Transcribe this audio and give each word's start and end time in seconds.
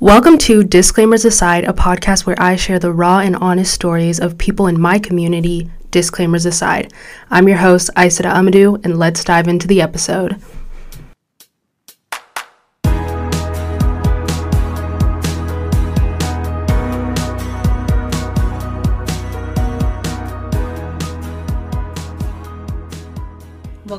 Welcome 0.00 0.38
to 0.38 0.64
Disclaimers 0.64 1.26
Aside, 1.26 1.64
a 1.64 1.74
podcast 1.74 2.24
where 2.24 2.40
I 2.40 2.56
share 2.56 2.78
the 2.78 2.90
raw 2.90 3.18
and 3.18 3.36
honest 3.36 3.74
stories 3.74 4.18
of 4.18 4.38
people 4.38 4.66
in 4.66 4.80
my 4.80 4.98
community, 4.98 5.70
disclaimers 5.90 6.46
aside. 6.46 6.90
I'm 7.28 7.46
your 7.46 7.58
host, 7.58 7.90
Aissata 7.98 8.32
Amadou, 8.32 8.82
and 8.82 8.98
let's 8.98 9.22
dive 9.22 9.46
into 9.46 9.68
the 9.68 9.82
episode. 9.82 10.40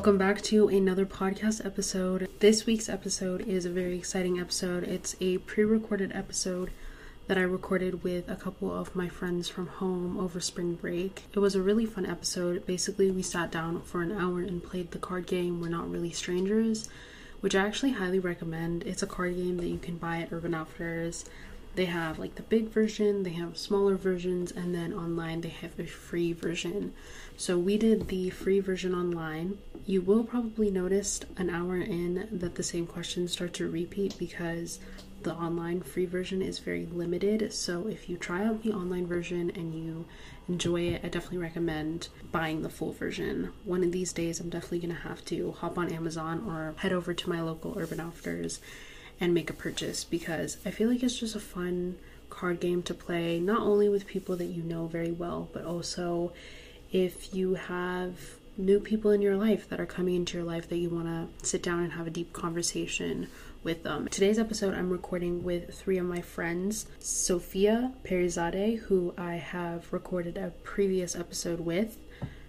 Welcome 0.01 0.17
back 0.17 0.41
to 0.45 0.67
another 0.67 1.05
podcast 1.05 1.63
episode. 1.63 2.27
This 2.39 2.65
week's 2.65 2.89
episode 2.89 3.41
is 3.41 3.65
a 3.65 3.69
very 3.69 3.95
exciting 3.95 4.39
episode. 4.39 4.83
It's 4.83 5.15
a 5.21 5.37
pre 5.37 5.63
recorded 5.63 6.11
episode 6.15 6.71
that 7.27 7.37
I 7.37 7.41
recorded 7.41 8.01
with 8.03 8.27
a 8.27 8.35
couple 8.35 8.75
of 8.75 8.95
my 8.95 9.07
friends 9.07 9.47
from 9.47 9.67
home 9.67 10.17
over 10.17 10.39
spring 10.39 10.73
break. 10.73 11.25
It 11.33 11.37
was 11.37 11.53
a 11.53 11.61
really 11.61 11.85
fun 11.85 12.07
episode. 12.07 12.65
Basically, 12.65 13.11
we 13.11 13.21
sat 13.21 13.51
down 13.51 13.83
for 13.83 14.01
an 14.01 14.11
hour 14.11 14.39
and 14.39 14.63
played 14.63 14.89
the 14.89 14.97
card 14.97 15.27
game 15.27 15.61
We're 15.61 15.69
Not 15.69 15.91
Really 15.91 16.09
Strangers, 16.09 16.89
which 17.41 17.53
I 17.53 17.63
actually 17.63 17.91
highly 17.91 18.17
recommend. 18.17 18.81
It's 18.87 19.03
a 19.03 19.07
card 19.07 19.35
game 19.35 19.57
that 19.57 19.67
you 19.67 19.77
can 19.77 19.97
buy 19.97 20.17
at 20.21 20.33
Urban 20.33 20.55
Outfitters. 20.55 21.25
They 21.75 21.85
have 21.85 22.19
like 22.19 22.35
the 22.35 22.41
big 22.41 22.69
version, 22.69 23.21
they 23.23 23.33
have 23.33 23.55
smaller 23.55 23.95
versions, 23.95 24.51
and 24.51 24.75
then 24.75 24.93
online 24.93 25.41
they 25.41 25.49
have 25.49 25.79
a 25.79 25.85
free 25.85 26.33
version. 26.33 26.93
So 27.41 27.57
we 27.57 27.75
did 27.75 28.09
the 28.09 28.29
free 28.29 28.59
version 28.59 28.93
online. 28.93 29.57
You 29.87 30.03
will 30.03 30.23
probably 30.23 30.69
notice 30.69 31.21
an 31.37 31.49
hour 31.49 31.75
in 31.77 32.27
that 32.31 32.53
the 32.53 32.61
same 32.61 32.85
questions 32.85 33.31
start 33.31 33.53
to 33.53 33.67
repeat 33.67 34.15
because 34.19 34.77
the 35.23 35.33
online 35.33 35.81
free 35.81 36.05
version 36.05 36.43
is 36.43 36.59
very 36.59 36.85
limited. 36.85 37.51
So 37.51 37.87
if 37.87 38.07
you 38.07 38.17
try 38.17 38.45
out 38.45 38.61
the 38.61 38.73
online 38.73 39.07
version 39.07 39.49
and 39.55 39.73
you 39.73 40.05
enjoy 40.47 40.81
it, 40.81 41.01
I 41.03 41.07
definitely 41.07 41.39
recommend 41.39 42.09
buying 42.31 42.61
the 42.61 42.69
full 42.69 42.91
version. 42.91 43.51
One 43.65 43.83
of 43.83 43.91
these 43.91 44.13
days, 44.13 44.39
I'm 44.39 44.51
definitely 44.51 44.87
gonna 44.87 44.99
have 44.99 45.25
to 45.25 45.53
hop 45.53 45.79
on 45.79 45.91
Amazon 45.91 46.43
or 46.47 46.75
head 46.77 46.93
over 46.93 47.11
to 47.11 47.29
my 47.29 47.41
local 47.41 47.75
Urban 47.75 47.99
Outfitters 47.99 48.59
and 49.19 49.33
make 49.33 49.49
a 49.49 49.53
purchase 49.53 50.03
because 50.03 50.57
I 50.63 50.69
feel 50.69 50.89
like 50.89 51.01
it's 51.01 51.17
just 51.17 51.35
a 51.35 51.39
fun 51.39 51.97
card 52.29 52.59
game 52.59 52.83
to 52.83 52.93
play, 52.93 53.39
not 53.39 53.61
only 53.61 53.89
with 53.89 54.05
people 54.05 54.35
that 54.35 54.45
you 54.45 54.61
know 54.61 54.85
very 54.85 55.11
well, 55.11 55.49
but 55.51 55.65
also 55.65 56.33
if 56.91 57.33
you 57.33 57.55
have 57.55 58.19
new 58.57 58.79
people 58.79 59.11
in 59.11 59.21
your 59.21 59.37
life 59.37 59.69
that 59.69 59.79
are 59.79 59.85
coming 59.85 60.15
into 60.15 60.37
your 60.37 60.45
life 60.45 60.67
that 60.69 60.77
you 60.77 60.89
want 60.89 61.05
to 61.05 61.47
sit 61.47 61.63
down 61.63 61.83
and 61.83 61.93
have 61.93 62.05
a 62.05 62.11
deep 62.11 62.33
conversation 62.33 63.27
with 63.63 63.83
them. 63.83 64.07
Today's 64.09 64.37
episode, 64.37 64.73
I'm 64.73 64.89
recording 64.89 65.43
with 65.43 65.73
three 65.73 65.97
of 65.97 66.05
my 66.05 66.21
friends 66.21 66.85
Sophia 66.99 67.93
Perizade, 68.03 68.79
who 68.79 69.13
I 69.17 69.35
have 69.35 69.91
recorded 69.93 70.37
a 70.37 70.51
previous 70.63 71.15
episode 71.15 71.61
with, 71.61 71.97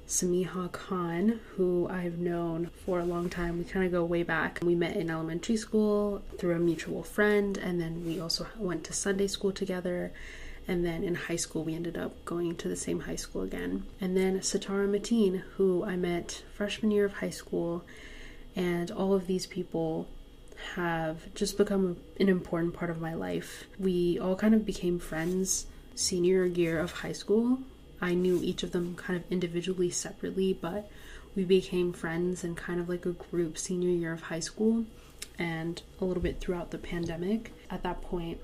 Sameeha 0.09 0.73
Khan, 0.73 1.41
who 1.57 1.89
I've 1.89 2.19
known 2.19 2.71
for 2.85 2.99
a 2.99 3.05
long 3.05 3.31
time. 3.31 3.59
We 3.59 3.65
kind 3.65 3.87
of 3.87 3.93
go 3.93 4.05
way 4.05 4.25
back. 4.25 4.59
We 4.63 4.75
met 4.75 4.97
in 4.97 5.09
elementary 5.09 5.57
school 5.57 6.23
through 6.37 6.57
a 6.57 6.59
mutual 6.59 7.05
friend, 7.05 7.57
and 7.57 7.81
then 7.81 8.05
we 8.05 8.21
also 8.21 8.47
went 8.59 8.83
to 8.85 8.93
Sunday 8.93 9.29
school 9.29 9.53
together. 9.53 10.13
And 10.69 10.85
then 10.85 11.03
in 11.03 11.15
high 11.15 11.37
school, 11.37 11.65
we 11.65 11.75
ended 11.75 11.97
up 11.97 12.25
going 12.25 12.57
to 12.57 12.69
the 12.69 12.77
same 12.77 13.01
high 13.01 13.17
school 13.17 13.43
again. 13.43 13.85
And 14.01 14.17
then 14.17 14.41
Setarra 14.41 14.87
Mateen, 14.89 15.43
who 15.57 15.85
I 15.85 15.97
met 15.97 16.43
freshman 16.55 16.91
year 16.91 17.05
of 17.05 17.15
high 17.15 17.31
school. 17.31 17.85
And 18.55 18.91
all 18.91 19.15
of 19.15 19.27
these 19.27 19.47
people 19.47 20.09
have 20.75 21.35
just 21.35 21.59
become 21.59 21.97
an 22.21 22.29
important 22.29 22.75
part 22.75 22.91
of 22.91 23.01
my 23.01 23.15
life. 23.15 23.65
We 23.79 24.19
all 24.19 24.37
kind 24.37 24.55
of 24.55 24.65
became 24.65 24.99
friends 24.99 25.67
senior 25.95 26.45
year 26.45 26.79
of 26.79 26.93
high 26.93 27.13
school. 27.13 27.59
I 28.01 28.15
knew 28.15 28.41
each 28.43 28.63
of 28.63 28.73
them 28.73 28.95
kind 28.97 29.17
of 29.17 29.31
individually 29.31 29.91
separately, 29.91 30.53
but 30.53 30.91
we 31.35 31.45
became 31.45 31.93
friends 31.93 32.45
and 32.45 32.57
kind 32.57 32.81
of 32.81 32.89
like 32.89 33.07
a 33.07 33.13
group 33.13 33.57
senior 33.59 33.91
year 33.91 34.13
of 34.13 34.23
high 34.23 34.41
school 34.41 34.85
and 35.39 35.83
a 36.01 36.05
little 36.05 36.23
bit 36.23 36.41
throughout 36.41 36.71
the 36.71 36.79
pandemic. 36.79 37.53
At 37.71 37.83
that 37.85 38.03
point, 38.03 38.41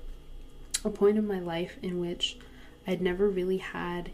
a 0.83 0.89
point 0.89 1.17
in 1.17 1.27
my 1.27 1.39
life 1.39 1.77
in 1.81 1.99
which 1.99 2.37
I'd 2.87 3.01
never 3.01 3.29
really 3.29 3.57
had 3.57 4.11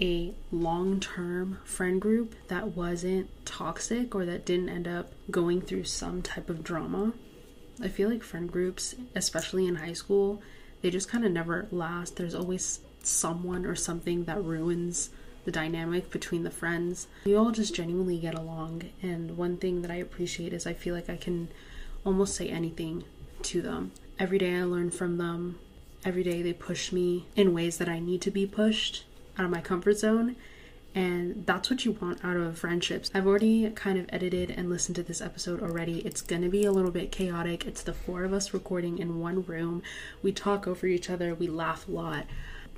a 0.00 0.34
long 0.52 1.00
term 1.00 1.58
friend 1.64 2.00
group 2.00 2.34
that 2.48 2.76
wasn't 2.76 3.28
toxic 3.46 4.14
or 4.14 4.24
that 4.26 4.44
didn't 4.44 4.68
end 4.68 4.86
up 4.86 5.12
going 5.30 5.60
through 5.60 5.84
some 5.84 6.22
type 6.22 6.50
of 6.50 6.62
drama. 6.62 7.12
I 7.82 7.88
feel 7.88 8.08
like 8.08 8.22
friend 8.22 8.50
groups, 8.50 8.94
especially 9.14 9.66
in 9.66 9.76
high 9.76 9.92
school, 9.92 10.42
they 10.82 10.90
just 10.90 11.08
kind 11.08 11.24
of 11.24 11.32
never 11.32 11.66
last. 11.70 12.16
There's 12.16 12.34
always 12.34 12.80
someone 13.02 13.64
or 13.64 13.74
something 13.74 14.24
that 14.24 14.42
ruins 14.42 15.10
the 15.44 15.52
dynamic 15.52 16.10
between 16.10 16.42
the 16.42 16.50
friends. 16.50 17.06
We 17.24 17.34
all 17.34 17.52
just 17.52 17.74
genuinely 17.74 18.18
get 18.18 18.34
along, 18.34 18.90
and 19.02 19.36
one 19.36 19.56
thing 19.58 19.82
that 19.82 19.90
I 19.90 19.96
appreciate 19.96 20.52
is 20.52 20.66
I 20.66 20.74
feel 20.74 20.94
like 20.94 21.08
I 21.08 21.16
can 21.16 21.48
almost 22.04 22.34
say 22.34 22.48
anything 22.48 23.04
to 23.42 23.62
them. 23.62 23.92
Every 24.18 24.38
day 24.38 24.56
I 24.56 24.64
learn 24.64 24.90
from 24.90 25.18
them. 25.18 25.58
Every 26.06 26.22
day 26.22 26.40
they 26.40 26.52
push 26.52 26.92
me 26.92 27.26
in 27.34 27.52
ways 27.52 27.78
that 27.78 27.88
I 27.88 27.98
need 27.98 28.22
to 28.22 28.30
be 28.30 28.46
pushed 28.46 29.04
out 29.36 29.44
of 29.44 29.50
my 29.50 29.60
comfort 29.60 29.98
zone. 29.98 30.36
And 30.94 31.44
that's 31.44 31.68
what 31.68 31.84
you 31.84 31.92
want 31.92 32.24
out 32.24 32.36
of 32.36 32.60
friendships. 32.60 33.10
I've 33.12 33.26
already 33.26 33.68
kind 33.70 33.98
of 33.98 34.06
edited 34.10 34.52
and 34.52 34.70
listened 34.70 34.94
to 34.96 35.02
this 35.02 35.20
episode 35.20 35.60
already. 35.60 35.98
It's 36.06 36.22
gonna 36.22 36.48
be 36.48 36.64
a 36.64 36.70
little 36.70 36.92
bit 36.92 37.10
chaotic. 37.10 37.66
It's 37.66 37.82
the 37.82 37.92
four 37.92 38.22
of 38.22 38.32
us 38.32 38.54
recording 38.54 38.98
in 38.98 39.18
one 39.18 39.42
room. 39.42 39.82
We 40.22 40.30
talk 40.30 40.68
over 40.68 40.86
each 40.86 41.10
other, 41.10 41.34
we 41.34 41.48
laugh 41.48 41.88
a 41.88 41.90
lot 41.90 42.26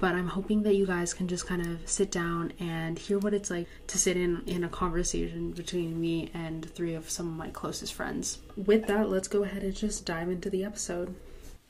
but 0.01 0.15
I'm 0.15 0.29
hoping 0.29 0.63
that 0.63 0.77
you 0.77 0.87
guys 0.87 1.13
can 1.13 1.27
just 1.27 1.47
kind 1.47 1.67
of 1.67 1.89
sit 1.89 2.11
down 2.11 2.53
and 2.61 2.99
hear 2.99 3.19
what 3.19 3.35
it's 3.35 3.51
like 3.51 3.67
to 3.89 3.99
sit 3.99 4.17
in 4.17 4.43
in 4.47 4.63
a 4.63 4.69
conversation 4.69 5.51
between 5.51 6.01
me 6.01 6.31
and 6.33 6.71
three 6.73 6.95
of 6.95 7.11
some 7.11 7.27
of 7.27 7.35
my 7.35 7.49
closest 7.51 7.95
friends. 7.95 8.39
With 8.57 8.87
that, 8.87 9.09
let's 9.09 9.29
go 9.29 9.43
ahead 9.43 9.63
and 9.63 9.75
just 9.75 10.07
dive 10.07 10.29
into 10.29 10.51
the 10.51 10.65
episode. 10.65 11.15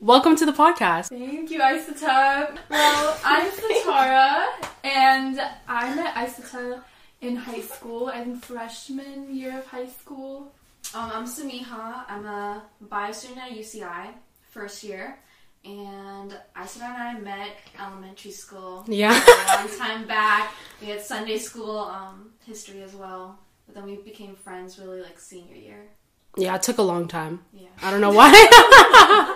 Welcome 0.01 0.37
to 0.37 0.47
the 0.47 0.53
podcast. 0.53 1.09
Thank 1.09 1.51
you, 1.51 1.61
Isata. 1.61 2.57
Well, 2.71 3.19
I'm 3.25 3.51
Setarra, 3.59 4.47
and 4.85 5.41
I 5.67 5.95
met 5.95 6.15
Isata 6.15 6.83
in 7.21 7.35
high 7.37 7.61
school. 7.61 8.09
I'm 8.13 8.39
freshman 8.39 9.35
year 9.35 9.59
of 9.59 9.67
high 9.67 9.87
school. 9.89 10.53
Um, 10.95 11.11
I'm 11.13 11.25
Sameeha. 11.25 12.05
I'm 12.09 12.27
a 12.27 12.63
bio 12.81 13.11
student 13.13 13.41
at 13.51 13.59
UCI, 13.59 14.11
first 14.51 14.85
year 14.85 15.19
and 15.65 16.35
Isa 16.63 16.85
and 16.85 16.97
I 16.97 17.19
met 17.19 17.57
elementary 17.79 18.31
school. 18.31 18.85
Yeah. 18.89 19.13
a 19.13 19.57
long 19.67 19.79
time 19.79 20.07
back. 20.07 20.55
We 20.81 20.89
had 20.89 21.01
Sunday 21.03 21.39
school 21.39 21.79
um, 21.79 22.31
history 22.47 22.83
as 22.83 22.95
well, 22.95 23.39
but 23.67 23.75
then 23.75 23.85
we 23.85 23.97
became 23.97 24.37
friends 24.37 24.79
really 24.79 25.03
like 25.03 25.19
senior 25.19 25.57
year. 25.57 25.89
Yeah, 26.37 26.55
it 26.55 26.63
took 26.63 26.79
a 26.79 26.83
long 26.83 27.09
time. 27.09 27.41
Yeah. 27.53 27.69
I 27.83 27.91
don't 27.91 28.01
know 28.01 28.13
why. 28.13 28.31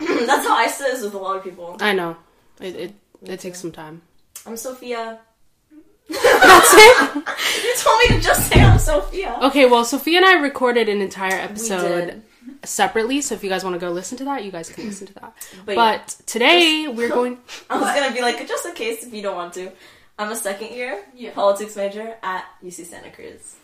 That's 0.00 0.46
how 0.46 0.64
Isa 0.64 0.84
is 0.86 1.02
with 1.02 1.14
a 1.14 1.18
lot 1.18 1.36
of 1.36 1.44
people. 1.44 1.76
I 1.80 1.92
know. 1.92 2.16
It 2.60 2.76
it, 2.76 2.94
it 3.22 3.40
takes 3.40 3.60
some 3.60 3.72
time. 3.72 4.02
I'm 4.46 4.56
Sophia. 4.56 5.18
That's 6.08 6.74
it. 6.74 7.24
You 7.64 7.74
told 7.76 7.98
me 8.00 8.16
to 8.16 8.20
just 8.20 8.50
say 8.50 8.60
I'm 8.60 8.78
Sophia. 8.78 9.38
Okay, 9.42 9.66
well, 9.66 9.84
Sophia 9.84 10.18
and 10.18 10.26
I 10.26 10.34
recorded 10.40 10.88
an 10.88 11.00
entire 11.00 11.34
episode 11.38 12.22
separately, 12.64 13.20
so 13.20 13.34
if 13.34 13.44
you 13.44 13.50
guys 13.50 13.62
want 13.62 13.74
to 13.74 13.80
go 13.80 13.90
listen 13.90 14.16
to 14.18 14.24
that, 14.24 14.44
you 14.44 14.50
guys 14.50 14.68
can 14.70 14.86
listen 14.86 15.06
to 15.08 15.14
that. 15.14 15.32
But, 15.66 15.74
But 15.76 16.16
yeah, 16.18 16.24
today 16.26 16.88
we're 16.88 17.08
going. 17.18 17.38
I 17.70 17.78
was 17.78 17.94
gonna 17.94 18.12
be 18.14 18.20
like, 18.22 18.46
just 18.48 18.64
in 18.66 18.74
case 18.74 19.04
if 19.04 19.12
you 19.12 19.22
don't 19.22 19.36
want 19.36 19.54
to, 19.54 19.70
I'm 20.18 20.30
a 20.32 20.36
second 20.36 20.72
year 20.72 21.02
Yeah. 21.14 21.32
politics 21.32 21.76
major 21.76 22.16
at 22.22 22.44
UC 22.64 22.86
Santa 22.86 23.10
Cruz. 23.10 23.56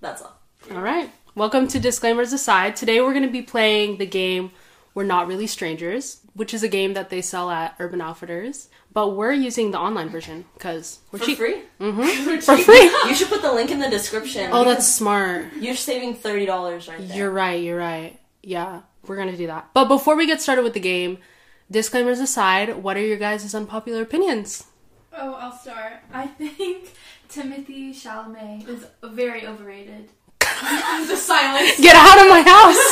That's 0.00 0.22
all. 0.22 0.36
All 0.72 0.80
right. 0.80 1.10
Welcome 1.34 1.66
to 1.68 1.80
Disclaimers 1.80 2.32
Aside. 2.32 2.76
Today 2.76 3.00
we're 3.00 3.12
going 3.12 3.24
to 3.26 3.30
be 3.32 3.42
playing 3.42 3.98
the 3.98 4.06
game 4.06 4.52
We're 4.94 5.04
Not 5.04 5.26
Really 5.26 5.46
Strangers, 5.48 6.20
which 6.34 6.54
is 6.54 6.62
a 6.62 6.68
game 6.68 6.94
that 6.94 7.10
they 7.10 7.20
sell 7.22 7.50
at 7.50 7.74
Urban 7.80 8.00
Outfitters. 8.00 8.68
But 8.92 9.16
we're 9.16 9.32
using 9.32 9.72
the 9.72 9.78
online 9.80 10.08
version 10.10 10.44
because 10.54 11.00
we're 11.10 11.18
For 11.18 11.24
cheap. 11.24 11.38
free? 11.38 11.62
Mm-hmm. 11.80 12.38
For 12.40 12.56
free. 12.56 12.90
You 13.08 13.14
should 13.16 13.28
put 13.28 13.42
the 13.42 13.52
link 13.52 13.70
in 13.70 13.80
the 13.80 13.90
description. 13.90 14.50
Oh, 14.52 14.64
that's 14.64 14.86
smart. 14.86 15.46
You're 15.58 15.74
saving 15.74 16.14
thirty 16.14 16.46
dollars 16.46 16.86
right 16.86 16.98
there. 17.06 17.16
You're 17.16 17.30
right. 17.30 17.60
You're 17.60 17.78
right. 17.78 18.20
Yeah, 18.42 18.82
we're 19.06 19.16
going 19.16 19.30
to 19.32 19.36
do 19.36 19.48
that. 19.48 19.70
But 19.74 19.86
before 19.86 20.14
we 20.16 20.26
get 20.26 20.40
started 20.40 20.62
with 20.62 20.74
the 20.74 20.80
game, 20.80 21.18
disclaimers 21.70 22.20
aside, 22.20 22.76
what 22.82 22.96
are 22.96 23.00
your 23.04 23.16
guys' 23.16 23.52
unpopular 23.54 24.02
opinions? 24.02 24.64
Oh, 25.12 25.34
I'll 25.34 25.52
start. 25.56 25.94
I 26.12 26.28
think 26.28 26.92
Timothée 27.28 27.90
Chalamet 27.90 28.68
is 28.68 28.86
very 29.02 29.44
overrated. 29.46 30.10
the 31.08 31.16
silence. 31.16 31.80
Get 31.80 31.96
out 31.96 32.20
of 32.22 32.28
my 32.28 32.42
house! 32.42 32.84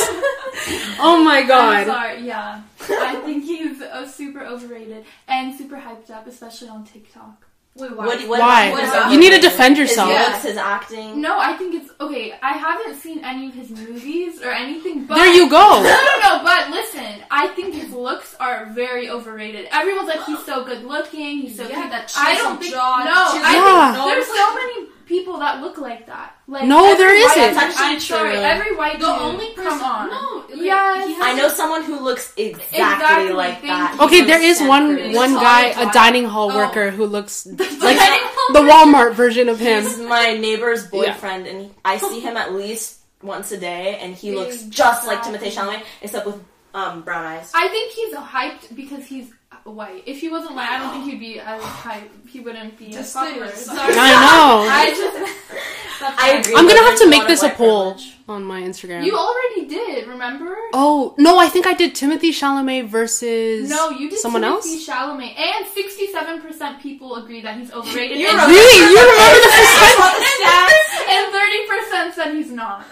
oh 0.99 1.21
my 1.23 1.39
I'm 1.39 1.47
god. 1.47 1.87
sorry. 1.87 2.21
Yeah, 2.21 2.61
I 2.89 3.15
think 3.25 3.43
he's 3.43 3.81
uh, 3.81 4.07
super 4.07 4.41
overrated 4.45 5.05
and 5.27 5.55
super 5.55 5.77
hyped 5.77 6.09
up, 6.11 6.27
especially 6.27 6.69
on 6.69 6.83
TikTok. 6.85 7.47
Wait, 7.75 7.89
why? 7.97 8.05
What, 8.05 8.21
what 8.27 8.39
Why? 8.39 8.71
What, 8.71 9.11
You 9.11 9.19
need 9.19 9.29
to 9.31 9.37
his 9.37 9.45
defend 9.49 9.77
His 9.77 9.89
yourself. 9.89 10.09
looks, 10.09 10.43
his 10.43 10.57
acting. 10.57 11.19
No, 11.19 11.39
I 11.39 11.53
think 11.57 11.73
it's 11.73 11.89
okay. 11.99 12.31
I 12.39 12.51
haven't 12.53 12.97
seen 12.99 13.25
any 13.25 13.47
of 13.47 13.55
his 13.55 13.71
movies 13.71 14.43
or 14.43 14.51
anything, 14.51 15.05
but 15.07 15.15
There 15.15 15.33
you 15.33 15.49
go. 15.49 15.57
no, 15.81 15.81
no, 15.81 16.19
no. 16.37 16.43
but 16.43 16.69
listen, 16.69 17.23
I 17.31 17.47
think 17.55 17.73
his 17.73 17.91
looks 17.91 18.35
are 18.39 18.67
very 18.73 19.09
overrated. 19.09 19.67
Everyone's 19.71 20.07
like, 20.07 20.23
he's 20.25 20.45
so 20.45 20.63
good 20.63 20.83
looking, 20.83 21.39
he's 21.39 21.57
so 21.57 21.63
Yeah, 21.67 21.79
cute. 21.79 21.89
that 21.89 22.13
I 22.15 22.35
don't 22.35 22.59
think, 22.59 22.71
jaw, 22.73 22.97
no, 23.05 23.33
chisel 23.33 23.47
I 23.49 23.53
Yeah. 23.55 23.93
think 23.93 24.05
there's 24.05 24.27
so 24.27 24.53
many 24.53 24.87
people 25.13 25.37
that 25.39 25.61
look 25.61 25.77
like 25.77 26.07
that. 26.07 26.35
Like, 26.47 26.65
No, 26.65 26.79
every 26.91 26.97
there 26.97 27.09
white- 27.13 27.37
isn't. 27.37 27.53
That's 27.55 27.57
actually 27.77 27.93
I'm 27.95 27.99
sorry, 27.99 28.31
true. 28.31 28.39
every 28.41 28.75
white 28.75 28.99
The 28.99 29.05
dude, 29.05 29.21
only 29.29 29.49
person. 29.53 29.63
come 29.79 29.81
on. 29.83 30.09
No. 30.09 30.43
Yes. 30.55 31.07
he 31.07 31.13
has 31.13 31.23
I 31.25 31.33
know 31.39 31.47
someone 31.49 31.83
who 31.83 31.99
looks 31.99 32.33
exactly, 32.35 32.77
Exactly, 32.79 33.33
like 33.33 33.61
that. 33.61 33.97
Okay, 33.99 34.17
He's 34.19 34.27
there 34.27 34.37
from 34.37 34.45
is 34.45 34.61
one 34.61 34.85
Stanford. 34.97 35.15
one 35.15 35.33
guy, 35.35 35.61
a 35.85 35.91
dining 35.93 36.25
hall 36.25 36.51
Oh. 36.51 36.57
worker 36.57 36.89
who 36.89 37.05
looks 37.05 37.45
like 37.47 37.99
the 38.57 38.59
Walmart 38.69 39.13
version 39.13 39.49
of 39.49 39.59
him. 39.59 39.83
He's 39.83 39.99
my 39.99 40.33
neighbor's 40.33 40.87
boyfriend, 40.87 41.45
and 41.47 41.71
I 41.85 41.97
see 41.97 42.19
him 42.19 42.35
at 42.37 42.53
least 42.53 42.99
once 43.21 43.51
a 43.51 43.57
day, 43.57 43.97
and 44.01 44.15
he 44.15 44.33
looks 44.35 44.63
just 44.63 45.05
like 45.07 45.21
Timothée 45.23 45.51
Chalamet, 45.53 45.83
except 46.01 46.25
with 46.25 46.39
um, 46.73 47.03
brown 47.03 47.23
eyes. 47.25 47.51
I 47.53 47.67
think 47.69 47.91
he's 47.93 48.13
hyped 48.15 48.75
because 48.75 49.05
he's 49.05 49.27
white. 49.65 50.03
If 50.05 50.19
he 50.21 50.29
wasn't 50.29 50.55
white, 50.55 50.69
I 50.69 50.79
don't 50.79 50.91
think 50.93 51.05
he'd 51.11 51.19
be 51.19 51.39
as 51.39 51.61
hyped. 51.61 52.27
He 52.29 52.39
wouldn't 52.39 52.77
be 52.77 52.95
as 52.95 53.13
popular. 53.13 53.47
say 53.47 53.53
it. 53.53 53.57
Sorry. 53.65 53.93
I 53.97 54.11
know. 54.11 54.67
I 54.69 54.89
just. 54.89 56.09
I 56.19 56.31
agree. 56.39 56.53
I'm 56.55 56.67
gonna 56.67 56.81
have 56.81 56.99
to 56.99 57.07
make 57.07 57.27
this 57.27 57.43
a 57.43 57.49
poll 57.49 57.93
privilege. 57.93 58.17
on 58.27 58.43
my 58.43 58.61
Instagram. 58.61 59.05
You 59.05 59.15
already 59.15 59.67
did, 59.67 60.05
remember? 60.07 60.53
oh 60.73 61.15
no, 61.17 61.37
I 61.39 61.47
think 61.47 61.65
I 61.65 61.73
did 61.73 61.93
Timothée 61.95 62.31
Chalamet 62.35 62.87
versus 62.87 63.69
No, 63.69 63.89
you 63.91 64.09
did 64.09 64.19
someone 64.19 64.41
Timothée 64.41 64.45
else. 64.47 64.87
Chalamet, 64.87 65.37
and 65.39 65.65
sixty-seven 65.67 66.41
percent 66.41 66.81
people 66.81 67.15
agree 67.15 67.41
that 67.41 67.57
he's 67.57 67.71
overrated. 67.71 68.17
You're 68.19 68.29
and 68.31 68.37
right. 68.37 68.47
Really, 68.49 68.77
you 68.91 68.99
remember 68.99 69.39
the 69.45 69.51
percent? 70.27 71.09
and 71.09 71.31
thirty 71.31 71.67
percent 71.67 72.13
said 72.15 72.35
he's 72.35 72.51
not. 72.51 72.85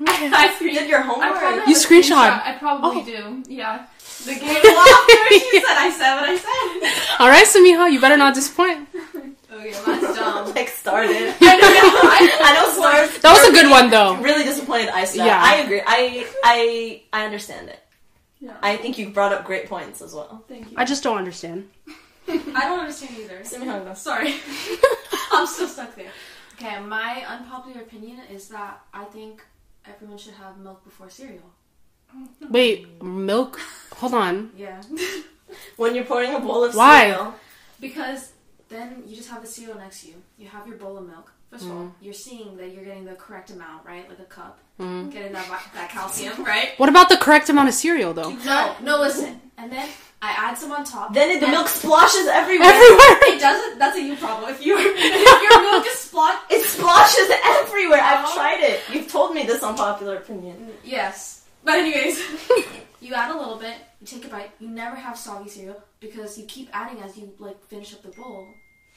I 0.06 0.56
You 0.60 0.70
did 0.72 0.88
your 0.90 1.00
homework. 1.02 1.26
I 1.36 1.38
probably 1.38 1.72
You 1.72 1.76
a 1.76 1.78
screenshot. 1.78 2.42
I 2.44 2.56
probably 2.58 3.00
Oh. 3.00 3.04
do. 3.42 3.42
Yeah. 3.52 3.86
The 4.24 4.34
game 4.34 4.62
lost. 4.64 5.10
she 5.28 5.60
said, 5.62 5.78
"I 5.78 5.90
said 5.96 6.14
what 6.20 6.28
I 6.28 6.36
said." 6.36 7.18
All 7.20 7.28
right, 7.28 7.46
Sameeha, 7.46 7.90
you 7.92 8.00
better 8.00 8.16
not 8.16 8.34
disappoint. 8.34 8.88
Okay, 9.50 9.70
that's 9.72 9.86
um, 9.86 10.00
dumb. 10.14 10.54
like 10.54 10.68
started. 10.68 11.34
I 11.40 11.56
know. 11.56 12.00
I, 12.02 12.38
I 12.42 12.54
know 12.54 12.72
stars. 12.72 13.18
That 13.20 13.32
was 13.32 13.48
a 13.48 13.52
good 13.52 13.70
one 13.70 13.90
though. 13.90 14.16
Really 14.16 14.44
disappointed 14.44 14.88
I 14.90 15.04
said. 15.04 15.26
Yeah. 15.26 15.40
I 15.42 15.56
agree. 15.56 15.82
I 15.84 16.26
I 16.44 17.02
I 17.12 17.24
understand 17.24 17.68
it. 17.68 17.80
Yeah. 18.40 18.56
I 18.62 18.76
think 18.76 18.98
you 18.98 19.10
brought 19.10 19.32
up 19.32 19.44
great 19.44 19.68
points 19.68 20.00
as 20.00 20.14
well. 20.14 20.44
Thank 20.48 20.70
you. 20.70 20.76
I 20.76 20.84
just 20.84 21.02
don't 21.02 21.18
understand. 21.18 21.68
I 22.28 22.36
don't 22.36 22.80
understand 22.80 23.16
either. 23.18 23.42
Similar. 23.42 23.94
Sorry. 23.94 24.34
I'm 25.32 25.46
still 25.46 25.66
stuck 25.66 25.96
there. 25.96 26.10
Okay, 26.54 26.78
my 26.80 27.24
unpopular 27.26 27.80
opinion 27.82 28.20
is 28.30 28.48
that 28.48 28.80
I 28.92 29.04
think 29.04 29.42
everyone 29.86 30.18
should 30.18 30.34
have 30.34 30.58
milk 30.58 30.84
before 30.84 31.08
cereal. 31.08 31.50
Wait, 32.50 33.02
milk? 33.02 33.60
Hold 33.96 34.14
on. 34.14 34.50
Yeah. 34.56 34.80
When 35.76 35.94
you're 35.94 36.04
pouring 36.04 36.34
a 36.34 36.40
bowl 36.40 36.62
of 36.64 36.74
Why? 36.74 37.10
cereal, 37.10 37.34
Because 37.80 38.32
then 38.68 39.02
you 39.06 39.16
just 39.16 39.30
have 39.30 39.40
the 39.40 39.46
cereal 39.48 39.78
next 39.78 40.02
to 40.02 40.08
you. 40.08 40.14
You 40.36 40.46
have 40.48 40.66
your 40.66 40.76
bowl 40.76 40.98
of 40.98 41.06
milk. 41.06 41.32
First 41.50 41.64
of 41.64 41.70
all, 41.70 41.94
you're 42.02 42.12
seeing 42.12 42.56
that 42.58 42.72
you're 42.72 42.84
getting 42.84 43.04
the 43.06 43.14
correct 43.14 43.50
amount, 43.50 43.86
right? 43.86 44.06
Like 44.08 44.18
a 44.18 44.24
cup. 44.24 44.58
Mm. 44.78 45.10
Getting 45.10 45.32
that 45.32 45.46
vi- 45.46 45.70
that 45.74 45.88
calcium, 45.90 46.44
right? 46.54 46.70
What 46.76 46.88
about 46.90 47.08
the 47.08 47.16
correct 47.16 47.48
amount 47.48 47.68
of 47.68 47.74
cereal 47.74 48.12
though? 48.12 48.30
No, 48.44 48.76
no, 48.82 48.98
listen. 49.00 49.40
And 49.56 49.72
then 49.72 49.88
I 50.20 50.30
add 50.36 50.58
some 50.58 50.70
on 50.72 50.84
top. 50.84 51.14
then 51.14 51.30
it, 51.30 51.40
the 51.40 51.46
and 51.46 51.52
milk 51.52 51.68
splashes 51.68 52.26
everywhere. 52.26 52.68
Everywhere. 52.68 53.16
It 53.34 53.40
doesn't. 53.40 53.78
That's 53.78 53.96
a 53.96 54.02
you 54.02 54.16
problem. 54.16 54.50
If 54.50 54.64
you 54.64 54.76
if 54.78 55.42
your 55.50 55.62
milk 55.72 55.86
is 55.86 55.94
splot. 56.10 56.36
It 56.50 56.62
splashes 56.66 57.30
everywhere. 57.44 58.00
I've 58.02 58.26
Oh. 58.28 58.34
tried 58.34 58.60
it. 58.60 58.80
You've 58.92 59.10
told 59.10 59.34
me 59.34 59.44
this 59.44 59.62
unpopular 59.62 60.16
opinion. 60.16 60.70
Yes. 60.84 61.37
But 61.64 61.74
anyways, 61.74 62.20
you 63.00 63.14
add 63.14 63.30
a 63.34 63.38
little 63.38 63.56
bit. 63.56 63.76
You 64.00 64.06
take 64.06 64.24
a 64.24 64.28
bite. 64.28 64.50
You 64.60 64.68
never 64.68 64.96
have 64.96 65.16
soggy 65.18 65.48
cereal 65.50 65.82
because 66.00 66.38
you 66.38 66.44
keep 66.46 66.68
adding 66.72 67.02
as 67.02 67.16
you 67.16 67.32
like 67.38 67.62
finish 67.66 67.92
up 67.94 68.02
the 68.02 68.08
bowl. 68.10 68.46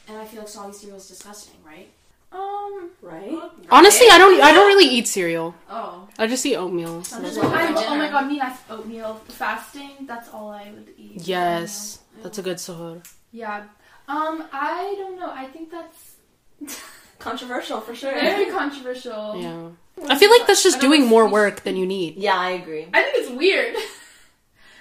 And 0.08 0.18
I 0.18 0.26
feel 0.26 0.40
like 0.40 0.50
soggy 0.50 0.74
cereal 0.74 0.98
is 0.98 1.08
disgusting, 1.08 1.56
right? 1.66 1.90
um. 2.32 2.90
Right? 3.02 3.38
Honestly, 3.70 4.08
I 4.10 4.18
don't. 4.18 4.42
I 4.42 4.54
don't 4.54 4.68
really 4.68 4.88
eat 4.90 5.08
cereal. 5.08 5.54
Oh. 5.70 6.08
I 6.18 6.28
just 6.28 6.46
eat 6.46 6.56
oatmeal. 6.56 6.98
I'm 7.14 7.24
just 7.24 7.38
I- 7.38 7.52
waiting 7.52 7.76
I, 7.78 7.82
for 7.84 7.90
oh 7.90 7.98
my 7.98 8.10
god, 8.10 8.28
me 8.28 8.38
that's 8.40 8.62
oatmeal 8.70 9.16
fasting. 9.28 9.92
That's 10.08 10.30
all 10.30 10.50
I 10.52 10.72
would 10.72 10.90
eat. 10.98 11.28
Yes, 11.28 12.00
that's 12.24 12.38
a 12.38 12.42
good 12.42 12.58
suhoor. 12.58 13.06
Yeah. 13.32 13.64
Um. 14.08 14.46
I 14.54 14.96
don't 14.98 15.20
know. 15.20 15.30
I 15.32 15.46
think 15.48 15.72
that's 15.72 16.80
Controversial 17.20 17.82
for 17.82 17.94
sure. 17.96 18.12
very 18.14 18.50
controversial. 18.52 19.36
Yeah, 19.40 19.70
I 20.08 20.18
feel 20.18 20.30
like 20.32 20.48
that's 20.48 20.64
just 20.64 20.80
doing 20.82 21.06
more 21.06 21.28
work 21.28 21.64
than 21.64 21.76
you 21.76 21.86
need. 21.86 22.18
Yeah, 22.18 22.36
I 22.38 22.52
agree. 22.52 22.88
I 22.94 23.04
think 23.04 23.16
it's 23.18 23.30
weird. 23.32 23.76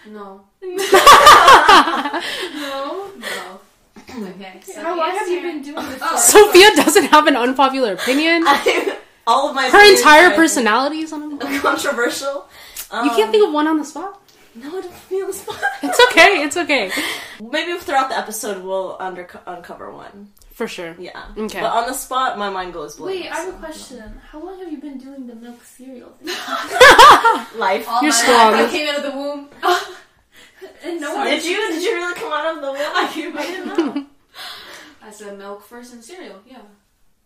No. 0.06 0.44
no. 2.54 3.10
No. 3.18 3.60
Okay. 4.28 4.60
So 4.64 4.82
How 4.82 4.96
long 4.96 5.10
have 5.10 5.28
you 5.28 5.40
been 5.42 5.62
doing 5.62 5.86
this? 5.86 5.98
Oh. 6.02 6.16
Sophia 6.16 6.70
doesn't 6.74 7.04
have 7.06 7.26
an 7.26 7.36
unpopular 7.36 7.92
opinion. 7.94 8.44
I, 8.46 8.96
all 9.26 9.48
of 9.50 9.54
my 9.54 9.68
Her 9.68 9.84
entire 9.96 10.30
personality 10.34 11.00
is 11.00 11.12
on. 11.12 11.38
controversial. 11.60 12.48
Um, 12.90 13.04
You 13.04 13.10
can't 13.12 13.30
think 13.30 13.46
of 13.46 13.52
one 13.54 13.66
on 13.68 13.78
the 13.78 13.84
spot. 13.84 14.20
No, 14.54 14.68
I 14.78 14.80
don't 14.80 14.92
feel 14.92 15.26
the 15.28 15.32
spot. 15.32 15.60
It's 15.82 16.00
okay. 16.10 16.42
It's 16.42 16.56
okay. 16.56 16.90
Maybe 17.40 17.78
throughout 17.78 18.08
the 18.08 18.18
episode 18.18 18.64
we'll 18.64 18.96
under- 18.98 19.28
uncover 19.46 19.92
one. 19.92 20.32
For 20.60 20.68
sure. 20.68 20.94
Yeah. 20.98 21.24
Okay. 21.38 21.58
But 21.58 21.72
on 21.72 21.86
the 21.86 21.94
spot, 21.94 22.36
my 22.36 22.50
mind 22.50 22.74
goes 22.74 22.96
blank. 22.96 23.22
Wait, 23.22 23.32
I 23.32 23.36
have 23.36 23.48
a 23.48 23.52
so- 23.52 23.56
question. 23.56 24.20
How 24.30 24.44
long 24.44 24.58
have 24.58 24.70
you 24.70 24.76
been 24.76 24.98
doing 24.98 25.26
the 25.26 25.34
milk 25.34 25.64
cereal 25.64 26.10
thing? 26.10 26.26
Life. 27.58 27.88
All 27.88 28.02
You're 28.02 28.12
my 28.12 28.22
strong. 28.22 28.52
life 28.52 28.68
I 28.68 28.70
came 28.70 28.86
out 28.90 28.96
of 28.98 29.02
the 29.04 29.10
womb. 29.18 29.48
and 30.84 31.00
no 31.00 31.14
Sorry. 31.14 31.16
one. 31.16 31.26
Did 31.28 31.44
you? 31.46 31.56
Did 31.72 31.82
you 31.82 31.94
really 31.94 32.14
come 32.14 32.30
out 32.30 32.54
of 32.56 32.60
the 32.60 32.72
womb? 32.72 32.78
I 32.94 33.10
didn't 33.46 33.66
know. 33.94 34.06
I 35.02 35.10
said 35.10 35.38
milk 35.38 35.62
first 35.64 35.94
and 35.94 36.04
cereal. 36.04 36.40
Yeah. 36.46 36.58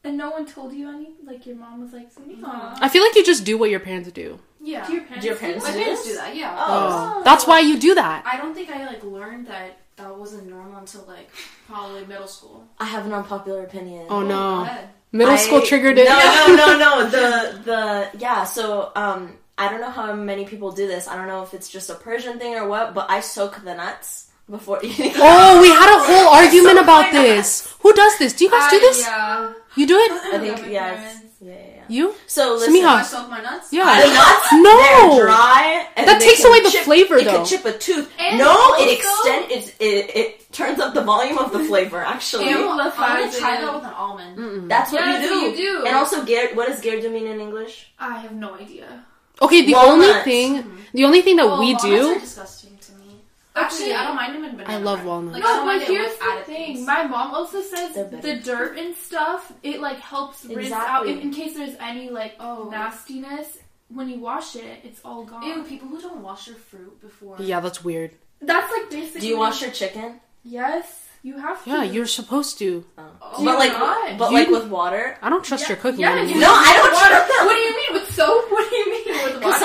And 0.05 0.17
no 0.17 0.31
one 0.31 0.47
told 0.47 0.73
you 0.73 0.89
any? 0.89 1.09
Like 1.25 1.45
your 1.45 1.57
mom 1.57 1.81
was 1.81 1.93
like, 1.93 2.11
Aw. 2.45 2.79
I 2.81 2.89
feel 2.89 3.03
like 3.03 3.17
you 3.17 3.25
just 3.25 3.45
do 3.45 3.59
what 3.59 3.69
your 3.69 3.81
parents 3.81 4.13
do. 4.13 4.39
Yeah. 4.63 4.87
Do 4.87 4.93
your 4.93 5.03
parents? 5.03 5.23
Do 5.25 5.29
your 5.29 5.37
parents 5.39 5.65
My 5.65 5.73
that? 5.73 5.77
do 5.79 5.85
parents 5.85 6.05
do 6.07 6.15
that. 6.15 6.37
Yeah. 6.37 6.55
Oh. 6.57 7.17
oh, 7.19 7.23
that's 7.25 7.49
why 7.49 7.59
you 7.59 7.81
do 7.81 7.97
that. 7.97 8.23
I 8.25 8.37
don't 8.37 8.55
think 8.55 8.71
I 8.71 8.87
like 8.87 9.03
learned 9.03 9.49
that 9.49 9.79
that 9.97 10.17
wasn't 10.17 10.49
normal 10.49 10.79
until 10.79 11.05
like 11.07 11.29
probably 11.69 12.05
middle 12.07 12.27
school. 12.27 12.67
I 12.79 12.85
have 12.87 13.07
an 13.07 13.13
unpopular 13.13 13.63
opinion. 13.65 14.07
Oh 14.11 14.21
Go 14.23 14.29
no, 14.29 14.63
ahead. 14.63 14.89
middle 15.13 15.37
school 15.39 15.59
I- 15.59 15.65
triggered 15.65 15.99
it. 15.99 16.05
No, 16.09 16.47
no, 16.57 16.79
no, 16.79 16.79
no. 16.79 17.09
The 17.11 17.59
the 17.65 18.19
yeah. 18.19 18.45
So 18.45 18.91
um, 18.97 19.37
I 19.57 19.71
don't 19.71 19.81
know 19.81 19.91
how 19.91 20.13
many 20.15 20.45
people 20.45 20.73
do 20.73 20.87
this. 20.87 21.07
I 21.09 21.17
don't 21.17 21.29
know 21.29 21.43
if 21.43 21.55
it's 21.55 21.69
just 21.69 21.91
a 21.91 21.95
Persian 21.95 22.39
thing 22.39 22.55
or 22.55 22.67
what. 22.69 22.95
But 22.95 23.11
I 23.11 23.21
soak 23.21 23.63
the 23.65 23.75
nuts 23.75 24.31
before 24.51 24.81
eating. 24.83 25.13
Oh, 25.17 25.61
we 25.63 25.69
had 25.69 25.91
a 25.97 26.01
whole 26.05 26.29
argument 26.35 26.79
about 26.79 27.05
why 27.07 27.13
not? 27.13 27.23
this. 27.23 27.75
Who 27.81 27.93
does 27.93 28.19
this? 28.19 28.33
Do 28.35 28.45
you 28.45 28.51
guys 28.51 28.71
do 28.71 28.77
I- 28.77 28.81
this? 28.81 29.01
Yeah. 29.01 29.53
You 29.77 29.87
do 29.87 29.97
it? 29.99 30.13
I 30.13 30.39
think 30.39 30.61
my 30.63 31.21
You? 31.89 32.15
So 32.27 32.55
listen, 32.55 32.75
Sameeha. 32.75 32.87
I 32.87 33.03
soak 33.03 33.29
my 33.31 33.41
nuts. 33.41 33.71
the 33.71 33.77
Yeah. 33.79 33.85
nuts 33.85 34.53
No. 34.53 35.17
they're 35.17 35.25
dry. 35.27 35.87
And 35.97 36.09
That 36.09 36.21
takes 36.21 36.41
can 36.43 36.51
away 36.51 36.61
the 36.63 36.71
chip- 36.71 36.85
flavor, 36.85 37.17
It 37.17 37.25
though. 37.25 37.31
can 37.39 37.45
chip 37.47 37.65
a 37.65 37.73
tooth. 37.77 38.11
And 38.19 38.39
no, 38.39 38.49
also- 38.51 38.83
it 38.85 38.89
extend 38.99 39.51
it, 39.53 39.75
it 39.81 40.17
it 40.17 40.53
turns 40.53 40.79
up 40.81 40.95
the 40.95 41.03
volume 41.03 41.39
of 41.39 41.53
the 41.53 41.61
flavor. 41.65 42.01
Actually, 42.03 42.49
Ew, 42.51 42.69
I'm 42.69 42.81
Amplifies 42.81 43.25
gonna 43.37 43.39
try 43.39 43.61
that 43.61 43.75
with 43.75 43.85
an 43.85 43.95
almond. 43.95 44.39
Mm-mm. 44.39 44.69
that's 44.69 44.93
what 44.93 45.01
Yeah, 45.01 45.23
you 45.23 45.29
do. 45.29 45.35
what 45.35 45.51
you 45.51 45.57
do. 45.57 45.85
And 45.87 45.97
also, 45.97 46.25
ger- 46.25 46.55
what 46.55 46.69
does 46.69 46.81
gerdu 46.81 47.11
mean 47.13 47.27
in 47.27 47.41
English? 47.41 47.93
I 47.99 48.19
have 48.19 48.33
no 48.33 48.55
idea. 48.55 49.05
Okay, 49.43 49.63
the 49.67 49.73
Walnuts. 49.75 50.09
only 50.11 50.23
thing, 50.23 50.51
the 50.95 51.05
only 51.05 51.23
thing 51.23 51.37
that 51.37 51.47
Oh, 51.47 51.59
we 51.59 51.75
walnuts 51.75 51.83
do. 51.83 52.21
Are 53.57 53.69
disgusting 53.69 53.87
to 53.87 53.93
me. 53.93 53.95
Actually, 53.95 53.95
I 53.95 54.05
don't 54.07 54.17
mind 54.17 54.35
them 54.35 54.45
in 54.45 54.57
banana. 54.57 54.73
I 54.75 54.77
love 54.79 54.99
bread. 54.99 55.07
walnuts. 55.07 55.35
Like, 55.35 55.45
I 55.45 55.47
No, 55.49 55.57
don't 55.57 55.79
but 55.81 55.89
here's 55.89 56.17
the 56.17 56.25
thing. 56.45 56.75
things. 56.75 56.87
My 56.87 57.03
mom 57.07 57.35
also 57.35 57.61
says 57.63 57.95
the 57.95 58.41
dirt 58.45 58.79
and 58.79 58.95
stuff, 58.97 59.53
it 59.63 59.81
like 59.81 59.99
helps 59.99 60.45
rinse 60.45 60.73
out 60.73 61.07
in, 61.07 61.21
in 61.21 61.31
case 61.33 61.55
there's 61.55 61.77
any 61.81 62.11
like 62.11 62.35
Oh. 62.41 62.69
nastiness. 62.71 63.59
When 63.89 64.09
you 64.09 64.19
wash 64.19 64.57
it, 64.57 64.81
it's 64.83 65.01
all 65.05 65.25
gone. 65.25 65.43
Ew, 65.45 65.63
people 65.63 65.89
who 65.89 66.01
don't 66.01 66.23
wash 66.23 66.47
their 66.47 66.55
fruit 66.57 67.01
before. 67.01 67.37
Yeah, 67.39 67.61
that's 67.61 67.85
weird. 67.85 68.13
That's 68.41 68.71
like 68.73 68.91
basically. 68.91 69.21
Do 69.21 69.29
you 69.29 69.39
wash 69.39 69.63
your 69.63 69.71
chicken? 69.71 70.21
Yes, 70.43 71.07
you 71.23 71.39
have 71.39 71.63
to. 71.65 71.71
Yeah, 71.71 71.83
you're 71.85 72.07
supposed 72.07 72.59
to. 72.59 72.85
Oh. 72.99 73.03
Do 73.39 73.45
but 73.45 73.53
you 73.53 73.59
like, 73.59 73.73
not? 73.73 74.19
but 74.19 74.31
You- 74.33 74.39
like 74.39 74.49
with 74.49 74.69
water. 74.69 75.17
I 75.23 75.29
don't 75.31 75.45
trust 75.45 75.65
Yeah, 75.65 75.69
your 75.71 75.77
cooking 75.79 76.01
yeah, 76.01 76.13
anymore. 76.13 76.35
you 76.35 76.41
No, 76.41 76.51
I 76.51 76.73
don't 76.77 76.93
water. 76.93 77.09
trust 77.09 77.29
them. 77.29 77.47
What 77.47 77.55
do 77.55 77.61
you 77.61 77.77
mean 77.77 77.93
with 77.93 78.15
soap? 78.15 78.45
What 78.51 78.71
do 78.71 78.77
you 78.77 78.91
mean 78.91 79.05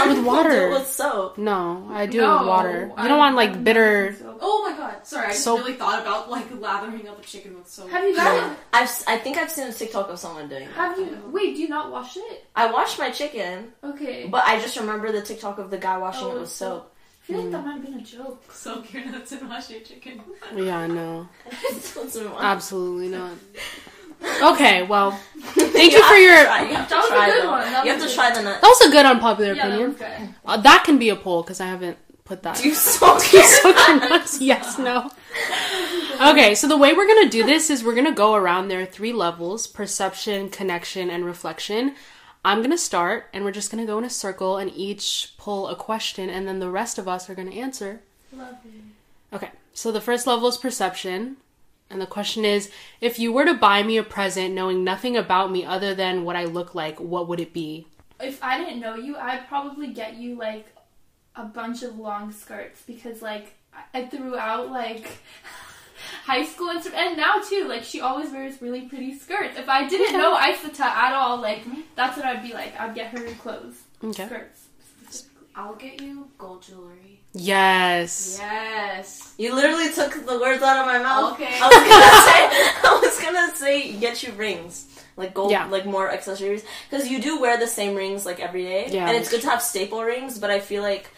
with 0.07 0.25
water? 0.25 0.25
With 0.25 0.25
water. 0.25 0.49
do 0.49 0.65
it 0.75 0.79
with 0.79 0.87
soap. 0.87 1.37
No, 1.37 1.87
I 1.91 2.05
do 2.05 2.21
No, 2.21 2.37
with 2.39 2.47
water. 2.47 2.91
I- 2.95 3.03
You 3.03 3.09
don't 3.09 3.17
want 3.17 3.35
like 3.35 3.51
I'm 3.51 3.63
bitter. 3.63 4.15
soap. 4.17 4.37
Oh 4.41 4.69
my 4.69 4.77
god, 4.77 5.05
sorry, 5.05 5.25
I 5.27 5.29
just 5.31 5.43
Soap. 5.43 5.59
really 5.59 5.73
thought 5.73 6.01
about 6.01 6.29
like 6.29 6.47
lathering 6.59 7.07
up 7.07 7.19
a 7.19 7.23
chicken 7.23 7.55
with 7.57 7.67
soap. 7.67 7.89
Have 7.89 8.03
you 8.07 8.15
guys? 8.15 8.55
I've 8.73 8.83
s- 8.83 9.03
I 9.07 9.17
think 9.17 9.37
I've 9.37 9.51
seen 9.51 9.67
a 9.67 9.73
TikTok 9.73 10.09
of 10.09 10.17
someone 10.19 10.47
doing. 10.47 10.67
That. 10.67 10.75
Have 10.75 10.97
you? 10.99 11.17
Wait, 11.31 11.55
do 11.55 11.61
you 11.61 11.67
not 11.67 11.91
wash 11.91 12.15
it? 12.17 12.45
I 12.55 12.71
washed 12.71 12.97
my 12.99 13.09
chicken, 13.11 13.73
Okay. 13.83 14.27
but 14.27 14.43
I 14.45 14.59
just 14.59 14.77
remember 14.77 15.11
the 15.11 15.21
TikTok 15.21 15.57
of 15.59 15.69
the 15.71 15.77
guy 15.77 15.97
washing 15.97 16.23
Oh, 16.25 16.29
it 16.29 16.33
with 16.33 16.41
with 16.43 16.49
soap. 16.51 16.93
feel 17.21 17.37
like 17.37 17.47
mm. 17.47 17.51
that 17.51 17.65
might 17.65 17.73
have 17.73 17.83
been 17.85 17.93
a 17.95 18.01
joke. 18.01 18.43
Soak 18.51 18.93
your 18.93 19.05
nuts 19.05 19.31
and 19.33 19.47
wash 19.49 19.69
your 19.69 19.81
chicken. 19.81 20.21
Yeah, 20.55 20.87
no. 20.87 21.27
Let's 21.95 21.95
move 22.15 22.33
on. 22.33 22.43
Absolutely 22.43 23.09
not. 23.09 23.31
Okay, 24.21 24.83
well, 24.83 25.11
thank 25.41 25.93
you 25.93 26.03
for 26.03 26.15
your. 26.15 26.43
Try- 26.43 26.67
You 26.69 26.75
have 26.75 26.87
to 26.87 26.95
That 26.95 27.01
was 27.01 27.05
a 27.05 27.13
try 27.13 27.29
good 27.29 27.43
though. 27.43 27.51
one. 27.51 27.61
That 27.71 27.85
You 27.85 27.93
was 27.93 28.01
have 28.03 28.09
to 28.09 28.13
a- 28.13 28.15
try 28.15 28.33
the 28.35 28.41
nut. 28.43 28.61
That 28.61 28.67
was 28.67 28.81
a 28.81 28.91
good 28.91 29.05
unpopular 29.05 29.53
Yeah, 29.53 29.67
opinion. 29.67 29.89
was 29.89 29.97
good. 29.99 30.29
Uh, 30.45 30.57
that 30.57 30.83
can 30.83 30.97
be 30.97 31.09
a 31.09 31.15
poll 31.15 31.41
because 31.43 31.59
I 31.61 31.67
haven't 31.67 31.97
put 32.25 32.43
that. 32.43 32.57
Do 32.57 32.67
you 32.67 32.75
soak 32.93 33.21
Do 33.21 33.37
you 33.37 33.43
your 33.43 33.47
soak 33.51 33.75
your 33.87 33.99
nuts? 34.09 34.41
Yes, 34.41 34.77
no. 34.77 35.09
Okay, 36.21 36.53
so 36.55 36.67
the 36.67 36.77
way 36.77 36.93
we're 36.93 37.07
gonna 37.07 37.29
do 37.29 37.45
this 37.45 37.69
is 37.69 37.83
we're 37.83 37.95
gonna 37.95 38.11
go 38.13 38.33
around. 38.33 38.67
There 38.67 38.81
are 38.81 38.85
three 38.85 39.13
levels: 39.13 39.67
perception, 39.67 40.49
connection, 40.49 41.09
and 41.09 41.25
reflection. 41.25 41.95
I'm 42.43 42.61
gonna 42.61 42.77
start, 42.77 43.27
and 43.33 43.43
we're 43.43 43.51
just 43.51 43.71
gonna 43.71 43.85
go 43.85 43.97
in 43.97 44.03
a 44.05 44.09
circle 44.09 44.57
and 44.57 44.71
each 44.75 45.33
pull 45.37 45.67
a 45.67 45.75
question, 45.75 46.29
and 46.29 46.47
then 46.47 46.59
the 46.59 46.69
rest 46.69 46.97
of 46.97 47.07
us 47.07 47.29
are 47.29 47.35
gonna 47.35 47.51
answer. 47.51 48.01
Lovely. 48.33 48.83
Okay, 49.33 49.49
so 49.73 49.91
the 49.91 50.01
first 50.01 50.27
level 50.27 50.47
is 50.49 50.57
perception. 50.57 51.37
And 51.89 51.99
the 51.99 52.05
question 52.07 52.45
is 52.45 52.69
if 53.01 53.17
you 53.19 53.33
were 53.33 53.45
to 53.45 53.53
buy 53.53 53.81
me 53.83 53.97
a 53.97 54.03
present 54.03 54.53
knowing 54.53 54.83
nothing 54.83 55.17
about 55.17 55.51
me 55.51 55.65
other 55.65 55.95
than 55.95 56.23
what 56.23 56.35
I 56.35 56.45
look 56.45 56.75
like, 56.75 56.99
what 56.99 57.27
would 57.27 57.39
it 57.39 57.51
be? 57.53 57.87
If 58.19 58.43
I 58.43 58.57
didn't 58.57 58.79
know 58.79 58.95
you, 58.95 59.17
I'd 59.17 59.47
probably 59.47 59.87
get 59.87 60.15
you 60.17 60.35
like 60.35 60.67
a 61.35 61.43
bunch 61.45 61.83
of 61.83 61.97
long 61.97 62.31
skirts 62.31 62.81
because 62.85 63.21
like 63.21 63.53
I 63.73 63.99
I 63.99 64.05
threw 64.07 64.37
out 64.37 64.69
like 64.71 65.07
high 66.25 66.45
school 66.45 66.69
and 66.69 66.85
and 66.93 67.17
now 67.17 67.39
too. 67.39 67.65
Like 67.67 67.83
she 67.83 68.01
always 68.01 68.31
wears 68.31 68.61
really 68.61 68.81
pretty 68.81 69.17
skirts. 69.17 69.57
If 69.57 69.69
I 69.69 69.87
didn't 69.87 70.17
know 70.17 70.35
Isata 70.35 70.81
at 70.81 71.13
all, 71.13 71.37
like 71.39 71.63
that's 71.95 72.17
what 72.17 72.25
I'd 72.25 72.43
be 72.43 72.53
like. 72.53 72.79
I'd 72.79 72.93
get 72.93 73.17
her 73.17 73.25
clothes, 73.35 73.81
Okay. 74.03 74.25
skirts. 74.25 74.65
I'll 75.55 75.75
get 75.75 76.01
you 76.01 76.27
gold 76.37 76.61
jewelry. 76.61 77.18
Yes. 77.33 78.37
Yes. 78.39 79.33
You 79.37 79.55
literally 79.55 79.91
took 79.93 80.13
the 80.25 80.39
words 80.39 80.61
out 80.63 80.77
of 80.77 80.85
my 80.85 80.99
mouth. 80.99 81.33
Okay. 81.33 81.57
I 81.61 81.67
was 81.67 81.75
gonna 81.75 81.91
say, 82.29 82.89
I 82.89 82.99
was 83.01 83.19
gonna 83.21 83.55
say, 83.55 83.93
get 83.99 84.23
you 84.23 84.33
rings, 84.33 84.87
like 85.15 85.33
gold, 85.33 85.51
Yeah. 85.51 85.65
like 85.67 85.85
more 85.85 86.11
accessories, 86.11 86.63
because 86.89 87.07
you 87.09 87.21
do 87.21 87.39
wear 87.39 87.57
the 87.57 87.67
same 87.67 87.95
rings 87.95 88.25
like 88.25 88.39
every 88.39 88.63
day, 88.63 88.87
Yeah. 88.89 89.07
and 89.07 89.15
it's 89.17 89.29
good 89.29 89.41
to 89.41 89.49
have 89.49 89.61
staple 89.61 90.03
rings. 90.03 90.39
But 90.39 90.49
I 90.49 90.59
feel 90.59 90.81
like 90.83 91.09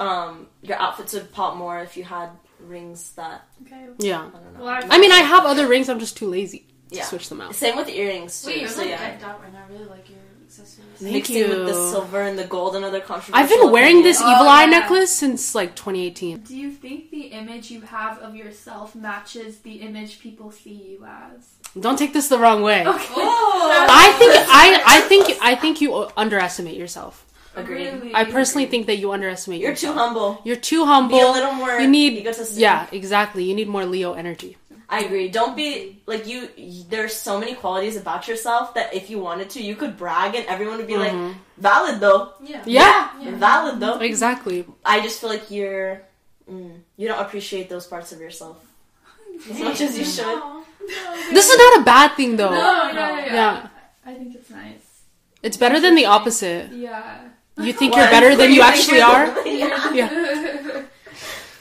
um, 0.00 0.46
your 0.62 0.78
outfits 0.78 1.12
would 1.14 1.32
pop 1.32 1.56
more 1.56 1.78
if 1.80 1.96
you 1.96 2.04
had 2.04 2.30
rings 2.60 3.12
that 3.12 3.46
Okay. 3.66 3.86
Yeah. 3.98 4.20
I 4.20 4.38
don't 4.38 4.54
know. 4.54 4.64
Well, 4.64 4.68
I- 4.68 4.96
I 4.96 4.98
mean, 4.98 5.12
I 5.12 5.16
have 5.18 5.44
other 5.44 5.66
rings, 5.66 5.88
I'm 5.88 5.98
just 5.98 6.16
too 6.16 6.28
lazy 6.28 6.66
to 6.92 7.02
switch 7.02 7.28
them 7.28 7.40
out. 7.40 7.54
Same 7.54 7.76
with 7.76 7.88
earrings. 7.88 8.42
Too, 8.42 8.48
Wait, 8.50 8.60
you're 8.60 8.68
so 8.68 8.82
like 8.82 8.90
yeah. 8.90 9.18
out 9.24 9.40
right 9.42 9.52
now. 9.52 9.64
I 9.68 9.72
really 9.72 9.86
like 9.86 10.08
your 10.08 10.18
accessories. 10.58 10.86
Thank 11.00 11.12
Mixing 11.12 11.36
you. 11.36 11.48
with 11.48 11.66
the 11.66 11.90
silver 11.90 12.20
and 12.22 12.38
the 12.38 12.44
gold, 12.44 12.76
another 12.76 13.00
controversial. 13.00 13.34
I've 13.36 13.48
been 13.48 13.70
wearing 13.70 13.98
opinion. 13.98 14.04
this 14.04 14.20
Oh, 14.22 14.32
evil 14.34 14.48
eye 14.48 14.64
yeah. 14.64 14.78
necklace 14.78 15.10
since 15.14 15.54
like 15.54 15.74
2018. 15.76 16.38
Do 16.40 16.56
you 16.56 16.70
think 16.70 17.10
the 17.10 17.22
image 17.40 17.70
you 17.70 17.80
have 17.82 18.18
of 18.18 18.34
yourself 18.36 18.94
matches 18.94 19.58
the 19.58 19.76
image 19.76 20.20
people 20.20 20.50
see 20.50 20.70
you 20.98 21.04
as? 21.06 21.54
Don't 21.78 21.98
take 21.98 22.12
this 22.12 22.28
the 22.28 22.38
wrong 22.38 22.62
way. 22.62 22.84
Oh. 22.86 23.86
I 23.90 24.12
think 24.18 24.32
I 24.48 24.82
I 24.86 25.00
think 25.02 25.36
I 25.42 25.54
think 25.56 25.80
you 25.80 26.08
underestimate 26.16 26.76
yourself. 26.76 27.24
Agreed. 27.56 27.92
Really? 27.92 28.14
I 28.14 28.24
personally 28.24 28.66
think 28.66 28.86
that 28.86 28.96
you 28.96 29.12
underestimate 29.12 29.60
You're 29.60 29.76
too 29.76 29.92
humble. 29.92 30.40
You're 30.44 30.56
too 30.56 30.84
humble. 30.84 31.16
Be 31.18 31.22
a 31.24 31.30
little 31.30 31.52
more. 31.52 31.78
you 31.80 31.86
need 31.88 32.14
egotistic. 32.18 32.58
yeah, 32.60 32.86
exactly. 32.90 33.44
You 33.44 33.54
need 33.54 33.68
more 33.68 33.84
Leo 33.86 34.12
energy. 34.14 34.56
I 34.94 35.00
agree. 35.06 35.28
Don't 35.28 35.54
be 35.56 36.00
like 36.06 36.26
you. 36.26 36.38
There's 36.88 37.14
so 37.14 37.38
many 37.42 37.54
qualities 37.54 37.96
about 37.96 38.28
yourself 38.28 38.74
that 38.74 38.94
if 38.94 39.10
you 39.10 39.18
wanted 39.18 39.48
to, 39.54 39.62
you 39.62 39.74
could 39.80 39.96
brag 39.96 40.34
and 40.38 40.44
everyone 40.46 40.76
would 40.78 40.86
be 40.86 40.96
like, 40.96 41.16
valid 41.58 42.00
though. 42.00 42.32
Yeah. 42.42 42.62
Yeah, 42.66 43.08
Valid 43.48 43.80
though. 43.80 43.98
exactly. 43.98 44.64
I 44.84 45.00
just 45.00 45.20
feel 45.20 45.30
like 45.30 45.50
you're. 45.50 46.02
Mm, 46.50 46.80
you 46.98 47.08
don't 47.08 47.20
appreciate 47.26 47.66
those 47.70 47.86
parts 47.86 48.12
of 48.12 48.20
yourself 48.20 48.58
as 49.50 49.58
much 49.60 49.80
as 49.80 49.98
you 49.98 50.04
should. 50.04 50.38
This 51.32 51.48
is 51.50 51.56
not 51.58 51.80
a 51.80 51.82
bad 51.84 52.08
thing 52.18 52.36
though. 52.36 52.50
No, 52.50 52.92
no, 52.92 53.16
yeah. 53.16 53.34
Yeah. 53.38 53.68
I 54.04 54.12
think 54.14 54.34
it's 54.34 54.50
nice. 54.50 54.86
It's 55.42 55.56
better 55.56 55.80
than 55.80 55.94
the 55.94 56.04
opposite. 56.06 56.70
Yeah. 56.72 57.20
You 57.58 57.72
think 57.72 57.92
What? 57.94 58.00
you're 58.02 58.10
better 58.10 58.36
than 58.40 58.52
you 58.52 58.60
think 58.62 58.72
actually 58.72 58.98
you're 58.98 59.58
yeah. 59.58 59.92
Yeah. 59.94 60.82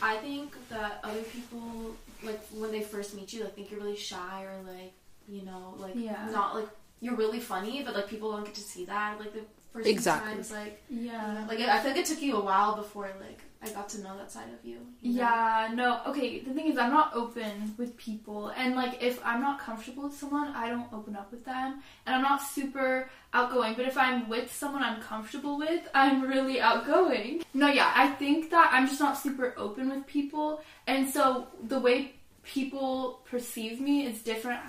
I 0.02 0.18
think 0.18 0.54
that 0.70 1.00
other 1.04 1.22
people, 1.22 1.96
like 2.24 2.42
when 2.52 2.72
they 2.72 2.82
first 2.82 3.16
meet 3.16 3.32
you, 3.32 3.44
like 3.46 3.56
think 3.56 3.72
you're 3.72 3.73
really 3.84 3.98
shy 3.98 4.44
or 4.44 4.56
like, 4.64 4.94
you 5.28 5.44
know, 5.44 5.76
like 5.78 5.96
Yeah. 5.96 6.30
not 6.32 6.56
like 6.56 6.68
you're 7.02 7.16
really 7.16 7.40
funny, 7.40 7.84
but 7.84 7.94
like 7.96 8.08
people 8.08 8.32
don't 8.32 8.46
get 8.46 8.56
to 8.56 8.62
see 8.62 8.86
that. 8.86 9.20
Like 9.20 9.34
the 9.34 9.42
first 9.74 9.88
Exactly. 9.88 10.34
times, 10.34 10.52
like 10.52 10.82
Yeah. 10.90 11.46
like 11.48 11.60
I 11.60 11.80
feel 11.82 11.92
like 11.92 12.00
it 12.00 12.06
took 12.06 12.22
you 12.22 12.36
a 12.38 12.44
while 12.44 12.76
before 12.76 13.10
like 13.20 13.42
I 13.66 13.70
got 13.70 13.88
to 13.90 14.02
know 14.02 14.18
that 14.18 14.30
side 14.30 14.50
of 14.58 14.66
you. 14.66 14.80
you 15.02 15.14
know? 15.14 15.22
Yeah, 15.22 15.72
no, 15.74 16.02
okay, 16.08 16.40
the 16.42 16.54
thing 16.54 16.68
is, 16.70 16.78
I'm 16.78 16.92
not 16.92 17.16
open 17.16 17.74
with 17.78 17.96
people, 17.96 18.50
and 18.50 18.76
like, 18.76 19.02
if 19.02 19.26
I'm 19.26 19.40
not 19.40 19.58
comfortable 19.58 20.04
with 20.04 20.18
someone, 20.18 20.50
I 20.50 20.70
don't 20.70 20.92
open 20.92 21.16
up 21.16 21.32
with 21.32 21.46
them, 21.46 21.82
and 22.06 22.14
I'm 22.14 22.22
not 22.22 22.42
super 22.42 23.10
outgoing, 23.34 23.76
but 23.76 23.86
if 23.88 23.98
I'm 23.98 24.28
with 24.28 24.54
someone 24.54 24.84
I'm 24.84 25.00
comfortable 25.02 25.58
with, 25.58 25.82
I'm 25.96 26.24
really 26.24 26.60
outgoing. 26.60 27.46
No, 27.54 27.68
yeah, 27.70 27.90
I 27.96 28.10
think 28.10 28.50
that 28.52 28.70
I'm 28.74 28.86
just 28.86 29.00
not 29.00 29.18
super 29.18 29.54
open 29.56 29.90
with 29.92 30.06
people, 30.08 30.62
and 30.86 31.10
so 31.10 31.48
the 31.64 31.80
way 31.80 32.16
people 32.44 33.22
perceive 33.30 33.80
me 33.80 34.06
is 34.06 34.22
different. 34.22 34.60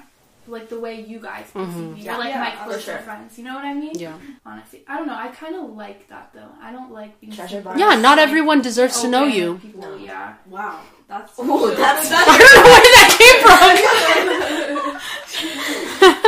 Like 0.46 0.68
the 0.68 0.78
way 0.78 1.00
you 1.00 1.20
guys 1.20 1.50
perceive 1.50 1.68
mm-hmm. 1.74 1.94
me, 1.94 2.02
Yeah. 2.02 2.16
or 2.16 2.18
like 2.18 2.28
Yeah, 2.28 2.40
my 2.40 2.50
for 2.50 2.64
closer 2.64 2.80
sure. 2.80 2.98
friends. 2.98 3.38
You 3.38 3.44
know 3.44 3.54
what 3.54 3.64
I 3.64 3.72
mean? 3.72 3.92
Yeah. 3.94 4.18
Honestly, 4.44 4.82
I 4.86 4.98
don't 4.98 5.06
know. 5.06 5.14
I 5.16 5.28
kind 5.28 5.54
of 5.56 5.70
like 5.70 6.06
that 6.08 6.32
though. 6.34 6.50
I 6.60 6.70
don't 6.70 6.92
like 6.92 7.18
being 7.18 7.32
Treasure 7.32 7.56
super, 7.56 7.70
box. 7.70 7.80
Yeah, 7.80 7.94
not 7.96 8.18
like, 8.18 8.28
everyone 8.28 8.60
deserves 8.60 9.00
to 9.00 9.08
know 9.08 9.24
you. 9.24 9.52
with 9.54 9.62
People, 9.62 9.80
No. 9.80 9.96
Yeah. 9.96 10.34
Wow, 10.46 10.80
that's 11.08 11.38
Ooh, 11.38 11.74
that's 11.76 12.12
I 12.14 12.38
don't 12.38 12.54
know 12.56 12.62
where 12.68 12.82
that 12.92 13.08
came 13.16 13.40
from. 13.42 13.60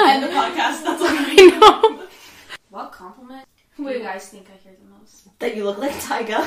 end 0.08 0.22
the 0.22 0.28
podcast. 0.28 0.82
That's 0.82 1.02
all. 1.02 1.08
I 1.10 1.34
know. 1.60 2.02
What 2.70 2.90
compliment 2.92 3.46
do 3.76 3.82
you 3.84 3.98
guys 4.00 4.28
think 4.28 4.46
I 4.52 4.56
hear 4.62 4.72
the 4.80 4.98
most? 4.98 5.28
that 5.38 5.54
you 5.56 5.64
look 5.64 5.78
like 5.78 5.92
Tyga. 5.92 6.38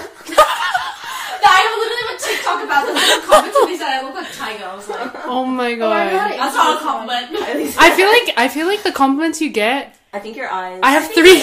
I 1.51 1.62
literally 1.77 2.03
have 2.07 2.19
a 2.19 2.24
TikTok 2.24 2.63
about 2.63 2.86
this. 2.86 3.01
Someone 3.09 3.27
commented 3.27 3.69
me 3.69 3.77
said 3.77 3.88
I 3.88 4.01
look 4.03 4.15
like 4.15 4.27
Tyga. 4.27 4.63
I 4.63 4.75
was 4.75 4.89
like, 4.89 5.12
Oh 5.25 5.45
my 5.45 5.71
Oh 5.74 5.75
my 5.75 5.75
god, 5.75 6.12
god. 6.12 6.31
that's 6.31 6.55
not 6.55 6.77
a 6.77 6.83
compliment. 6.83 7.75
I 7.79 7.95
feel 7.95 8.07
like 8.07 8.33
I 8.38 8.48
feel 8.48 8.67
like 8.67 8.83
the 8.83 8.91
compliments 8.91 9.41
you 9.41 9.50
get. 9.51 9.95
I 10.12 10.19
think 10.19 10.36
your 10.38 10.50
eyes. 10.51 10.79
I 10.83 10.91
have 10.91 11.12
three. 11.13 11.38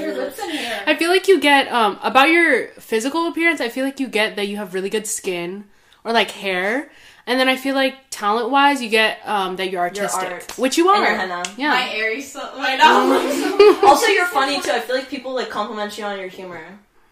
your 0.00 0.14
lips 0.14 0.38
and 0.40 0.52
hair. 0.52 0.84
I 0.86 0.94
feel 0.94 1.10
like 1.10 1.26
you 1.28 1.40
get 1.40 1.68
um 1.72 1.98
about 2.02 2.30
your 2.30 2.68
physical 2.78 3.26
appearance. 3.28 3.60
I 3.60 3.68
feel 3.68 3.84
like 3.84 3.98
you 4.00 4.08
get 4.08 4.36
that 4.36 4.46
you 4.48 4.56
have 4.58 4.74
really 4.74 4.90
good 4.90 5.06
skin 5.06 5.64
or 6.04 6.12
like 6.12 6.30
hair, 6.30 6.90
and 7.26 7.38
then 7.40 7.48
I 7.48 7.56
feel 7.56 7.74
like 7.74 7.94
talent 8.10 8.50
wise, 8.50 8.80
you 8.82 8.88
get 8.88 9.18
um 9.24 9.56
that 9.56 9.70
you're 9.70 9.80
artistic, 9.82 10.30
art. 10.30 10.58
which 10.58 10.76
you 10.78 10.88
and 10.94 11.02
are. 11.04 11.14
henna. 11.16 11.42
Yeah. 11.56 11.70
My 11.70 11.90
Aries 11.90 12.32
so- 12.32 12.50
right 12.56 12.78
now. 12.78 13.88
Also, 13.88 14.06
you're 14.08 14.26
funny 14.26 14.60
too. 14.60 14.70
I 14.70 14.80
feel 14.80 14.96
like 14.96 15.08
people 15.08 15.34
like 15.34 15.50
compliment 15.50 15.96
you 15.98 16.04
on 16.04 16.18
your 16.18 16.28
humor 16.28 16.60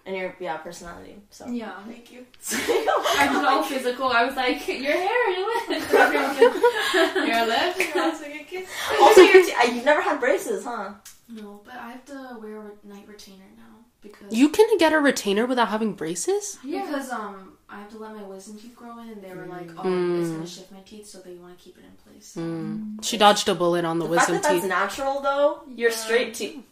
and 0.07 0.17
your 0.17 0.35
yeah 0.41 0.57
personality. 0.59 1.17
So 1.31 1.47
yeah. 1.49 1.73
Thank 1.87 2.13
you. 2.13 2.27
I 2.53 3.29
was 3.33 3.45
all 3.45 3.63
physical. 3.63 4.09
I 4.09 4.25
was 4.25 4.37
like, 4.37 4.67
your 4.69 4.93
hair, 4.93 5.31
your 5.31 5.47
lips. 5.69 5.95
Everyone 5.95 6.29
was- 6.29 7.29
Your 7.29 7.47
lips. 7.47 7.79
Your 7.95 8.07
lips 8.07 8.23
are 8.23 8.31
good 8.31 8.47
kiss. 8.47 8.69
also, 9.01 9.21
your 9.23 9.45
t- 9.45 9.53
uh, 9.53 9.65
you've 9.73 9.85
never 9.85 10.01
had 10.03 10.21
braces, 10.21 10.65
huh? 10.65 10.93
No, 11.29 11.61
but 11.65 11.75
I 11.75 11.91
have 11.93 12.05
to 12.07 12.37
wear 12.41 12.59
a 12.61 12.87
night 12.87 13.07
retainer 13.09 13.45
now 13.57 13.77
because 14.03 14.33
You 14.33 14.49
can 14.51 14.77
get 14.79 14.93
a 14.93 15.01
retainer 15.01 15.47
without 15.47 15.69
having 15.69 15.95
braces. 15.95 16.59
Yeah. 16.63 16.85
because 16.85 17.11
um 17.11 17.54
I 17.75 17.79
have 17.79 17.91
to 17.91 17.99
let 17.99 18.15
my 18.15 18.23
wisdom 18.23 18.57
teeth 18.57 18.77
grow 18.77 18.99
in, 19.01 19.09
and 19.09 19.21
they 19.23 19.35
were 19.35 19.47
like, 19.47 19.69
oh, 19.79 19.83
Mm. 19.83 20.21
it's 20.21 20.31
gonna 20.31 20.47
shift 20.47 20.71
my 20.71 20.81
teeth, 20.81 21.09
so 21.09 21.19
they 21.19 21.35
want 21.35 21.59
to 21.59 21.65
keep 21.65 21.77
it 21.77 21.85
in 21.85 21.91
place. 22.05 22.35
Mm. 22.37 23.05
She 23.05 23.17
dodged 23.19 23.49
a 23.49 23.55
bullet 23.55 23.85
on 23.85 23.99
the, 23.99 24.07
The 24.07 24.17
fact 24.17 24.31
wisdom 24.31 24.43
that 24.55 24.61
that's 24.63 24.67
natural 24.81 25.21
though, 25.21 25.63
you're 25.75 25.91
Yeah. 25.91 25.97
straight 25.97 26.35
teeth. 26.35 26.63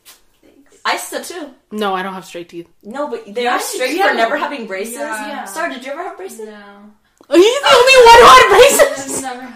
Thanks. 0.42 0.76
I 0.84 0.96
still 0.98 1.24
too. 1.24 1.50
No, 1.72 1.94
I 1.94 2.02
don't 2.04 2.14
have 2.14 2.24
straight 2.24 2.48
teeth. 2.48 2.68
No, 2.84 3.08
but 3.08 3.34
they 3.34 3.46
are 3.48 3.58
straight 3.58 3.96
Yeah. 3.96 4.08
for 4.10 4.14
never 4.14 4.36
having 4.36 4.66
braces. 4.68 4.94
Yeah. 4.94 5.26
Yeah. 5.26 5.44
Star, 5.44 5.68
did 5.68 5.84
you 5.84 5.90
ever 5.92 6.04
have 6.04 6.16
braces? 6.16 6.46
No. 6.46 6.92
Are 7.30 7.36
you 7.38 7.60
the 7.64 7.74
only 7.78 7.96
one 8.10 8.18
who 8.22 8.26
had 8.36 8.48
braces? 8.54 9.22
Never. 9.28 9.54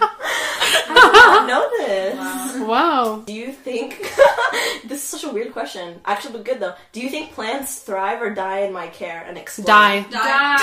I 0.88 1.10
did 1.12 1.12
not 1.12 1.46
know 1.48 1.70
this. 1.78 2.60
Wow. 2.60 2.66
Wow. 2.66 3.22
Do 3.26 3.32
you 3.32 3.52
think 3.52 4.00
this 4.84 5.02
is 5.02 5.02
such 5.02 5.24
a 5.24 5.32
weird 5.32 5.52
question? 5.52 6.00
Actually, 6.04 6.32
but 6.34 6.44
good 6.44 6.60
though. 6.60 6.74
Do 6.92 7.00
you 7.00 7.08
think 7.08 7.32
plants 7.32 7.80
thrive 7.80 8.22
or 8.22 8.30
die 8.34 8.60
in 8.60 8.72
my 8.72 8.88
care 8.88 9.24
and 9.26 9.38
explode? 9.38 9.66
Die. 9.66 10.02
Die. 10.10 10.56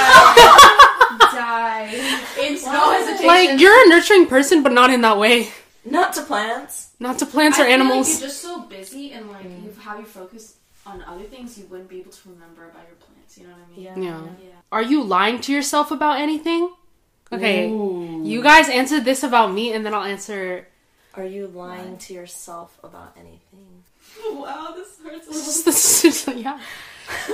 Die. 1.31 2.19
It's 2.37 2.65
no 2.65 2.91
hesitation. 2.91 3.27
Like 3.27 3.59
you're 3.59 3.85
a 3.85 3.89
nurturing 3.89 4.27
person, 4.27 4.63
but 4.63 4.71
not 4.71 4.89
in 4.89 5.01
that 5.01 5.17
way. 5.17 5.49
Not 5.85 6.13
to 6.13 6.21
plants. 6.23 6.91
Not 6.99 7.19
to 7.19 7.25
plants 7.25 7.59
I 7.59 7.63
or 7.63 7.65
feel 7.65 7.73
animals. 7.73 8.07
Like 8.09 8.19
you're 8.19 8.29
just 8.29 8.41
so 8.41 8.61
busy 8.61 9.11
and 9.11 9.31
like 9.31 9.45
mm. 9.45 9.63
you 9.63 9.71
have 9.81 9.97
your 9.97 10.07
focus 10.07 10.57
on 10.85 11.01
other 11.03 11.23
things, 11.23 11.57
you 11.57 11.65
wouldn't 11.67 11.89
be 11.89 11.99
able 11.99 12.11
to 12.11 12.29
remember 12.29 12.65
about 12.65 12.83
your 12.87 12.97
plants. 12.97 13.37
You 13.37 13.47
know 13.47 13.53
what 13.53 13.93
I 13.93 13.95
mean? 13.95 14.03
Yeah. 14.03 14.21
Yeah. 14.41 14.51
Are 14.71 14.81
you 14.81 15.03
lying 15.03 15.39
to 15.41 15.53
yourself 15.53 15.91
about 15.91 16.19
anything? 16.19 16.71
Okay. 17.35 17.69
Ooh. 17.69 18.21
You 18.23 18.41
guys 18.41 18.69
answered 18.69 19.05
this 19.05 19.23
about 19.23 19.51
me, 19.53 19.73
and 19.73 19.85
then 19.85 19.93
I'll 19.93 20.03
answer. 20.03 20.67
Are 21.15 21.25
you 21.25 21.47
lying 21.47 21.97
to 21.97 22.13
yourself 22.13 22.77
about 22.83 23.15
anything? 23.17 23.83
Wow, 24.31 24.73
this 24.75 24.99
hurts 25.03 25.27
a 25.27 25.31
This 25.33 25.47
is- 25.47 25.63
this 25.63 26.27
is- 26.27 26.35
yeah. 26.37 26.59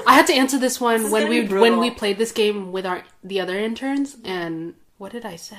I 0.08 0.16
had 0.16 0.26
to 0.28 0.34
answer 0.34 0.58
this 0.58 0.80
one 0.90 1.04
This 1.04 1.12
when 1.12 1.28
we 1.30 1.46
when 1.46 1.78
we 1.80 1.92
played 1.92 2.18
this 2.18 2.32
game 2.32 2.72
with 2.72 2.86
our 2.86 3.04
the 3.24 3.40
other 3.42 3.58
interns, 3.60 4.18
and 4.24 4.74
what 4.98 5.12
did 5.12 5.26
I 5.26 5.36
say? 5.36 5.58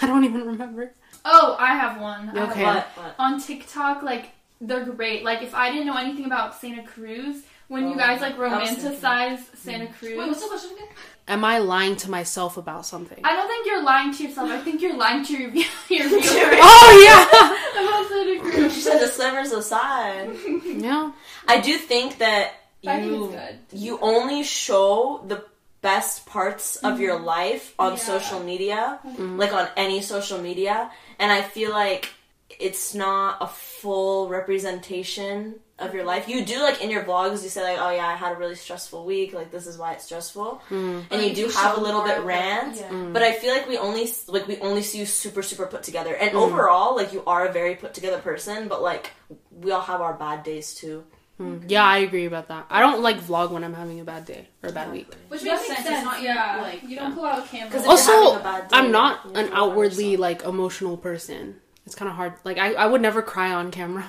I 0.00 0.06
don't 0.06 0.24
even 0.24 0.46
remember. 0.46 0.92
Oh, 1.24 1.56
I 1.58 1.74
have 1.74 2.00
one. 2.00 2.30
I 2.30 2.40
have 2.40 2.50
Okay. 2.50 2.64
one. 2.64 2.76
What? 2.76 2.86
What? 2.96 3.14
On 3.18 3.40
TikTok, 3.40 4.02
like 4.02 4.30
they're 4.60 4.84
great. 4.84 5.24
Like 5.24 5.42
if 5.42 5.54
I 5.54 5.70
didn't 5.70 5.86
know 5.86 5.96
anything 5.98 6.24
about 6.24 6.54
Santa 6.54 6.82
Cruz, 6.84 7.42
when 7.70 7.82
you 7.88 7.94
Oh, 7.94 7.98
guys 8.04 8.20
like 8.20 8.36
I 8.38 8.58
was 8.58 8.68
thinking. 8.68 8.90
romanticize 9.00 9.38
Santa 9.56 9.86
Cruz, 9.96 10.18
Wait, 10.18 10.26
what's 10.28 10.42
the 10.42 10.48
question 10.48 10.70
again? 10.76 10.88
Am 11.28 11.44
I 11.44 11.58
lying 11.58 11.94
to 12.02 12.10
myself 12.10 12.56
about 12.56 12.84
something? 12.84 13.20
I 13.22 13.36
don't 13.36 13.46
think 13.46 13.64
you're 13.66 13.84
lying 13.84 14.12
to 14.16 14.20
yourself. 14.24 14.50
I 14.50 14.58
think 14.66 14.82
you're 14.82 14.96
lying 14.96 15.24
to 15.24 15.32
your, 15.38 15.50
view- 15.50 15.64
your 15.88 16.08
viewers 16.08 16.24
oh 16.72 16.90
yeah, 17.06 17.80
about 17.80 18.02
Santa 18.10 18.36
Cruz. 18.50 18.74
She 18.74 18.80
said 18.80 18.98
disclaimers 18.98 19.52
aside. 19.52 20.30
yeah, 20.44 20.60
yeah. 20.88 21.12
I 21.46 21.60
do 21.60 21.76
think 21.78 22.18
that 22.18 22.54
I 22.86 22.98
think 23.00 23.06
you 23.12 23.24
it's 23.26 23.34
good. 23.70 23.78
you 23.78 23.98
only 24.02 24.42
show 24.42 25.22
the 25.28 25.44
best 25.82 26.26
parts 26.26 26.76
of 26.88 26.98
your 27.00 27.18
life 27.20 27.74
on 27.78 27.92
Yeah. 27.92 27.98
social 27.98 28.40
media, 28.40 28.98
Mm-hmm. 29.06 29.38
like 29.38 29.52
on 29.52 29.68
any 29.76 30.00
social 30.02 30.38
media, 30.42 30.90
and 31.20 31.30
I 31.30 31.40
feel 31.42 31.70
like 31.70 32.10
it's 32.58 32.94
not 32.94 33.38
a 33.40 33.46
full 33.46 34.28
representation 34.28 35.54
of 35.78 35.94
your 35.94 36.04
life. 36.04 36.28
You 36.28 36.44
do 36.44 36.60
like 36.60 36.82
in 36.82 36.90
your 36.90 37.04
vlogs, 37.04 37.42
you 37.42 37.48
say 37.48 37.62
like, 37.62 37.78
"Oh 37.80 37.90
yeah, 37.90 38.06
I 38.06 38.14
had 38.14 38.32
a 38.32 38.36
really 38.36 38.54
stressful 38.54 39.04
week. 39.04 39.32
Like 39.32 39.50
this 39.50 39.66
is 39.66 39.78
why 39.78 39.92
it's 39.92 40.04
stressful," 40.04 40.60
Mm. 40.70 41.04
and 41.10 41.22
you 41.22 41.34
do 41.34 41.42
You 41.42 41.50
have 41.50 41.78
a 41.78 41.80
little 41.80 42.02
bit 42.02 42.20
rant. 42.20 42.76
yeah. 42.76 42.88
Mm. 42.90 43.12
But 43.12 43.22
I 43.22 43.32
feel 43.32 43.52
like 43.54 43.66
we 43.68 43.78
only 43.78 44.12
like 44.28 44.46
we 44.46 44.58
only 44.58 44.82
see 44.82 44.98
you 44.98 45.06
super 45.06 45.42
super 45.42 45.66
put 45.66 45.82
together, 45.82 46.14
and 46.14 46.32
Mm. 46.32 46.42
overall, 46.42 46.96
like 46.96 47.12
you 47.12 47.22
are 47.26 47.46
a 47.46 47.52
very 47.52 47.74
put 47.76 47.94
together 47.94 48.18
person. 48.18 48.68
But 48.68 48.82
like 48.82 49.10
we 49.50 49.70
all 49.72 49.80
have 49.82 50.00
our 50.00 50.14
bad 50.14 50.42
days 50.42 50.74
too. 50.74 51.04
Mm, 51.40 51.64
yeah, 51.68 51.84
I 51.84 51.98
agree 51.98 52.26
about 52.26 52.48
that. 52.48 52.66
I 52.68 52.80
don't 52.80 53.00
like 53.00 53.18
vlog 53.18 53.50
when 53.50 53.64
I'm 53.64 53.72
having 53.72 53.98
a 53.98 54.04
bad 54.04 54.26
day 54.26 54.48
or 54.62 54.68
a 54.68 54.72
bad 54.72 54.92
week. 54.92 55.08
Which 55.28 55.42
makes 55.42 55.66
sense. 55.66 55.80
It's 55.88 56.04
not 56.04 56.20
yeah. 56.20 56.58
like 56.60 56.82
you 56.86 56.96
don't 56.96 57.14
pull 57.14 57.24
out 57.24 57.38
a 57.38 57.48
camera. 57.48 57.70
'Cause 57.72 57.84
if 57.84 57.88
Also, 57.88 58.36
a 58.36 58.40
bad 58.40 58.68
day, 58.68 58.76
I'm 58.76 58.90
not 58.92 59.24
an 59.34 59.48
outwardly 59.54 60.18
like 60.18 60.42
emotional 60.44 60.98
person. 60.98 61.62
It's 61.90 61.96
kind 61.96 62.08
of 62.08 62.14
hard. 62.14 62.34
Like 62.44 62.56
I, 62.56 62.74
I 62.74 62.86
would 62.86 63.00
never 63.00 63.20
cry 63.20 63.52
on 63.52 63.72
camera. 63.72 64.08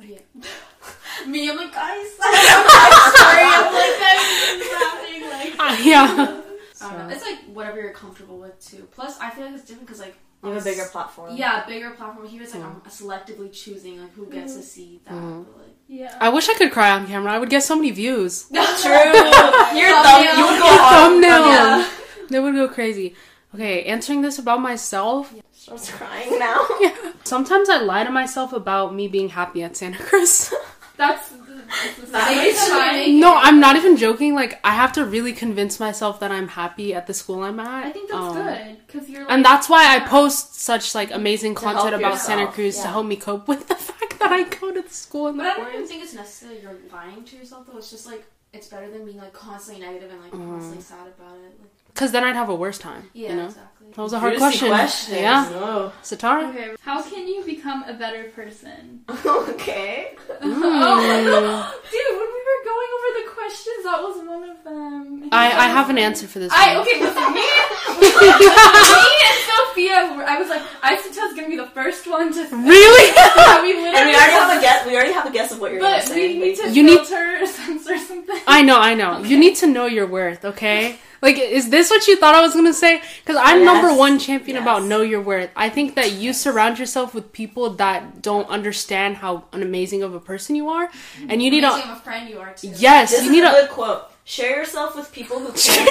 Yeah. 0.00 0.18
Me, 1.28 1.48
I'm 1.48 1.56
like, 1.56 1.72
guys, 1.72 2.06
I'm 2.20 3.12
sorry. 3.14 3.42
I'm 3.46 3.72
like, 3.72 3.96
I'm 4.02 4.58
laughing. 4.82 5.30
Like, 5.30 5.54
Ah, 5.60 5.80
yeah. 5.84 6.42
I 6.82 6.90
don't 6.96 6.98
know. 7.08 7.14
It's 7.14 7.22
like 7.24 7.38
whatever 7.44 7.80
you're 7.80 7.92
comfortable 7.92 8.38
with 8.38 8.58
too. 8.58 8.88
Plus, 8.90 9.16
I 9.20 9.30
feel 9.30 9.44
like 9.44 9.54
it's 9.54 9.62
different 9.64 9.86
because 9.86 10.00
like 10.00 10.16
You 10.42 10.50
have 10.50 10.62
a 10.62 10.64
bigger 10.64 10.84
platform. 10.86 11.36
Yeah, 11.36 11.64
bigger 11.64 11.90
platform. 11.90 12.26
Here 12.26 12.42
it's 12.42 12.54
like 12.56 12.64
I'm 12.64 12.80
selectively 12.88 13.52
choosing 13.52 14.00
like 14.02 14.12
who 14.14 14.26
gets 14.26 14.56
to 14.56 14.62
see 14.62 15.00
that. 15.04 15.14
Mhm. 15.14 15.44
But, 15.46 15.58
like, 15.58 15.76
yeah. 15.86 16.16
I 16.20 16.30
wish 16.30 16.48
I 16.48 16.54
could 16.54 16.72
cry 16.72 16.90
on 16.90 17.06
camera. 17.06 17.30
I 17.32 17.38
would 17.38 17.50
get 17.50 17.62
so 17.62 17.76
many 17.76 17.92
views. 17.92 18.46
That's 18.48 18.82
True. 18.82 18.90
Your 18.90 19.04
thumb, 19.06 19.22
Thumbnail. 19.22 20.36
you 20.38 20.44
would 20.44 20.60
go 20.60 20.66
Your 20.66 20.90
thumbnail. 20.90 21.46
Yeah. 21.46 21.88
They 22.30 22.40
would 22.40 22.54
go 22.56 22.66
crazy. 22.66 23.14
Okay, 23.56 23.84
answering 23.84 24.20
this 24.22 24.38
about 24.38 24.60
myself. 24.60 25.32
Starts 25.52 25.90
crying 25.90 26.38
now. 26.38 26.66
yeah. 26.80 26.94
Sometimes 27.24 27.68
I 27.70 27.78
lie 27.80 28.04
to 28.04 28.10
myself 28.10 28.52
about 28.52 28.94
me 28.94 29.08
being 29.08 29.30
happy 29.30 29.62
at 29.62 29.76
Santa 29.76 29.98
Cruz. 30.02 30.52
That's, 30.98 31.28
that's 31.30 32.10
That 32.12 32.28
same 32.28 32.38
makes 32.38 32.68
time. 32.68 33.20
no, 33.20 33.34
I'm 33.36 33.60
not 33.60 33.76
even 33.76 33.96
joking. 33.98 34.34
Like 34.34 34.58
I 34.64 34.70
have 34.72 34.92
to 34.94 35.04
really 35.04 35.32
convince 35.34 35.78
myself 35.80 36.20
that 36.20 36.30
I'm 36.32 36.48
happy 36.48 36.94
at 36.94 37.06
the 37.06 37.12
school 37.12 37.42
I'm 37.42 37.60
at. 37.60 37.84
I 37.86 37.90
think 37.92 38.08
that's 38.10 38.18
Um, 38.18 38.34
good 38.34 38.78
because 38.86 39.10
you're. 39.10 39.22
Like, 39.24 39.30
And 39.32 39.44
that's 39.44 39.68
why 39.68 39.94
I 39.94 40.00
post 40.00 40.54
such 40.60 40.94
like 40.94 41.10
amazing 41.10 41.54
content 41.54 41.94
about 41.94 42.18
Santa 42.18 42.42
yourself, 42.42 42.54
Cruz 42.54 42.76
to 42.80 42.88
help 42.88 43.06
me 43.06 43.16
cope 43.16 43.46
with 43.46 43.68
the 43.68 43.74
fact 43.88 44.18
that 44.20 44.32
I 44.32 44.44
go 44.44 44.72
to 44.72 44.80
the 44.80 44.88
school 44.88 45.28
in 45.28 45.36
the 45.36 45.44
But 45.44 45.52
I 45.52 45.56
don't 45.64 45.74
even 45.74 45.86
think 45.86 46.02
it's 46.02 46.14
necessarily 46.14 46.60
you're 46.62 46.76
lying 46.90 47.24
to 47.24 47.36
yourself 47.36 47.66
though. 47.66 47.76
It's 47.76 47.90
just 47.90 48.06
like 48.06 48.24
it's 48.54 48.68
better 48.68 48.88
than 48.90 49.04
being 49.04 49.18
like 49.18 49.34
constantly 49.34 49.84
negative 49.84 50.10
and 50.12 50.22
like 50.22 50.32
Mm. 50.32 50.48
constantly 50.48 50.82
sad 50.82 51.06
about 51.08 51.36
it. 51.36 51.52
Like, 51.60 51.72
Because 51.96 52.12
then 52.12 52.22
I'd 52.24 52.36
have 52.36 52.50
a 52.50 52.54
worse 52.54 52.76
time. 52.76 53.08
yeah, 53.14 53.30
you 53.30 53.36
know, 53.36 53.46
exactly. 53.46 53.75
That 53.94 54.02
was 54.02 54.12
a 54.12 54.18
hard 54.18 54.34
Juicy 54.38 54.66
question. 54.68 55.14
Yeah, 55.22 55.48
Oh. 55.54 55.92
Setarra. 56.02 56.50
Okay, 56.50 56.74
how 56.82 57.00
can 57.02 57.26
you 57.26 57.42
become 57.44 57.82
a 57.84 57.94
better 57.94 58.24
person? 58.34 59.00
okay. 59.08 60.12
Mm. 60.28 60.42
Oh, 60.42 61.80
dude, 61.90 62.16
when 62.18 62.30
we 62.36 62.42
were 62.48 62.62
going 62.72 62.90
over 62.96 63.08
the 63.20 63.26
questions, 63.32 63.84
that 63.84 64.02
was 64.02 64.16
one 64.26 64.50
of 64.50 64.64
them. 64.64 65.28
I 65.32 65.46
I 65.46 65.68
have 65.68 65.88
an 65.88 65.98
answer 65.98 66.26
for 66.26 66.40
this. 66.40 66.52
I 66.54 66.76
one. 66.76 66.82
okay, 66.86 67.00
listen, 67.00 67.32
me, 67.32 67.40
me 68.00 69.12
and 69.28 69.38
Sophia, 69.50 69.96
I 70.28 70.36
was 70.38 70.48
like, 70.50 70.62
Isata's 70.82 71.34
gonna 71.34 71.48
be 71.48 71.56
the 71.56 71.66
first 71.68 72.06
one 72.06 72.32
to. 72.34 72.40
Really? 72.54 73.12
Yeah, 73.16 73.62
we 73.62 73.72
literally. 73.72 73.96
And 73.96 74.08
we 74.08 74.14
already 74.14 74.32
have 74.32 74.58
a 74.58 74.60
guess. 74.60 74.86
We 74.86 74.94
already 74.94 75.12
have 75.12 75.26
a 75.26 75.30
guess 75.32 75.52
of 75.52 75.60
what 75.60 75.72
you're 75.72 75.80
But 75.80 76.02
gonna 76.04 76.14
we 76.14 76.32
say. 76.32 76.38
need 76.38 76.56
to 76.56 76.70
You 76.70 76.82
need- 76.82 77.06
filter 77.06 77.46
censor 77.46 77.96
something. 77.98 78.38
I 78.46 78.62
know, 78.62 78.78
I 78.78 78.94
know. 78.94 79.20
You 79.22 79.38
need 79.38 79.56
to 79.56 79.66
know 79.66 79.86
your 79.86 80.06
worth, 80.06 80.44
okay? 80.44 80.98
Like, 81.22 81.38
is 81.38 81.70
this 81.70 81.88
what 81.90 82.06
you 82.06 82.16
thought 82.16 82.34
I 82.34 82.42
was 82.42 82.54
gonna 82.54 82.74
say? 82.74 83.00
Because 83.24 83.40
I'm 83.42 83.60
Yes. 83.64 83.66
Number 83.82 83.94
one 83.98 84.18
champion 84.18 84.56
Yes. 84.56 84.62
about 84.62 84.84
know 84.84 85.00
your 85.02 85.20
worth. 85.20 85.50
I 85.56 85.68
think 85.70 85.94
that 85.94 86.12
you 86.12 86.32
surround 86.32 86.78
yourself 86.78 87.14
with 87.14 87.32
people 87.32 87.70
that 87.70 88.22
don't 88.22 88.48
understand 88.48 89.18
how 89.18 89.44
an 89.52 89.62
amazing 89.62 90.02
of 90.02 90.14
a 90.14 90.20
person 90.20 90.56
you 90.56 90.68
are, 90.68 90.88
and 91.28 91.42
you 91.42 91.50
need 91.50 91.64
Amazing 91.64 91.82
to. 91.86 91.92
of 91.92 91.98
a 91.98 92.00
friend 92.00 92.28
you 92.28 92.38
are 92.38 92.52
too. 92.54 92.72
Yes, 92.76 93.10
This 93.10 93.20
you 93.22 93.26
is 93.26 93.32
need 93.32 93.44
a 93.44 93.50
to. 93.50 93.56
good 93.62 93.70
quote. 93.70 94.02
Share 94.24 94.56
yourself 94.58 94.96
with 94.96 95.12
people 95.12 95.38
who 95.38 95.52
care. 95.56 95.86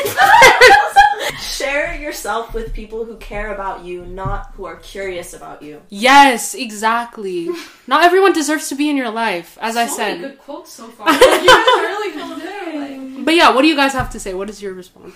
Share 1.40 1.96
yourself 1.96 2.54
with 2.54 2.74
people 2.74 3.06
who 3.06 3.16
care 3.18 3.54
about 3.54 3.86
you, 3.86 4.06
not 4.06 4.52
who 4.56 4.66
are 4.66 4.76
curious 4.76 5.34
about 5.34 5.62
you. 5.62 5.82
Yes, 5.90 6.54
exactly. 6.54 7.50
Not 7.88 8.04
everyone 8.04 8.34
deserves 8.34 8.68
to 8.70 8.76
be 8.76 8.90
in 8.90 8.98
your 8.98 9.10
life, 9.10 9.58
as 9.62 9.78
I 9.78 9.86
so 9.88 9.98
many 9.98 10.20
said. 10.22 10.30
good 10.32 10.40
quotes 10.40 10.72
so 10.74 10.88
far. 10.88 11.08
you 11.14 11.20
guys 11.20 11.40
really 11.40 12.16
going 12.18 12.40
there. 12.40 13.24
But 13.24 13.36
yeah, 13.36 13.52
what 13.54 13.62
do 13.62 13.68
you 13.70 13.76
guys 13.76 13.94
have 13.94 14.10
to 14.12 14.20
say? 14.20 14.34
What 14.34 14.50
is 14.50 14.62
your 14.62 14.74
response? 14.74 15.14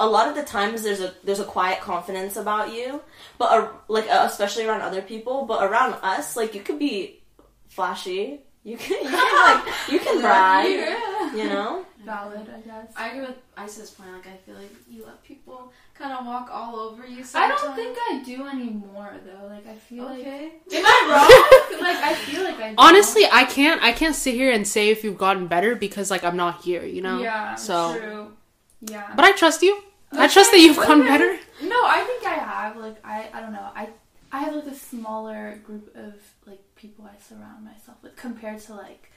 A 0.00 0.06
lot 0.06 0.26
of 0.26 0.34
the 0.34 0.42
times 0.42 0.82
there's 0.82 1.00
a 1.00 1.14
there's 1.22 1.40
a 1.40 1.44
quiet 1.44 1.80
confidence 1.80 2.36
about 2.36 2.72
you, 2.72 3.02
but 3.38 3.52
uh, 3.52 3.68
like 3.86 4.08
uh, 4.10 4.26
especially 4.28 4.64
around 4.66 4.80
other 4.80 5.02
people, 5.02 5.44
but 5.44 5.62
around 5.62 5.94
us, 6.02 6.36
like 6.36 6.54
you 6.54 6.62
could 6.62 6.78
be 6.78 7.20
flashy. 7.68 8.40
You 8.64 8.76
can 8.76 9.04
you 9.04 9.10
can 9.10 9.64
like 9.64 9.74
you 9.92 9.98
can 10.00 10.20
brag. 10.26 10.70
yeah. 10.70 11.34
You 11.36 11.48
know. 11.48 11.86
Valid, 12.04 12.48
I 12.48 12.60
guess. 12.60 12.92
I 12.96 13.08
agree 13.10 13.26
with 13.26 13.36
Isa's 13.62 13.90
point. 13.90 14.10
Like, 14.10 14.26
I 14.26 14.36
feel 14.38 14.54
like 14.54 14.72
you 14.88 15.04
let 15.04 15.22
people 15.22 15.70
kind 15.94 16.14
of 16.14 16.24
walk 16.24 16.48
all 16.50 16.76
over 16.76 17.06
you. 17.06 17.22
I 17.34 17.46
don't 17.46 17.76
think 17.76 17.96
I 18.10 18.22
do 18.24 18.46
anymore 18.46 19.12
though. 19.26 19.46
Like 19.48 19.66
I 19.66 19.74
feel 19.74 20.04
like. 20.04 20.24
Am 20.26 20.50
I 20.72 21.68
wrong? 21.70 21.80
like 21.82 22.02
I 22.02 22.14
feel 22.14 22.42
like 22.42 22.58
I. 22.58 22.70
Do. 22.70 22.74
Honestly, 22.78 23.24
I 23.30 23.44
can't. 23.44 23.82
I 23.82 23.92
can't 23.92 24.16
sit 24.16 24.34
here 24.34 24.50
and 24.50 24.66
say 24.66 24.88
if 24.88 25.04
you've 25.04 25.18
gotten 25.18 25.46
better 25.46 25.74
because 25.76 26.10
like 26.10 26.24
I'm 26.24 26.38
not 26.38 26.64
here. 26.64 26.84
You 26.84 27.02
know. 27.02 27.20
Yeah. 27.20 27.54
So. 27.56 27.98
True. 27.98 28.32
Yeah. 28.80 29.12
But 29.14 29.26
I 29.26 29.32
trust 29.32 29.60
you. 29.60 29.82
I 30.12 30.28
trust 30.28 30.50
that 30.50 30.60
you've 30.60 30.76
gotten 30.76 31.02
better. 31.02 31.38
No, 31.62 31.84
I 31.84 32.02
think 32.06 32.26
I 32.26 32.34
have. 32.34 32.76
Like 32.76 32.96
I, 33.04 33.28
I 33.32 33.40
don't 33.40 33.52
know. 33.52 33.68
I, 33.74 33.88
I 34.32 34.40
have 34.40 34.54
like 34.54 34.66
a 34.66 34.74
smaller 34.74 35.60
group 35.64 35.94
of 35.94 36.14
like 36.46 36.60
people 36.76 37.04
I 37.04 37.18
surround 37.22 37.64
myself 37.64 37.98
with 38.02 38.16
compared 38.16 38.60
to 38.60 38.74
like 38.74 39.12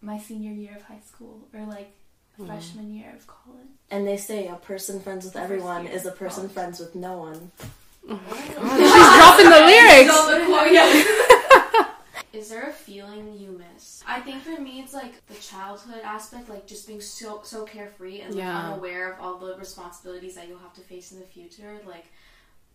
my 0.00 0.18
senior 0.18 0.52
year 0.52 0.76
of 0.76 0.82
high 0.82 1.00
school 1.06 1.48
or 1.52 1.60
like 1.66 1.92
mm-hmm. 2.38 2.46
freshman 2.46 2.94
year 2.94 3.12
of 3.16 3.26
college. 3.26 3.68
And 3.90 4.06
they 4.06 4.16
say 4.16 4.48
a 4.48 4.56
person 4.56 5.00
friends 5.00 5.24
with 5.24 5.36
everyone 5.36 5.86
is 5.86 6.06
a 6.06 6.12
person 6.12 6.42
college. 6.42 6.52
friends 6.52 6.80
with 6.80 6.94
no 6.94 7.18
one. 7.18 7.50
She's 8.08 8.16
dropping 8.16 9.50
the 9.50 9.60
lyrics. 9.66 10.14
So 10.14 10.38
the 10.38 10.44
quote, 10.46 10.72
yeah. 10.72 11.04
Is 12.32 12.50
there 12.50 12.68
a 12.68 12.72
feeling 12.72 13.36
you 13.38 13.58
miss? 13.74 14.02
I 14.06 14.20
think 14.20 14.42
for 14.42 14.60
me, 14.60 14.80
it's 14.80 14.92
like 14.92 15.24
the 15.26 15.34
childhood 15.34 16.02
aspect, 16.04 16.48
like 16.48 16.66
just 16.66 16.86
being 16.86 17.00
so 17.00 17.40
so 17.44 17.64
carefree 17.64 18.20
and 18.20 18.34
like, 18.34 18.44
Yeah. 18.44 18.58
unaware 18.66 19.12
of 19.14 19.20
all 19.20 19.38
the 19.38 19.56
responsibilities 19.56 20.34
that 20.34 20.46
you'll 20.48 20.58
have 20.58 20.74
to 20.74 20.82
face 20.82 21.12
in 21.12 21.20
the 21.20 21.26
future. 21.26 21.80
Like, 21.86 22.06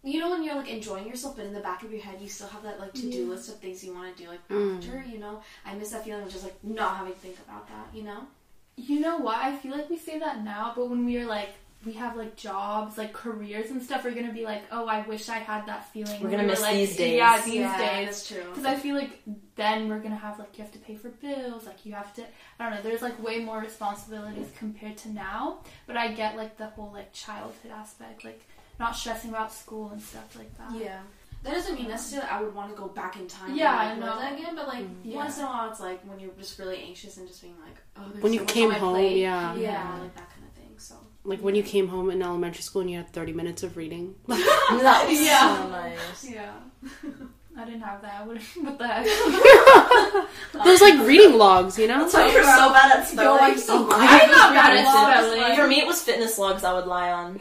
you 0.02 0.20
know, 0.20 0.32
when 0.32 0.44
you're 0.44 0.56
like 0.56 0.70
enjoying 0.70 1.08
yourself, 1.08 1.36
but 1.38 1.46
in 1.46 1.54
the 1.54 1.60
back 1.60 1.84
of 1.84 1.92
your 1.92 2.02
head, 2.02 2.20
you 2.20 2.28
still 2.28 2.48
have 2.48 2.64
that 2.64 2.80
like 2.80 2.94
to 2.94 3.10
do 3.12 3.28
list 3.30 3.50
of 3.50 3.60
things 3.60 3.84
you 3.84 3.94
want 3.94 4.16
to 4.18 4.24
do. 4.24 4.30
Like 4.30 4.48
Mm. 4.50 4.78
after, 4.78 5.04
you 5.04 5.20
know, 5.20 5.42
I 5.66 5.76
miss 5.76 5.92
that 5.92 6.04
feeling 6.04 6.24
of 6.24 6.32
just 6.32 6.44
like 6.44 6.62
not 6.64 6.98
having 6.98 7.14
to 7.14 7.20
think 7.20 7.38
about 7.40 7.68
that. 7.68 7.88
You 7.94 8.04
know? 8.04 8.28
You 8.76 9.00
know 9.02 9.18
what? 9.18 9.38
I 9.38 9.56
feel 9.56 9.78
like 9.78 9.90
we 9.90 9.98
say 9.98 10.18
that 10.20 10.44
now, 10.44 10.74
but 10.76 10.90
when 10.90 11.06
we 11.06 11.18
are 11.20 11.28
like 11.28 11.54
we 11.86 11.94
have 11.94 12.16
like 12.16 12.36
jobs, 12.36 12.98
like 12.98 13.14
careers 13.14 13.70
and 13.72 13.82
stuff, 13.82 14.04
we're 14.04 14.12
gonna 14.12 14.32
be 14.34 14.44
like, 14.46 14.64
oh, 14.72 14.86
I 14.88 15.02
wish 15.08 15.30
I 15.30 15.38
had 15.38 15.66
that 15.68 15.92
feeling. 15.92 16.22
We're 16.22 16.30
gonna 16.30 16.44
we 16.44 16.48
were, 16.48 16.52
miss 16.52 16.62
like, 16.62 16.76
these 16.76 16.96
days. 16.96 17.16
Yeah, 17.18 17.42
these 17.44 17.54
yeah, 17.56 17.78
days. 17.78 18.06
that's 18.08 18.28
true. 18.28 18.44
Because 18.50 18.66
I 18.66 18.76
feel 18.76 18.96
like 18.96 19.22
then 19.56 19.88
we're 19.90 20.00
gonna 20.00 20.16
have 20.16 20.40
like 20.40 20.58
you 20.58 20.64
have 20.64 20.74
to 20.74 20.80
pay 20.80 20.96
for 20.96 21.10
bills, 21.10 21.66
like 21.66 21.86
you 21.86 21.94
have 21.94 22.14
to 22.16 22.24
I 22.60 22.64
don't 22.70 22.76
know, 22.76 22.82
there's 22.82 23.02
like 23.02 23.22
way 23.24 23.40
more 23.44 23.60
responsibilities 23.60 24.48
compared 24.58 24.98
to 24.98 25.10
now. 25.12 25.60
But 25.88 25.98
I 25.98 26.12
get 26.14 26.36
like 26.38 26.58
the 26.58 26.68
whole 26.68 26.92
like 26.94 27.12
childhood 27.14 27.72
aspect, 27.72 28.24
like 28.24 28.42
not 28.80 28.96
stressing 28.96 29.30
about 29.30 29.52
school 29.54 29.90
and 29.92 30.02
stuff 30.02 30.36
like 30.38 30.58
that. 30.58 30.72
Yeah. 30.80 31.00
That 31.44 31.52
doesn't 31.56 31.76
mean 31.76 31.90
necessarily 31.90 32.30
I 32.30 32.42
would 32.42 32.56
want 32.56 32.70
to 32.74 32.78
go 32.82 32.88
back 32.88 33.18
in 33.18 33.28
time 33.28 33.54
Yeah, 33.54 33.92
and 33.92 34.00
like, 34.00 34.10
I 34.10 34.14
know. 34.14 34.20
that 34.22 34.40
again, 34.40 34.56
but 34.56 34.68
like 34.68 34.86
Yeah. 35.04 35.18
once 35.18 35.38
in 35.38 35.44
a 35.44 35.48
while, 35.48 35.70
it's 35.70 35.82
like 35.82 36.02
when 36.10 36.18
you're 36.18 36.32
just 36.40 36.58
really 36.58 36.78
anxious 36.82 37.18
and 37.18 37.28
just 37.28 37.42
being 37.42 37.56
like, 37.66 37.76
oh, 37.98 38.10
there's 38.10 38.24
When 38.24 38.32
so 38.32 38.36
you 38.36 38.40
much 38.46 38.54
came 38.54 38.66
on 38.68 38.72
my 38.72 38.78
home, 38.80 38.94
plate. 38.94 39.18
yeah. 39.18 39.54
yeah, 39.56 39.98
like 40.00 40.16
that 40.16 40.30
kind 40.30 40.46
of 40.48 40.54
thing. 40.54 40.74
So 40.78 40.96
Like 41.26 41.40
when 41.40 41.56
you 41.56 41.64
came 41.64 41.88
home 41.88 42.10
in 42.10 42.22
elementary 42.22 42.62
school 42.64 42.82
and 42.82 42.92
you 42.92 42.98
had 42.98 43.10
30 43.14 43.34
minutes 43.34 43.64
of 43.64 43.78
reading. 43.78 44.16
That 44.28 45.06
was 45.10 45.22
Yeah. 45.22 45.58
so 45.58 45.70
nice. 45.70 46.30
Yeah. 46.30 46.52
I 47.56 47.66
didn't 47.66 47.82
have 47.82 48.02
that. 48.02 48.26
What, 48.26 48.42
what 48.64 48.78
the 48.80 48.88
heck? 48.88 50.64
Those 50.66 50.82
like 50.82 51.00
reading 51.08 51.38
logs, 51.38 51.78
you 51.78 51.88
know? 51.88 52.08
So 52.08 52.26
you're 52.26 52.44
so 52.44 52.74
bad 52.74 52.98
at 53.00 53.08
spelling. 53.08 53.42
I'm 53.44 53.58
so 53.60 53.88
I'm 53.92 54.32
not 54.32 54.54
bad 54.56 54.76
at 54.78 54.86
Logs, 54.86 55.20
spelling. 55.28 55.40
like- 55.42 55.56
For 55.60 55.68
me, 55.68 55.80
it 55.80 55.86
was 55.86 56.02
fitness 56.02 56.40
logs 56.40 56.64
I 56.64 56.74
would 56.74 56.88
lie 56.88 57.12
on. 57.12 57.40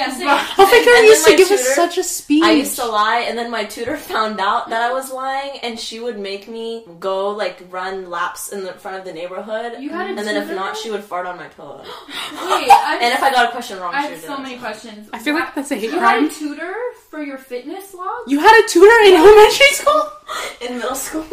Yeah, 0.00 0.14
same. 0.16 0.28
Oh 0.30 0.64
my 0.64 0.84
god, 0.84 1.02
you 1.02 1.08
used 1.10 1.24
to 1.26 1.30
my 1.32 1.36
give 1.36 1.50
us 1.50 1.74
such 1.74 1.98
a 1.98 2.02
speech. 2.02 2.42
I 2.42 2.52
used 2.52 2.76
to 2.76 2.86
lie, 2.86 3.20
and 3.28 3.36
then 3.36 3.50
my 3.50 3.64
tutor 3.64 3.96
found 4.12 4.40
out 4.40 4.70
that 4.70 4.80
I 4.80 4.92
was 4.94 5.12
lying, 5.12 5.58
and 5.62 5.78
she 5.78 6.00
would 6.00 6.18
make 6.18 6.48
me 6.48 6.84
go 6.98 7.30
like 7.30 7.60
run 7.70 8.08
laps 8.08 8.50
in 8.50 8.64
the 8.64 8.72
front 8.72 8.98
of 8.98 9.04
the 9.04 9.12
neighborhood. 9.12 9.78
You 9.78 9.90
had 9.90 10.06
a 10.06 10.10
and 10.10 10.18
then 10.26 10.36
if 10.42 10.48
not, 10.56 10.76
she 10.76 10.90
would 10.90 11.04
fart 11.04 11.26
on 11.26 11.36
my 11.36 11.48
pillow. 11.48 11.80
Wait, 11.84 12.70
I 12.70 12.98
And 13.02 13.12
if 13.12 13.22
I 13.22 13.30
got 13.30 13.48
a 13.48 13.50
question 13.50 13.78
wrong, 13.78 13.94
I 13.94 14.06
she 14.06 14.12
have 14.14 14.20
so 14.22 14.38
many 14.38 14.54
it. 14.54 14.60
questions. 14.60 15.10
I 15.12 15.18
feel 15.18 15.34
like 15.34 15.54
that's 15.54 15.70
a 15.70 15.74
hate 15.74 15.92
you 15.92 15.98
had 15.98 16.22
a 16.22 16.30
tutor 16.30 16.74
for 17.10 17.22
your 17.22 17.38
fitness 17.38 17.92
log. 17.92 18.22
You 18.26 18.40
had 18.40 18.64
a 18.64 18.68
tutor 18.68 18.98
in 19.04 19.14
elementary 19.16 19.72
school? 19.80 20.02
in 20.66 20.78
middle 20.78 20.94
school. 20.94 21.26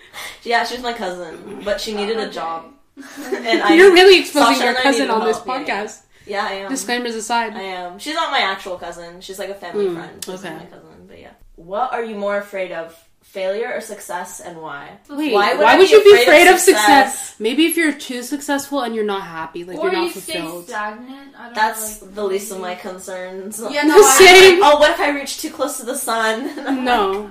yeah, 0.42 0.64
she 0.64 0.74
was 0.74 0.82
my 0.82 0.92
cousin, 0.92 1.62
but 1.64 1.80
she 1.80 1.94
needed 1.94 2.18
a 2.18 2.24
Okay. 2.24 2.32
job, 2.34 2.74
and 2.96 3.62
I. 3.62 3.74
You're 3.74 3.92
really 3.92 4.20
exposing 4.20 4.56
Sasha 4.56 4.64
your 4.66 4.74
cousin 4.74 5.10
on 5.10 5.26
this 5.26 5.36
help, 5.38 5.46
yeah, 5.66 5.84
podcast. 5.86 6.02
Yeah, 6.30 6.46
I 6.46 6.52
am. 6.62 6.68
Disclaimers 6.70 7.14
aside. 7.14 7.52
I 7.54 7.62
am. 7.82 7.98
She's 7.98 8.14
not 8.14 8.30
my 8.30 8.40
actual 8.40 8.76
cousin. 8.78 9.20
She's 9.20 9.38
like 9.38 9.50
a 9.50 9.54
family 9.64 9.86
Mm, 9.86 9.94
friend. 9.94 10.24
She's 10.24 10.34
okay. 10.44 10.54
my 10.54 10.64
cousin, 10.66 11.06
but 11.08 11.18
yeah. 11.20 11.32
What 11.56 11.92
are 11.92 12.04
you 12.04 12.16
more 12.26 12.36
afraid 12.38 12.72
of? 12.72 12.86
Failure 13.22 13.70
or 13.76 13.80
success, 13.80 14.40
and 14.40 14.60
why? 14.60 14.98
Wait, 15.08 15.32
Why 15.32 15.54
why 15.54 15.76
would 15.76 15.82
would, 15.82 15.88
be 15.88 15.92
you 15.94 16.02
be 16.02 16.10
afraid 16.10 16.22
afraid 16.26 16.46
of 16.48 16.54
of 16.54 16.60
success? 16.60 17.12
success? 17.18 17.38
Maybe 17.38 17.66
if 17.66 17.76
you're 17.76 17.92
too 17.92 18.22
successful 18.24 18.80
and 18.80 18.92
you're 18.92 19.04
not 19.16 19.22
happy, 19.22 19.62
like 19.62 19.78
or 19.78 19.84
you're 19.84 19.92
not 19.92 20.14
you 20.14 20.20
stay 20.20 20.32
fulfilled. 20.40 20.64
stagnant. 20.68 21.28
I 21.38 21.44
don't 21.44 21.54
That's 21.54 22.00
know, 22.00 22.06
like, 22.06 22.14
the 22.16 22.24
least 22.24 22.50
of 22.50 22.58
my 22.60 22.74
concerns. 22.74 23.60
Yeah, 23.70 23.82
no, 23.92 23.94
I- 24.00 24.16
Same. 24.18 24.60
Oh, 24.64 24.80
what 24.80 24.90
if 24.90 24.98
I 24.98 25.10
reach 25.10 25.38
too 25.42 25.50
close 25.50 25.78
to 25.78 25.84
the 25.86 25.94
sun? 25.96 26.84
No. 26.84 27.30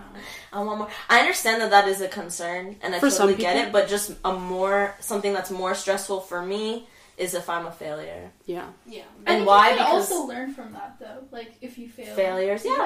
I 0.53 0.61
want 0.63 0.77
more. 0.79 0.89
I 1.09 1.19
understand 1.19 1.61
that 1.63 1.71
that 1.71 1.87
is 1.89 1.99
a 1.99 2.07
concern, 2.07 2.77
and 2.81 2.95
I 2.95 2.99
For 2.99 3.09
totally 3.09 3.35
get 3.35 3.57
it. 3.57 3.73
But 3.73 3.89
just 3.89 4.07
a 4.23 4.31
more 4.33 4.95
something 5.01 5.33
that's 5.33 5.51
more 5.51 5.75
stressful 5.75 6.21
for 6.21 6.39
me 6.45 6.87
is 7.19 7.33
if 7.33 7.49
I'm 7.49 7.65
a 7.67 7.71
failure. 7.71 8.31
Yeah. 8.45 8.67
Yeah. 8.87 9.03
I 9.27 9.31
And 9.33 9.37
think 9.39 9.47
why? 9.47 9.69
You 9.71 9.75
can 9.77 9.85
Because 9.85 10.11
also 10.11 10.25
learn 10.27 10.53
from 10.53 10.71
that 10.73 10.97
though. 10.99 11.23
Like 11.31 11.51
if 11.61 11.77
you 11.77 11.89
fail. 11.89 12.15
failures, 12.15 12.63
yeah, 12.65 12.77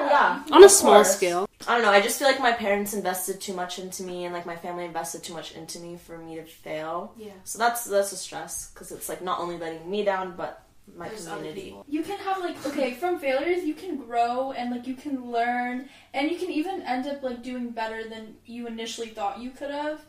yeah. 0.46 0.56
On 0.56 0.62
a 0.64 0.68
small 0.68 0.94
course. 0.96 1.16
scale. 1.16 1.48
I 1.68 1.74
don't 1.74 1.82
know. 1.82 1.90
I 1.90 2.00
just 2.02 2.18
feel 2.18 2.28
like 2.28 2.40
my 2.40 2.52
parents 2.52 2.92
invested 2.92 3.40
too 3.40 3.54
much 3.54 3.78
into 3.78 4.02
me, 4.02 4.24
and 4.24 4.34
like 4.34 4.44
my 4.44 4.56
family 4.56 4.84
invested 4.84 5.22
too 5.22 5.32
much 5.32 5.52
into 5.54 5.78
me 5.78 5.96
for 5.96 6.18
me 6.18 6.34
to 6.36 6.44
fail. 6.44 7.14
Yeah. 7.16 7.32
So 7.44 7.58
that's 7.58 7.84
that's 7.84 8.12
a 8.12 8.16
stress 8.16 8.70
because 8.74 8.92
it's 8.92 9.08
like 9.08 9.22
not 9.22 9.38
only 9.38 9.56
letting 9.56 9.88
me 9.90 10.04
down, 10.04 10.34
but 10.36 10.60
my 10.96 11.08
There's 11.08 11.26
community. 11.26 11.62
people. 11.62 11.84
You 11.88 12.02
can 12.02 12.18
have 12.18 12.40
like 12.40 12.56
okay 12.66 12.92
from 12.94 13.18
failures 13.18 13.64
you 13.64 13.72
can 13.72 13.96
grow 13.96 14.52
and 14.52 14.70
like 14.70 14.86
you 14.86 14.94
can 14.94 15.30
learn 15.32 15.88
and 16.12 16.30
you 16.30 16.36
can 16.36 16.50
even 16.50 16.82
end 16.82 17.06
up 17.06 17.22
like 17.22 17.42
doing 17.42 17.70
better 17.70 18.06
than 18.08 18.34
you 18.44 18.66
initially 18.66 19.08
thought 19.08 19.38
you 19.40 19.50
could 19.50 19.70
have. 19.70 20.00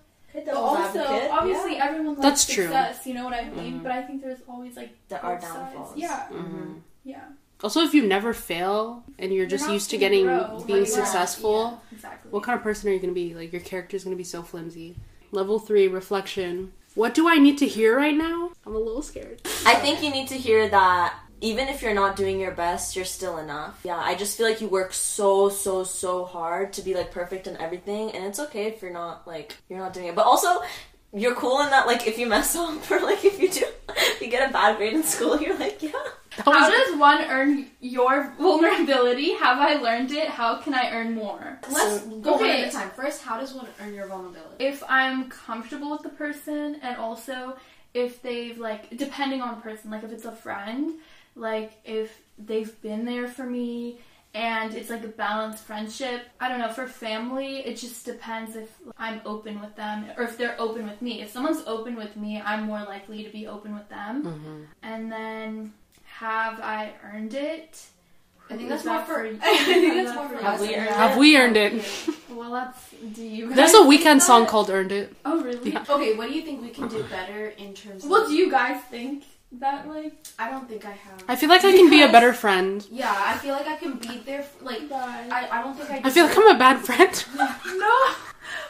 But 0.43 0.55
also, 0.55 1.29
obviously, 1.31 1.77
everyone 1.77 2.07
likes 2.15 2.21
That's 2.21 2.45
true. 2.45 2.65
success. 2.65 3.05
You 3.07 3.13
know 3.13 3.23
what 3.25 3.33
I 3.33 3.49
mean? 3.49 3.79
Mhm. 3.79 3.83
But 3.83 3.91
I 3.91 4.03
think 4.03 4.21
there's 4.21 4.39
always 4.49 4.75
like 4.75 4.95
there 5.07 5.23
are 5.23 5.35
both 5.35 5.43
sides. 5.43 5.55
downfalls. 5.73 5.97
Yeah, 5.97 6.23
hmm 6.27 6.73
yeah, 7.03 7.21
Also, 7.63 7.81
if 7.81 7.93
you 7.93 8.05
never 8.07 8.33
fail 8.33 9.03
and 9.19 9.31
you're 9.33 9.45
just 9.45 9.67
not 9.67 9.73
used 9.73 9.89
to 9.91 9.97
getting 9.97 10.25
grow, 10.25 10.63
being 10.65 10.79
like, 10.81 10.89
yeah, 10.89 10.93
successful, 10.95 11.81
exactly. 11.91 12.31
what 12.31 12.43
kind 12.43 12.57
of 12.57 12.63
person 12.63 12.89
are 12.89 12.93
you 12.93 12.99
going 12.99 13.13
to 13.13 13.15
be? 13.15 13.33
Like, 13.35 13.51
your 13.53 13.61
character 13.61 13.95
is 13.95 14.03
going 14.03 14.15
to 14.15 14.17
be 14.17 14.23
so 14.23 14.41
flimsy. 14.43 14.95
Level 15.31 15.59
three, 15.59 15.87
reflection. 15.87 16.73
What 16.95 17.13
do 17.13 17.27
I 17.29 17.37
need 17.37 17.57
to 17.59 17.67
hear 17.67 17.95
right 17.95 18.15
now? 18.15 18.51
I'm 18.65 18.73
a 18.75 18.79
little 18.79 19.01
scared. 19.01 19.41
I 19.65 19.75
think 19.75 20.01
you 20.01 20.09
need 20.09 20.27
to 20.29 20.37
hear 20.37 20.67
that 20.69 21.13
even 21.41 21.67
if 21.67 21.81
you're 21.81 21.93
not 21.93 22.15
doing 22.15 22.39
your 22.39 22.51
best, 22.51 22.95
you're 22.95 23.05
still 23.05 23.37
enough. 23.37 23.79
Yeah, 23.83 23.97
I 23.97 24.15
just 24.15 24.37
feel 24.37 24.47
like 24.47 24.61
you 24.61 24.67
work 24.67 24.93
so, 24.93 25.49
so, 25.49 25.83
so 25.83 26.25
hard 26.25 26.73
to 26.73 26.81
be 26.81 26.93
like 26.93 27.11
perfect 27.11 27.47
in 27.47 27.57
everything, 27.57 28.11
and 28.11 28.23
it's 28.25 28.39
okay 28.39 28.65
if 28.67 28.81
you're 28.81 28.93
not 28.93 29.27
like 29.27 29.55
you're 29.69 29.79
not 29.79 29.93
doing 29.93 30.07
it. 30.07 30.15
But 30.15 30.25
also, 30.25 30.61
you're 31.13 31.35
cool 31.35 31.61
in 31.61 31.69
that 31.69 31.87
like 31.87 32.07
if 32.07 32.17
you 32.17 32.25
mess 32.27 32.55
up 32.55 32.89
or 32.89 32.99
like 33.01 33.23
if 33.25 33.39
you 33.39 33.49
do, 33.49 33.65
if 33.89 34.21
you 34.21 34.27
get 34.27 34.49
a 34.49 34.53
bad 34.53 34.77
grade 34.77 34.93
in 34.93 35.03
school, 35.03 35.39
you're 35.41 35.57
like 35.57 35.81
yeah. 35.81 35.91
That 36.37 36.43
How 36.43 36.69
does 36.69 36.97
one 36.99 37.21
earn 37.29 37.67
your 37.79 38.33
vulnerability? 38.37 39.35
Have 39.35 39.57
I 39.57 39.75
learned 39.75 40.11
it? 40.11 40.27
How 40.27 40.57
can 40.57 40.73
I 40.73 40.91
earn 40.91 41.15
more? 41.15 41.59
Let's 41.71 42.03
go 42.03 42.33
one 42.33 42.41
Okay. 42.41 42.63
at 42.63 42.67
a 42.67 42.71
time. 42.71 42.89
First, 42.89 43.21
how 43.21 43.39
does 43.39 43.53
one 43.53 43.67
earn 43.81 43.93
your 43.93 44.07
vulnerability? 44.07 44.65
If 44.65 44.83
I'm 44.89 45.29
comfortable 45.29 45.91
with 45.91 46.03
the 46.03 46.09
person, 46.09 46.75
and 46.81 46.97
also 46.97 47.55
if 47.93 48.21
they've 48.21 48.57
like, 48.57 48.97
depending 48.97 49.41
on 49.41 49.55
the 49.55 49.61
person, 49.61 49.91
like 49.91 50.03
if 50.03 50.11
it's 50.11 50.25
a 50.25 50.31
friend, 50.33 50.95
like 51.35 51.73
if 51.83 52.21
they've 52.37 52.79
been 52.81 53.05
there 53.05 53.27
for 53.27 53.45
me 53.45 53.99
and 54.33 54.73
it's 54.73 54.89
like 54.89 55.03
a 55.03 55.07
balanced 55.07 55.63
friendship. 55.63 56.23
I 56.41 56.49
don't 56.49 56.59
know, 56.59 56.69
for 56.71 56.87
family, 56.87 57.59
it 57.59 57.77
just 57.77 58.05
depends 58.05 58.57
if 58.57 58.69
I'm 58.97 59.21
open 59.25 59.61
with 59.61 59.75
them 59.77 60.05
or 60.17 60.23
if 60.23 60.37
they're 60.37 60.59
open 60.59 60.87
with 60.87 61.01
me. 61.01 61.21
If 61.21 61.31
someone's 61.31 61.63
open 61.65 61.95
with 61.95 62.17
me, 62.17 62.41
I'm 62.41 62.63
more 62.63 62.81
likely 62.81 63.23
to 63.23 63.29
be 63.29 63.47
open 63.47 63.73
with 63.73 63.87
them. 63.87 64.23
Mm-hmm. 64.23 64.61
And 64.83 65.09
then, 65.11 65.73
have 66.03 66.59
I 66.59 66.93
earned 67.03 67.33
it? 67.33 67.85
I 68.49 68.57
think 68.57 68.69
Is 68.69 68.83
that's 68.83 68.85
more 68.85 68.97
that 68.97 69.07
for. 69.07 69.25
you? 69.25 69.39
I 69.41 69.57
think 69.63 69.93
Is 69.95 70.05
that's 70.05 70.15
that 70.17 70.29
more 70.29 70.37
for 70.37 70.45
Have 70.49 70.59
we 70.59 70.75
earned 70.75 70.89
Have 70.89 71.17
we 71.17 71.37
earned 71.37 71.57
it? 71.57 72.09
Well, 72.29 72.51
that's. 72.51 72.91
Do 73.13 73.23
you 73.23 73.47
guys 73.47 73.55
There's 73.55 73.73
a 73.73 73.77
Weeknd 73.85 74.21
song 74.21 74.45
called 74.45 74.69
Earned 74.69 74.91
It. 74.91 75.15
Oh, 75.23 75.41
really? 75.41 75.71
Yeah. 75.71 75.85
Okay, 75.89 76.13
what 76.15 76.27
do 76.27 76.35
you 76.35 76.41
think 76.41 76.61
we 76.61 76.69
can 76.69 76.89
do 76.89 77.01
better 77.03 77.47
in 77.57 77.73
terms 77.73 78.03
of? 78.03 78.11
Well, 78.11 78.27
do 78.27 78.35
you 78.35 78.51
guys 78.51 78.81
think 78.83 79.23
that, 79.59 79.87
like, 79.87 80.13
I 80.39 80.49
don't 80.49 80.67
think 80.67 80.85
I 80.85 80.91
have. 80.91 81.23
I 81.27 81.35
feel 81.35 81.49
like 81.49 81.63
I 81.63 81.71
can 81.71 81.89
be 81.89 82.01
a 82.03 82.11
better 82.11 82.33
friend. 82.33 82.85
yeah, 82.91 83.13
I 83.17 83.37
feel 83.37 83.53
like 83.53 83.67
I 83.67 83.75
can 83.77 83.97
be 83.97 84.17
there. 84.25 84.43
For, 84.43 84.65
like, 84.65 84.91
I, 84.91 85.27
I, 85.31 85.59
I 85.59 85.63
don't 85.63 85.75
think 85.77 85.89
I. 85.91 86.07
I 86.07 86.11
feel 86.11 86.25
like 86.25 86.37
I'm 86.37 86.55
a 86.55 86.59
bad 86.59 86.79
friend. 86.85 87.25
no. 87.37 88.15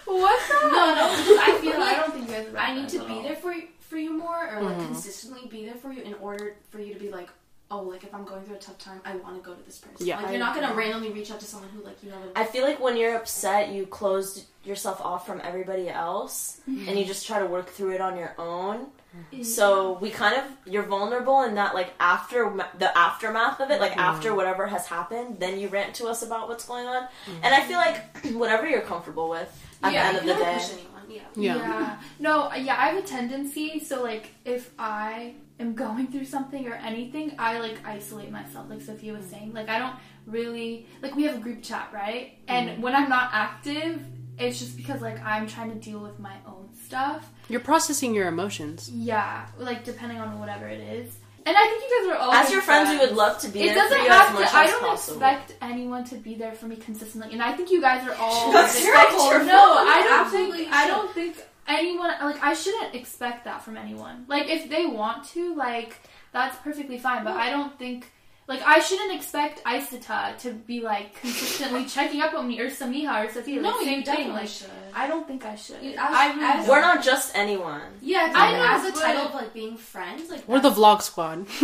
What's 0.05 0.47
that? 0.49 0.61
No, 0.63 0.95
no, 0.95 1.41
I 1.41 1.57
feel 1.59 1.73
No, 1.73 1.83
I 1.91 1.93
don't 1.95 2.13
think 2.13 2.27
you 2.29 2.33
guys. 2.35 2.47
Are 2.53 2.57
I 2.57 2.75
need 2.75 2.89
to 2.89 2.99
be 2.99 3.13
all. 3.13 3.23
there 3.23 3.35
for 3.35 3.51
you, 3.53 3.63
for 3.79 3.97
you 3.97 4.17
more, 4.17 4.49
or 4.55 4.61
like 4.61 4.77
Mhm. 4.77 4.85
consistently 4.87 5.47
be 5.49 5.65
there 5.65 5.75
for 5.75 5.91
you 5.91 6.01
in 6.03 6.13
order 6.15 6.55
for 6.69 6.79
you 6.79 6.93
to 6.93 6.99
be 6.99 7.09
like, 7.09 7.29
oh, 7.71 7.81
like 7.81 8.03
if 8.03 8.13
I'm 8.13 8.23
going 8.23 8.43
through 8.43 8.55
a 8.55 8.59
tough 8.59 8.77
time, 8.77 9.01
I 9.03 9.15
want 9.17 9.35
to 9.35 9.41
go 9.47 9.55
to 9.55 9.63
this 9.65 9.79
person. 9.79 10.05
Yeah. 10.05 10.21
like 10.21 10.29
you're 10.29 10.39
not 10.39 10.53
gonna 10.55 10.73
randomly 10.75 11.09
reach 11.11 11.31
out 11.31 11.39
to 11.39 11.45
someone 11.45 11.69
who 11.71 11.81
like 11.83 12.01
you 12.03 12.11
know. 12.11 12.17
I 12.35 12.45
feel 12.45 12.63
like 12.63 12.79
when 12.79 12.95
you're 12.97 13.15
upset, 13.15 13.69
you 13.69 13.85
close 13.87 14.45
yourself 14.63 15.01
off 15.01 15.25
from 15.25 15.41
everybody 15.43 15.89
else, 15.89 16.61
and 16.67 16.97
you 16.97 17.03
just 17.05 17.25
try 17.27 17.39
to 17.39 17.45
work 17.47 17.69
through 17.69 17.93
it 17.93 18.01
on 18.01 18.15
your 18.17 18.33
own. 18.37 18.87
Mm-hmm. 19.31 19.43
So 19.43 19.97
we 19.99 20.09
kind 20.09 20.37
of 20.37 20.43
you're 20.71 20.83
vulnerable 20.83 21.43
in 21.43 21.55
that 21.55 21.73
like 21.73 21.93
after 21.99 22.53
the 22.77 22.97
aftermath 22.97 23.59
of 23.59 23.71
it, 23.71 23.81
like 23.81 23.91
mm-hmm. 23.91 23.99
after 23.99 24.33
whatever 24.33 24.67
has 24.67 24.87
happened, 24.87 25.39
then 25.39 25.59
you 25.59 25.67
rant 25.67 25.95
to 25.95 26.07
us 26.07 26.21
about 26.21 26.47
what's 26.47 26.65
going 26.65 26.87
on. 26.87 27.03
Mm-hmm. 27.03 27.43
And 27.43 27.53
I 27.53 27.61
feel 27.61 27.77
like 27.77 28.25
whatever 28.33 28.67
you're 28.67 28.81
comfortable 28.81 29.29
with 29.29 29.51
at 29.83 29.93
yeah, 29.93 30.01
the 30.03 30.07
end 30.07 30.17
of 30.17 30.23
the 30.23 30.43
day. 30.43 30.51
never 30.51 30.59
push 30.59 30.73
anyone. 30.73 30.91
Yeah. 31.07 31.21
Yeah. 31.35 31.99
No, 32.19 32.53
yeah, 32.53 32.75
I 32.75 32.87
have 32.87 33.03
a 33.03 33.07
tendency. 33.07 33.79
So, 33.79 34.01
like, 34.01 34.31
if 34.43 34.71
I 34.79 35.35
am 35.59 35.73
going 35.73 36.07
through 36.07 36.25
something 36.25 36.67
or 36.67 36.73
anything, 36.73 37.35
I 37.39 37.59
like 37.59 37.85
isolate 37.85 38.31
myself. 38.31 38.69
Like 38.69 38.81
Sophia 38.81 39.13
was 39.13 39.25
saying, 39.25 39.53
like 39.53 39.69
I 39.69 39.79
don't 39.79 39.95
really 40.25 40.87
like 41.01 41.15
we 41.15 41.23
have 41.23 41.35
a 41.35 41.39
group 41.39 41.61
chat, 41.61 41.89
right? 41.93 42.37
And 42.47 42.81
when 42.81 42.95
I'm 42.95 43.09
not 43.09 43.29
active, 43.33 44.01
it's 44.37 44.59
just 44.59 44.77
because 44.77 45.01
like 45.01 45.21
I'm 45.23 45.47
trying 45.47 45.71
to 45.71 45.75
deal 45.75 45.99
with 45.99 46.19
my 46.19 46.35
own 46.45 46.69
stuff. 46.73 47.29
You're 47.49 47.59
processing 47.59 48.13
your 48.15 48.27
emotions. 48.27 48.89
Yeah, 48.93 49.45
like 49.57 49.83
depending 49.83 50.19
on 50.19 50.39
whatever 50.39 50.67
it 50.67 50.79
is. 50.79 51.15
And 51.47 51.55
I 51.55 51.67
think 51.67 51.83
you 51.83 52.09
guys 52.09 52.15
are 52.17 52.19
all 52.23 52.33
As 52.33 52.51
your 52.51 52.61
friends, 52.63 52.89
we 52.89 52.97
would 52.97 53.15
love 53.15 53.37
to 53.41 53.47
be 53.49 53.61
It 53.61 53.65
there 53.67 53.75
doesn't 53.75 53.97
for 53.99 54.03
you 54.03 54.09
have 54.09 54.29
as 54.29 54.33
much 54.33 54.49
to. 54.49 54.55
I 54.57 54.63
as 54.65 54.71
don't 54.71 54.81
possible. 54.81 55.17
expect 55.21 55.55
anyone 55.61 56.03
to 56.05 56.15
be 56.15 56.33
there 56.33 56.53
for 56.53 56.65
me 56.65 56.75
consistently, 56.75 57.33
and 57.33 57.41
I 57.41 57.53
think 57.55 57.69
you 57.69 57.81
guys 57.81 58.07
are 58.07 58.15
all. 58.15 58.51
You 58.51 58.59
expect 58.63 59.11
your 59.11 59.43
no. 59.43 59.75
I 59.77 60.01
don't 60.03 60.25
Absolutely 60.25 60.57
think. 60.63 60.73
I 60.73 60.87
don't 60.87 61.11
think 61.13 61.37
anyone 61.67 62.09
like 62.21 62.43
I 62.43 62.53
shouldn't 62.55 62.95
expect 62.95 63.45
that 63.45 63.61
from 63.63 63.77
anyone. 63.77 64.25
Like 64.27 64.49
if 64.49 64.69
they 64.69 64.87
want 64.87 65.25
to, 65.29 65.53
like 65.55 65.95
that's 66.31 66.57
perfectly 66.57 66.97
fine. 66.97 67.23
But 67.23 67.35
I 67.35 67.51
don't 67.51 67.77
think. 67.77 68.11
Like 68.47 68.61
I 68.61 68.79
shouldn't 68.79 69.11
expect 69.13 69.63
Isata 69.63 70.37
to 70.39 70.51
be 70.53 70.81
like 70.81 71.19
consistently 71.19 71.85
checking 71.95 72.21
up 72.21 72.33
on 72.35 72.47
me 72.47 72.59
or 72.59 72.67
Sameeha 72.69 73.25
or 73.25 73.31
Sophia. 73.31 73.59
No, 73.59 73.69
like, 73.69 73.77
same 73.79 73.87
you 73.87 73.95
thing. 73.95 74.03
definitely 74.05 74.33
Like 74.33 74.47
should. 74.49 74.69
I 74.93 75.07
don't 75.07 75.25
think 75.27 75.45
I 75.45 75.55
should. 75.55 75.81
You- 75.81 75.91
as- 75.93 75.97
I 75.99 76.33
really. 76.35 76.69
We're 76.69 76.81
not 76.81 77.03
just 77.03 77.35
anyone. 77.35 77.81
Yeah, 78.01 78.31
I 78.35 78.49
I 78.49 78.51
know, 78.53 78.87
as 78.87 78.95
a 78.95 78.99
title 79.01 79.23
of 79.27 79.33
like 79.33 79.51
being 79.53 79.77
friends, 79.77 80.29
like 80.29 80.47
We're 80.47 80.59
the 80.59 80.69
vlog 80.69 81.01
squad. 81.01 81.47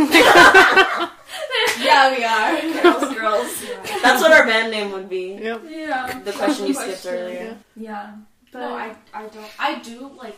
yeah, 1.79 2.15
we 2.17 2.23
are. 2.23 2.81
Girls, 2.81 3.13
girls. 3.15 3.63
That's 4.01 4.21
what 4.21 4.31
our 4.31 4.45
band 4.45 4.71
name 4.71 4.91
would 4.91 5.09
be. 5.09 5.33
yep. 5.41 5.61
Yeah. 5.69 6.19
The 6.23 6.31
question 6.31 6.67
you 6.67 6.73
skipped 6.73 7.01
Question. 7.03 7.13
earlier. 7.13 7.57
Yeah. 7.75 8.15
But 8.51 8.59
no, 8.59 8.73
I, 8.73 8.95
I 9.13 9.27
don't. 9.27 9.45
I 9.59 9.79
do 9.79 10.11
like 10.17 10.35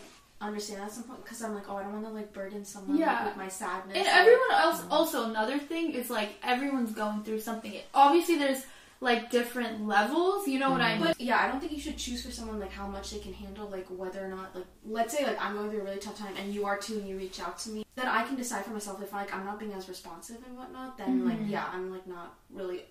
understand 0.47 0.81
at 0.81 0.91
some 0.91 1.03
point 1.03 1.23
because 1.23 1.41
I'm 1.43 1.53
like, 1.55 1.69
oh, 1.69 1.77
I 1.77 1.83
don't 1.83 1.93
want 1.93 2.05
to 2.05 2.11
like 2.11 2.31
burden 2.33 2.63
someone 2.65 2.99
like, 2.99 3.25
with 3.25 3.37
my 3.37 3.47
sadness. 3.47 3.97
And 3.97 4.07
or- 4.07 4.11
everyone 4.11 4.51
else, 4.51 4.83
also 4.91 5.29
another 5.29 5.57
thing 5.59 5.91
is 5.93 6.09
like 6.09 6.29
everyone's 6.43 6.91
going 6.91 7.23
through 7.23 7.39
something. 7.41 7.73
Obviously, 7.93 8.37
there's 8.37 8.65
like 9.01 9.29
different 9.29 9.85
levels. 9.85 10.47
You 10.47 10.59
know 10.59 10.71
what 10.71 10.79
I 10.81 10.95
mean? 10.95 11.07
But 11.07 11.19
yeah, 11.19 11.37
I 11.43 11.47
don't 11.47 11.59
think 11.59 11.73
you 11.73 11.79
should 11.79 11.97
choose 11.97 12.23
for 12.25 12.31
someone 12.31 12.59
like 12.59 12.71
how 12.71 12.87
much 12.87 13.11
they 13.11 13.19
can 13.19 13.33
handle, 13.33 13.67
like 13.69 13.85
whether 13.87 14.23
or 14.25 14.29
not, 14.29 14.55
like 14.55 14.65
let's 14.85 15.17
say 15.17 15.25
like 15.25 15.37
I'm 15.43 15.55
going 15.55 15.69
through 15.71 15.81
a 15.81 15.83
really 15.83 15.97
tough 15.97 16.17
time 16.17 16.33
and 16.39 16.53
you 16.53 16.65
are 16.65 16.77
too, 16.77 16.99
and 16.99 17.07
you 17.09 17.17
reach 17.17 17.39
out 17.41 17.57
to 17.59 17.69
me, 17.71 17.85
then 17.95 18.07
I 18.07 18.23
can 18.23 18.35
decide 18.35 18.63
for 18.65 18.71
myself 18.71 19.01
if 19.03 19.11
like 19.11 19.33
I'm 19.35 19.45
not 19.45 19.59
being 19.59 19.73
as 19.73 19.89
responsive 19.89 20.37
and 20.47 20.57
whatnot. 20.57 20.97
Then 20.97 21.25
like 21.27 21.39
Mhm. 21.41 21.49
yeah, 21.49 21.65
I'm 21.73 21.91
like 21.91 22.07
not 22.07 22.35
really 22.49 22.85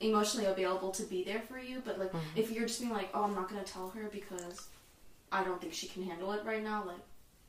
emotionally 0.00 0.46
available 0.46 0.90
to 0.92 1.02
be 1.02 1.24
there 1.24 1.40
for 1.40 1.58
you. 1.58 1.82
But 1.84 1.98
like, 1.98 2.12
Mm-hmm. 2.12 2.36
if 2.38 2.50
you're 2.52 2.66
just 2.66 2.80
being 2.80 2.92
like, 2.92 3.10
oh, 3.14 3.24
I'm 3.24 3.34
not 3.34 3.48
gonna 3.50 3.64
tell 3.64 3.90
her 3.90 4.08
because 4.12 4.68
I 5.32 5.44
don't 5.44 5.60
think 5.60 5.72
she 5.74 5.88
can 5.88 6.02
handle 6.04 6.32
it 6.32 6.44
right 6.44 6.62
now, 6.62 6.84
like, 6.86 6.96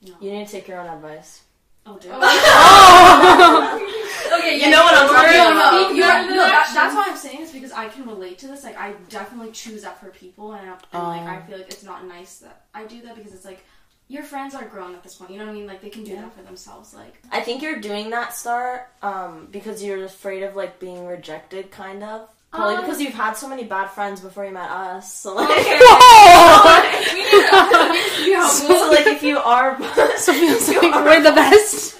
no. 0.07 0.15
You 0.21 0.31
need 0.31 0.45
to 0.47 0.51
take 0.51 0.67
your 0.67 0.79
own 0.79 0.87
advice. 0.87 1.43
oh, 1.85 1.97
dude. 1.97 2.11
Okay, 4.39 4.61
You 4.63 4.69
know 4.69 4.83
what 4.83 4.93
I'm 4.93 5.07
talking 5.07 5.37
No, 5.37 5.51
about. 5.51 5.73
no, 5.73 5.89
you 5.89 5.95
your 5.95 6.07
know, 6.07 6.27
no, 6.35 6.47
that, 6.47 6.71
that's 6.73 6.95
why 6.95 7.05
I'm 7.07 7.17
saying 7.17 7.39
this 7.41 7.51
because 7.51 7.71
I 7.71 7.89
can 7.89 8.05
relate 8.05 8.37
to 8.39 8.47
this. 8.47 8.63
Like, 8.63 8.77
I 8.77 8.93
definitely 9.09 9.51
choose 9.51 9.81
that 9.81 9.99
for 9.99 10.09
people, 10.11 10.53
and, 10.53 10.69
I, 10.69 10.73
and 10.93 11.03
like, 11.03 11.27
I 11.27 11.41
Oh. 11.43 11.49
feel 11.49 11.57
like 11.57 11.67
it's 11.67 11.83
not 11.83 12.05
nice 12.05 12.37
that 12.39 12.65
I 12.73 12.85
do 12.85 13.01
that 13.01 13.15
because 13.15 13.33
it's 13.33 13.43
like 13.45 13.65
your 14.07 14.23
friends 14.23 14.55
are 14.55 14.65
grown 14.65 14.93
at 14.95 15.03
this 15.03 15.15
point. 15.15 15.31
You 15.31 15.39
know 15.39 15.45
what 15.45 15.51
I 15.51 15.55
mean? 15.55 15.67
Like, 15.67 15.81
they 15.81 15.89
can 15.89 16.03
do 16.03 16.11
Yeah. 16.11 16.21
that 16.21 16.35
for 16.35 16.41
themselves. 16.43 16.93
Like, 16.93 17.21
I 17.31 17.41
think 17.41 17.61
you're 17.61 17.79
doing 17.79 18.11
that, 18.11 18.33
Star, 18.35 18.87
um, 19.01 19.47
because 19.51 19.83
you're 19.83 20.03
afraid 20.05 20.43
of 20.43 20.55
like 20.55 20.79
being 20.79 21.05
rejected, 21.05 21.71
kind 21.71 22.03
of. 22.03 22.29
Probably 22.51 22.75
Um, 22.75 22.81
because 22.81 22.99
you've 22.99 23.13
had 23.13 23.33
so 23.33 23.47
many 23.47 23.63
bad 23.63 23.89
friends 23.89 24.21
before 24.21 24.43
you 24.45 24.51
met 24.51 24.71
us. 24.71 25.13
So 25.13 25.35
like, 25.35 25.49
so 28.49 28.89
like 28.89 29.05
if 29.07 29.21
you 29.23 29.37
are, 29.37 29.77
Sophia's 30.17 30.67
like, 30.69 30.81
we're 30.81 31.21
the 31.21 31.31
best. 31.31 31.99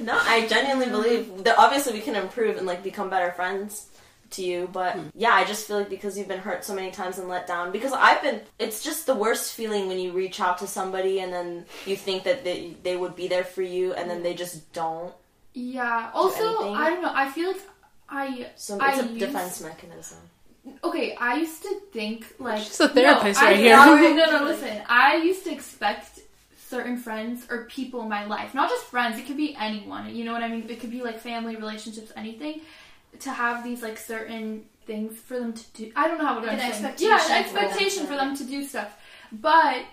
no, 0.00 0.18
I 0.22 0.46
genuinely 0.48 0.90
believe 0.90 1.44
that 1.44 1.56
obviously 1.58 1.94
we 1.94 2.00
can 2.00 2.14
improve 2.14 2.56
and 2.58 2.66
like 2.66 2.82
become 2.82 3.08
better 3.08 3.32
friends 3.32 3.86
to 4.32 4.42
you. 4.42 4.68
But 4.70 4.98
yeah, 5.14 5.32
I 5.32 5.44
just 5.44 5.66
feel 5.66 5.78
like 5.78 5.88
because 5.88 6.18
you've 6.18 6.28
been 6.28 6.40
hurt 6.40 6.64
so 6.64 6.74
many 6.74 6.90
times 6.90 7.18
and 7.18 7.28
let 7.28 7.46
down. 7.46 7.72
Because 7.72 7.92
I've 7.92 8.20
been, 8.22 8.40
it's 8.58 8.82
just 8.84 9.06
the 9.06 9.14
worst 9.14 9.54
feeling 9.54 9.88
when 9.88 9.98
you 9.98 10.12
reach 10.12 10.40
out 10.40 10.58
to 10.58 10.66
somebody 10.66 11.20
and 11.20 11.32
then 11.32 11.64
you 11.86 11.96
think 11.96 12.24
that 12.24 12.44
they, 12.44 12.76
they 12.82 12.96
would 12.96 13.16
be 13.16 13.28
there 13.28 13.44
for 13.44 13.62
you 13.62 13.94
and 13.94 14.10
then 14.10 14.22
they 14.22 14.34
just 14.34 14.70
don't. 14.74 15.14
Yeah. 15.54 16.10
Also, 16.14 16.44
anything. 16.56 16.76
I 16.76 16.90
don't 16.90 17.02
know. 17.02 17.12
I 17.14 17.30
feel 17.30 17.52
like 17.52 17.60
I 18.14 18.50
So 18.56 18.78
I 18.78 18.90
it's 18.92 19.00
a 19.02 19.06
used- 19.06 19.18
defense 19.18 19.60
mechanism. 19.62 20.18
okay. 20.84 21.14
I 21.16 21.32
used 21.44 21.62
to 21.62 21.72
think 21.92 22.18
like 22.38 22.62
She's 22.62 22.78
a 22.80 22.88
therapist 22.88 23.40
no, 23.40 23.46
right 23.46 23.56
I, 23.56 23.60
here. 23.60 23.76
No, 23.76 23.94
no, 23.96 24.38
no. 24.38 24.44
Listen, 24.52 24.82
I 24.88 25.16
used 25.16 25.42
to 25.44 25.50
expect 25.52 26.20
certain 26.74 26.96
friends 26.96 27.46
or 27.50 27.64
people 27.78 28.02
in 28.02 28.08
my 28.08 28.24
life, 28.26 28.54
not 28.54 28.68
just 28.70 28.84
friends. 28.86 29.18
It 29.18 29.26
could 29.26 29.36
be 29.36 29.54
anyone. 29.58 30.14
You 30.14 30.24
know 30.26 30.32
what 30.32 30.42
I 30.42 30.48
mean? 30.48 30.64
It 30.68 30.78
could 30.80 30.90
be 30.90 31.02
like 31.02 31.18
family, 31.20 31.56
relationships, 31.56 32.12
anything. 32.16 32.60
To 33.20 33.30
have 33.30 33.62
these 33.64 33.82
like 33.82 33.98
certain 33.98 34.64
things 34.86 35.18
for 35.18 35.38
them 35.38 35.52
to 35.52 35.64
do. 35.78 35.92
I 35.96 36.08
don't 36.08 36.18
know 36.18 36.26
how 36.26 36.40
to 36.40 36.46
Like 36.46 36.58
an 36.62 36.68
explain. 36.68 36.92
expectation 36.92 37.08
Yeah, 37.10 37.18
for 37.18 37.28
them 37.28 37.38
expectation 37.64 38.02
to- 38.02 38.08
for 38.10 38.16
them 38.16 38.36
to 38.36 38.44
do 38.44 38.58
stuff. 38.66 38.90
But 39.32 39.92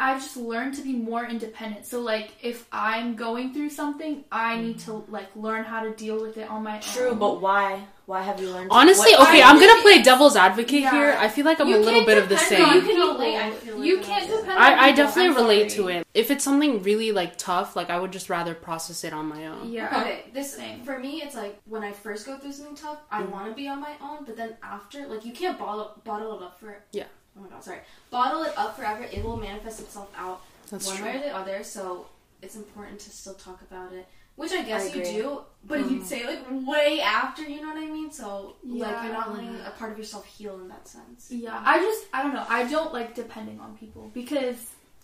I've 0.00 0.22
just 0.22 0.36
learned 0.36 0.74
to 0.74 0.82
be 0.82 0.92
more 0.92 1.24
independent. 1.26 1.84
So 1.86 2.00
like 2.00 2.30
if 2.40 2.66
I'm 2.70 3.16
going 3.16 3.52
through 3.52 3.70
something, 3.70 4.24
I 4.30 4.56
need 4.58 4.78
to 4.80 5.04
like 5.08 5.26
learn 5.34 5.64
how 5.64 5.82
to 5.82 5.90
deal 5.90 6.20
with 6.22 6.36
it 6.38 6.48
on 6.48 6.62
my 6.62 6.78
True, 6.78 7.02
own. 7.02 7.08
True, 7.10 7.18
but 7.18 7.40
why? 7.40 7.82
Why 8.06 8.22
have 8.22 8.40
you 8.40 8.48
learned? 8.50 8.68
Honestly, 8.70 9.12
what- 9.12 9.28
okay, 9.28 9.42
I 9.42 9.50
I'm 9.50 9.58
gonna 9.60 9.82
play 9.82 10.00
devil's 10.00 10.36
advocate 10.36 10.80
Yeah. 10.82 10.90
here. 10.92 11.16
I 11.18 11.28
feel 11.28 11.44
like 11.44 11.60
I'm 11.60 11.68
You 11.68 11.76
a 11.76 11.78
little 11.88 12.06
bit 12.06 12.16
of 12.16 12.28
the 12.28 12.36
depend 12.36 12.62
on 12.62 12.70
same. 12.70 12.74
You 12.76 12.80
can 12.80 12.90
people. 12.96 13.12
relate, 13.14 13.36
I 13.36 13.50
feel 13.50 13.76
like, 13.76 13.86
You 13.86 13.98
on 13.98 14.04
can't 14.04 14.30
depend 14.30 14.50
on 14.52 14.58
I, 14.58 14.78
I 14.86 14.92
definitely 14.92 15.30
I'm 15.30 15.36
relate 15.36 15.72
sorry. 15.72 15.92
to 15.94 15.98
it. 15.98 16.06
If 16.14 16.30
it's 16.30 16.44
something 16.44 16.82
really 16.84 17.12
like 17.12 17.36
tough, 17.36 17.74
like 17.76 17.90
I 17.90 17.98
would 17.98 18.12
just 18.12 18.30
rather 18.30 18.54
process 18.54 19.04
it 19.04 19.12
on 19.12 19.26
my 19.26 19.46
own. 19.48 19.70
Yeah. 19.70 20.00
Okay, 20.00 20.24
this 20.32 20.54
Same. 20.54 20.82
for 20.84 20.98
me, 20.98 21.22
it's 21.22 21.34
like 21.34 21.58
when 21.66 21.82
I 21.82 21.92
first 21.92 22.24
go 22.24 22.38
through 22.38 22.52
something 22.52 22.76
tough, 22.76 22.98
I 23.10 23.22
Mm. 23.22 23.30
want 23.30 23.46
to 23.48 23.52
be 23.52 23.68
on 23.68 23.80
my 23.80 23.92
own, 24.00 24.24
but 24.24 24.36
then 24.36 24.56
after, 24.62 25.06
like, 25.06 25.24
you 25.26 25.32
can't 25.32 25.58
bottle 25.58 26.00
bottle 26.04 26.34
it 26.38 26.42
up 26.42 26.58
for. 26.60 26.70
It. 26.70 26.82
Yeah. 26.92 27.04
Oh 27.38 27.42
my 27.42 27.48
god, 27.48 27.62
sorry. 27.62 27.78
Bottle 28.10 28.42
it 28.42 28.52
up 28.56 28.76
forever. 28.76 29.04
It 29.04 29.22
will 29.24 29.36
manifest 29.36 29.80
itself 29.80 30.10
out 30.16 30.40
That's 30.70 30.86
one 30.86 30.96
true. 30.96 31.06
way 31.06 31.16
or 31.16 31.20
the 31.20 31.34
other. 31.36 31.62
So 31.62 32.06
it's 32.42 32.56
important 32.56 32.98
to 33.00 33.10
still 33.10 33.34
talk 33.34 33.60
about 33.62 33.92
it, 33.92 34.06
which 34.36 34.52
I 34.52 34.62
guess 34.62 34.94
you 34.94 35.04
do, 35.04 35.40
but 35.64 35.80
Mm. 35.80 35.90
you'd 35.90 36.06
say 36.06 36.26
like 36.26 36.44
way 36.50 37.00
after. 37.00 37.42
You 37.42 37.60
know 37.62 37.68
what 37.68 37.78
I 37.78 37.86
mean? 37.86 38.10
So 38.10 38.56
like 38.64 39.04
you're 39.04 39.12
not 39.12 39.32
letting 39.34 39.54
a 39.66 39.70
part 39.78 39.92
of 39.92 39.98
yourself 39.98 40.26
heal 40.26 40.54
in 40.60 40.68
that 40.68 40.88
sense. 40.88 41.28
Yeah, 41.30 41.60
I 41.64 41.78
just 41.78 42.06
I 42.12 42.22
don't 42.22 42.34
know. 42.34 42.46
I 42.48 42.64
don't 42.64 42.92
like 42.92 43.14
depending 43.14 43.60
on 43.60 43.76
people 43.76 44.10
because 44.14 44.56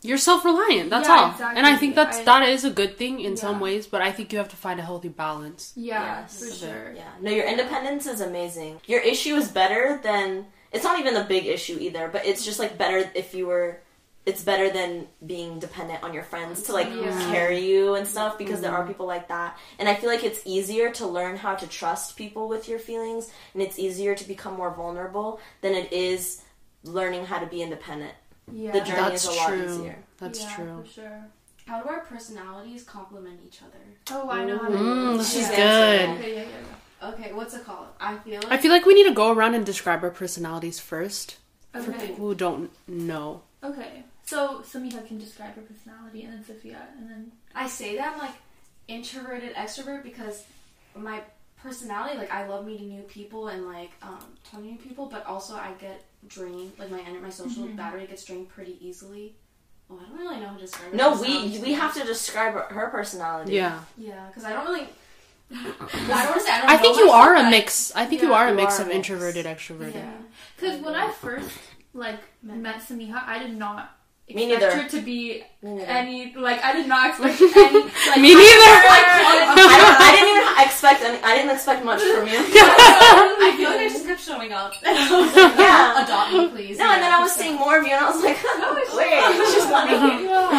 You're 0.07 0.18
self-reliant. 0.18 0.90
That's 0.90 1.09
Yeah, 1.09 1.16
all. 1.16 1.31
exactly. 1.31 1.57
And 1.59 1.66
I 1.66 1.77
think 1.79 1.94
that's 1.94 2.18
I- 2.18 2.25
that 2.25 2.42
is 2.47 2.62
a 2.66 2.68
good 2.70 2.99
thing 2.99 3.20
in 3.20 3.38
some 3.38 3.59
ways, 3.59 3.87
but 3.87 4.03
I 4.03 4.12
think 4.12 4.33
you 4.35 4.38
have 4.38 4.51
to 4.51 4.57
find 4.57 4.79
a 4.79 4.83
healthy 4.83 5.09
balance. 5.09 5.73
yeah, 5.77 6.20
Yes. 6.20 6.38
for 6.40 6.51
sure. 6.55 6.92
Yeah. 6.94 7.09
No, 7.23 7.31
your 7.31 7.47
independence 7.47 8.05
is 8.07 8.20
amazing. 8.20 8.83
Your 8.87 9.01
issue 9.01 9.35
is 9.37 9.49
better 9.49 9.99
than. 10.03 10.44
It's 10.74 10.84
not 10.84 10.98
even 11.00 11.16
a 11.16 11.24
big 11.24 11.46
issue 11.46 11.78
either, 11.80 12.08
but 12.08 12.26
it's 12.26 12.44
just 12.44 12.58
like 12.58 12.76
better 12.76 13.08
if 13.14 13.32
you 13.34 13.46
were. 13.46 13.78
It's 14.26 14.42
better 14.42 14.70
than 14.70 15.06
being 15.26 15.58
dependent 15.58 16.02
on 16.02 16.14
your 16.14 16.22
friends 16.24 16.62
to 16.62 16.72
like 16.72 16.88
Yeah. 16.88 17.30
carry 17.30 17.60
you 17.60 17.94
and 17.94 18.06
stuff 18.06 18.38
because 18.38 18.60
there 18.62 18.72
are 18.72 18.87
people 18.87 19.06
like 19.06 19.28
that. 19.28 19.58
And 19.78 19.87
I 19.87 19.94
feel 19.94 20.08
like 20.08 20.24
it's 20.24 20.40
easier 20.46 20.90
to 20.92 21.06
learn 21.06 21.37
how 21.37 21.54
to 21.54 21.66
trust 21.66 22.16
people 22.16 22.48
with 22.48 22.66
your 22.66 22.78
feelings 22.78 23.30
and 23.52 23.62
it's 23.62 23.78
easier 23.78 24.14
to 24.14 24.24
become 24.26 24.54
more 24.56 24.70
vulnerable 24.70 25.40
than 25.60 25.74
it 25.74 25.92
is 25.92 26.40
learning 26.84 27.26
how 27.26 27.38
to 27.38 27.46
be 27.46 27.60
independent. 27.62 28.14
Yeah, 28.50 28.72
The 28.72 28.80
journey 28.80 29.10
That's 29.10 29.24
is 29.24 29.28
a 29.37 29.38
lot 29.40 29.48
true. 29.48 29.64
easier. 29.74 29.98
That's 30.18 30.40
yeah, 30.40 30.54
true. 30.56 30.82
for 30.82 30.90
sure. 30.90 31.24
How 31.66 31.82
do 31.82 31.88
our 31.90 32.00
personalities 32.00 32.82
complement 32.82 33.40
each 33.46 33.60
other? 33.62 33.82
Oh, 34.10 34.28
I 34.30 34.44
know 34.44 34.58
how 34.58 34.68
to. 34.70 34.74
Mm, 34.76 35.18
this 35.18 35.34
is 35.37 35.48
Yeah. 35.50 35.56
good. 35.56 36.08
Okay, 36.18 36.34
yeah, 36.34 36.40
yeah. 36.42 36.74
Okay, 37.12 37.32
what's 37.32 37.54
it 37.54 37.64
called? 37.64 37.88
I 38.00 38.16
feel 38.18 38.40
like 38.42 38.52
I 38.52 38.56
feel 38.56 38.70
like 38.72 38.86
we 38.86 38.94
need 38.94 39.08
to 39.08 39.14
go 39.14 39.32
around 39.32 39.54
and 39.54 39.64
describe 39.66 40.02
our 40.02 40.10
personalities 40.10 40.78
first 40.80 41.36
for 41.72 41.92
people 41.92 42.16
who 42.26 42.34
don't 42.34 42.70
know. 42.88 43.42
Okay. 43.62 44.02
So 44.26 44.62
Sameeha 44.62 45.06
can 45.06 45.18
describe 45.18 45.54
her 45.54 45.62
personality, 45.62 46.22
and 46.22 46.32
then 46.32 46.44
Sophia, 46.44 46.80
and 46.98 47.08
then 47.10 47.32
I 47.54 47.68
say 47.68 47.96
that 47.96 48.12
I'm 48.14 48.18
like 48.18 48.34
introverted 48.88 49.54
extrovert 49.54 50.02
because 50.02 50.44
my 50.94 51.20
personality, 51.62 52.16
like 52.18 52.32
I 52.32 52.46
love 52.46 52.64
meeting 52.66 52.88
new 52.88 53.02
people 53.02 53.48
and 53.48 53.66
like 53.66 53.90
um, 54.02 54.18
talking 54.44 54.66
to 54.66 54.72
new 54.72 54.78
people, 54.78 55.06
but 55.06 55.26
also 55.26 55.54
I 55.56 55.72
get 55.80 56.04
drained. 56.28 56.72
Like 56.78 56.90
my 56.90 57.02
my 57.22 57.30
social 57.30 57.64
Mm-hmm. 57.64 57.76
battery 57.76 58.06
gets 58.06 58.24
drained 58.24 58.48
pretty 58.48 58.78
easily. 58.80 59.34
Oh, 59.90 59.98
I 60.02 60.08
don't 60.08 60.18
really 60.18 60.40
know 60.40 60.48
how 60.48 60.54
to 60.54 60.60
describe 60.60 60.94
it. 60.94 60.96
No, 60.96 61.20
we 61.20 61.58
we 61.58 61.72
have 61.74 61.92
to 61.94 62.04
describe 62.04 62.54
her- 62.54 62.68
her 62.74 62.88
personality. 62.88 63.52
Yeah. 63.52 63.80
Yeah, 63.98 64.26
because 64.28 64.44
I 64.44 64.52
don't 64.54 64.64
really. 64.66 64.86
I 65.52 66.26
don't 66.26 66.40
say 66.40 66.50
I 66.52 66.61
don't. 66.61 66.70
I 66.70 66.76
think 66.78 66.96
you 66.98 67.07
myself, 67.07 67.26
are 67.26 67.37
a 67.37 67.50
mix. 67.50 67.92
I 67.94 68.07
think 68.07 68.22
you 68.22 68.33
are 68.33 68.48
a 68.48 68.54
mix 68.54 68.78
are 68.78 68.83
of 68.83 68.88
mix. 68.88 68.96
introverted, 68.96 69.46
extroverted. 69.46 69.94
Yeah. 69.94 70.12
because 70.57 70.80
when 70.83 70.94
I 70.94 71.11
first 71.12 71.50
like 71.92 72.20
met 72.42 72.76
Sameeha, 72.80 73.22
I 73.26 73.38
did 73.38 73.57
not 73.57 73.96
Me 74.28 74.50
expect 74.52 74.62
neither. 74.62 74.83
her 74.83 74.88
to 74.88 75.00
be 75.02 75.44
any 75.62 76.35
like 76.35 76.64
I 76.64 76.72
did 76.72 76.88
not 76.88 77.11
expect 77.11 77.40
any. 77.40 77.80
Like, 77.83 78.20
Me 78.20 78.35
neither. 78.35 78.72
I, 78.96 79.76
don't, 79.78 79.96
I 80.00 80.11
didn't 80.16 80.30
even 80.35 80.64
expect 80.66 81.02
any, 81.02 81.18
I 81.22 81.37
didn't 81.37 81.50
expect 81.52 81.85
much 81.85 82.00
from 82.02 82.26
you. 82.26 82.40
I 82.40 83.54
feel 83.57 83.68
like 83.70 83.80
I 83.80 83.88
just 83.88 84.07
kept 84.07 84.20
showing 84.20 84.52
up. 84.52 84.72
And 84.83 84.96
I 84.98 85.20
was 85.20 85.37
like, 85.37 85.59
Yeah. 85.59 86.04
adopt 86.04 86.33
me, 86.33 86.48
please. 86.48 86.78
No, 86.78 86.90
and 86.90 87.02
then 87.02 87.12
I 87.12 87.20
was 87.20 87.33
seeing 87.33 87.57
more 87.57 87.78
of 87.78 87.85
you, 87.87 87.92
and 87.92 88.04
I 88.04 88.11
was 88.11 88.22
like, 88.24 88.38
wait, 88.96 89.22
she's 89.54 89.66
funny. 89.70 90.24
no, 90.24 90.50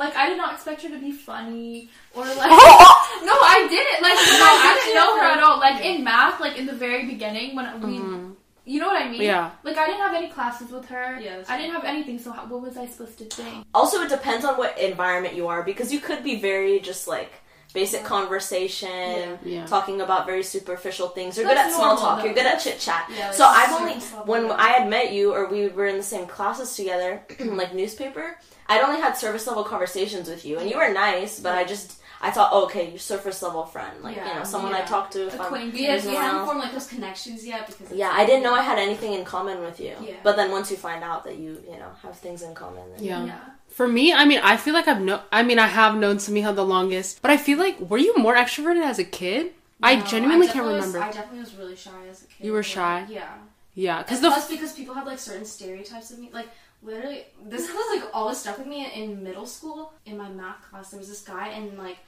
like 0.00 0.14
I 0.16 0.28
did 0.30 0.38
not 0.42 0.54
expect 0.54 0.82
her 0.82 0.88
to 0.96 0.98
be 0.98 1.12
funny 1.12 1.88
or 2.16 2.24
like. 2.24 2.50
Oh, 2.62 2.96
No, 3.30 3.34
I 3.56 3.58
didn't. 3.74 4.00
Like 4.06 4.18
when 4.42 4.42
I 4.66 4.72
didn't 4.78 4.94
know 5.00 5.10
her 5.20 5.26
at 5.36 5.42
all. 5.46 5.58
Like 5.66 5.84
in 5.84 6.02
math, 6.02 6.40
like 6.40 6.56
in 6.60 6.66
the 6.66 6.72
very 6.86 7.04
beginning 7.06 7.54
when 7.56 7.66
we, 7.82 7.98
Mhm. 7.98 8.34
you 8.64 8.78
know 8.80 8.86
what 8.92 9.00
I 9.02 9.08
mean? 9.10 9.22
Yeah. 9.22 9.50
Like 9.62 9.76
I 9.76 9.86
didn't 9.86 10.00
have 10.06 10.14
any 10.14 10.28
classes 10.36 10.70
with 10.70 10.86
her. 10.94 11.18
Yeah, 11.20 11.42
I 11.48 11.56
didn't 11.58 11.72
have 11.78 11.84
anything. 11.84 12.18
So 12.18 12.32
how, 12.32 12.46
what 12.46 12.60
was 12.62 12.76
I 12.76 12.86
supposed 12.86 13.18
to 13.18 13.24
think? 13.26 13.66
Also, 13.74 14.00
it 14.02 14.08
depends 14.08 14.44
on 14.48 14.54
what 14.56 14.78
environment 14.78 15.34
you 15.34 15.46
are 15.52 15.62
because 15.62 15.92
you 15.94 16.00
could 16.00 16.22
be 16.24 16.36
very 16.40 16.80
just 16.80 17.06
like 17.16 17.32
basic 17.74 18.02
conversation, 18.04 19.38
Yeah. 19.44 19.64
talking 19.66 20.00
about 20.00 20.26
very 20.26 20.42
superficial 20.42 21.08
things. 21.08 21.36
You're 21.36 21.46
That's 21.46 21.60
good 21.60 21.66
at 21.70 21.72
small 21.76 21.86
normal, 21.94 22.02
talk. 22.04 22.18
though. 22.18 22.24
You're 22.24 22.34
good 22.34 22.46
at 22.46 22.58
chit 22.60 22.78
chat. 22.80 23.08
Yeah, 23.16 23.26
like 23.26 23.34
so 23.34 23.44
I've 23.44 23.72
only 23.80 23.94
when 24.26 24.50
I 24.50 24.68
had 24.68 24.88
met 24.88 25.12
you 25.12 25.32
or 25.34 25.46
we 25.46 25.68
were 25.68 25.86
in 25.86 25.96
the 25.96 26.02
same 26.02 26.26
classes 26.26 26.74
together, 26.74 27.22
like 27.40 27.74
newspaper. 27.74 28.36
I'd 28.70 28.82
only 28.82 29.00
had 29.00 29.16
surface 29.16 29.46
level 29.46 29.64
conversations 29.64 30.28
with 30.28 30.44
you, 30.44 30.58
and 30.58 30.70
you 30.70 30.76
were 30.76 30.92
nice, 30.92 31.40
but 31.40 31.54
I 31.54 31.64
just 31.64 32.00
I 32.22 32.30
thought, 32.30 32.50
oh, 32.52 32.64
okay, 32.66 32.90
you're 32.90 32.98
surface 32.98 33.40
level 33.42 33.64
friend, 33.64 34.02
like 34.02 34.16
you 34.16 34.24
know, 34.24 34.44
someone 34.44 34.74
I 34.74 34.80
yeah. 34.80 34.84
talked 34.84 35.12
to. 35.14 35.26
If 35.28 35.34
I'm, 35.34 35.46
Acquaintance. 35.46 35.74
We, 35.74 35.84
had, 35.84 35.90
there's 35.92 36.04
we 36.04 36.12
no 36.12 36.16
one 36.18 36.24
hadn't 36.24 36.44
formed 36.44 36.60
like 36.60 36.72
those 36.72 36.86
connections 36.86 37.46
yet 37.46 37.66
because 37.66 37.90
Yeah, 37.96 38.10
I 38.12 38.26
didn't 38.26 38.42
know 38.42 38.54
I 38.54 38.62
had 38.62 38.78
anything 38.78 39.14
in 39.14 39.24
common 39.24 39.60
with 39.62 39.80
you. 39.80 39.94
Yeah. 40.02 40.16
But 40.22 40.36
then 40.36 40.50
once 40.50 40.70
you 40.70 40.76
find 40.76 41.02
out 41.02 41.24
that 41.24 41.36
you, 41.38 41.62
you 41.66 41.78
know, 41.78 41.90
have 42.02 42.16
things 42.18 42.42
in 42.42 42.54
common, 42.54 42.84
then 42.94 43.02
Yeah. 43.04 43.24
Yeah. 43.24 43.40
For 43.68 43.88
me, 43.88 44.12
I 44.12 44.24
mean, 44.26 44.40
I 44.42 44.56
feel 44.58 44.74
like 44.74 44.86
I've 44.86 45.00
no. 45.00 45.22
I 45.32 45.42
mean, 45.42 45.58
I 45.58 45.68
have 45.68 45.94
known 45.96 46.16
Sameeha 46.18 46.54
the 46.54 46.64
longest, 46.64 47.22
but 47.22 47.30
I 47.30 47.38
feel 47.38 47.58
like 47.58 47.80
were 47.80 47.98
you 47.98 48.14
more 48.18 48.34
extroverted 48.34 48.84
as 48.84 48.98
a 48.98 49.04
kid? 49.04 49.52
I 49.82 49.94
No, 49.94 50.04
genuinely 50.04 50.46
can't 50.46 50.58
definitely 50.58 50.74
was- 50.80 50.86
remember. 50.88 51.08
I 51.08 51.12
definitely 51.12 51.40
was 51.40 51.54
really 51.54 51.76
shy 51.76 52.06
as 52.10 52.22
a 52.24 52.26
kid. 52.26 52.44
You 52.46 52.52
were 52.52 52.62
shy? 52.62 53.06
Yeah. 53.08 53.32
yeah, 53.74 54.02
because 54.02 54.20
the 54.20 54.28
plus 54.28 54.50
because 54.50 54.72
people 54.74 54.94
have 54.94 55.06
like 55.06 55.18
certain 55.18 55.46
stereotypes 55.46 56.10
of 56.10 56.18
me. 56.18 56.28
Like 56.32 56.48
literally, 56.82 57.24
this 57.44 57.68
was 57.68 58.00
like 58.00 58.10
always 58.14 58.38
stuck 58.38 58.58
with 58.58 58.66
me 58.66 58.90
in 58.94 59.22
middle 59.22 59.46
school. 59.46 59.92
In 60.06 60.16
my 60.16 60.28
math 60.28 60.62
class, 60.70 60.90
there 60.90 60.98
was 60.98 61.08
this 61.08 61.22
guy, 61.22 61.48
and 61.48 61.76
like 61.78 61.98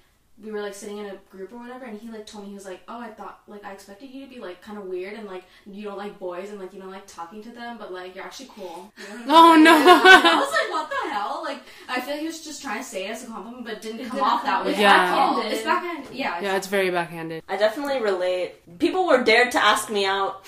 we 0.43 0.51
were 0.51 0.61
like 0.63 0.75
sitting 0.75 0.99
in 0.99 1.07
a 1.07 1.15
group 1.31 1.53
or 1.53 1.59
whatever, 1.59 1.85
and 1.85 1.99
he 2.01 2.11
like 2.11 2.27
told 2.27 2.45
me 2.45 2.51
he 2.51 2.55
was 2.55 2.65
like, 2.65 2.81
"Oh, 2.89 2.99
I 2.99 3.09
thought 3.09 3.43
like 3.47 3.65
I 3.65 3.73
expected 3.73 4.11
you 4.11 4.25
to 4.25 4.31
be 4.31 4.41
like 4.41 4.63
kind 4.63 4.79
of 4.79 4.85
weird 4.85 5.15
and 5.15 5.27
like 5.27 5.45
you 5.67 5.85
don't 5.85 5.99
like 5.99 6.19
boys 6.19 6.51
and 6.51 6.59
like 6.59 6.73
you 6.73 6.81
don't 6.81 6.91
like 6.91 7.07
talking 7.07 7.43
to 7.43 7.51
them, 7.51 7.77
but 7.79 7.93
like 7.93 8.15
you're 8.15 8.25
actually 8.25 8.51
cool." 8.55 8.93
You 8.97 9.19
know 9.19 9.25
what 9.25 9.29
I 9.29 9.53
Oh, 9.53 9.57
no. 9.57 9.73
I 9.73 10.35
was 10.41 10.51
like, 10.51 10.71
"What 10.71 10.91
the 10.91 11.11
hell?" 11.13 11.43
Like 11.45 11.61
I 11.89 12.01
feel 12.01 12.15
like 12.15 12.21
he 12.21 12.27
was 12.27 12.43
just 12.43 12.63
trying 12.63 12.79
to 12.79 12.85
say 12.85 13.07
it 13.07 13.11
as 13.11 13.25
a 13.25 13.27
compliment, 13.27 13.65
but 13.65 13.83
didn't 13.83 14.09
come 14.09 14.21
off 14.21 14.43
that 14.45 14.65
way. 14.65 14.73
Yeah. 14.73 14.93
at 14.93 15.13
all. 15.13 15.37
backhanded. 15.37 15.53
It's 15.53 15.65
backhand. 15.65 16.07
Yeah. 16.13 16.41
Yeah, 16.41 16.57
it's 16.57 16.67
very 16.67 16.91
backhanded. 16.91 17.45
I 17.49 17.57
definitely 17.57 18.01
relate. 18.01 18.79
People 18.79 19.07
were 19.07 19.23
dared 19.23 19.53
to 19.53 19.63
ask 19.63 19.91
me 19.91 20.07
out. 20.07 20.45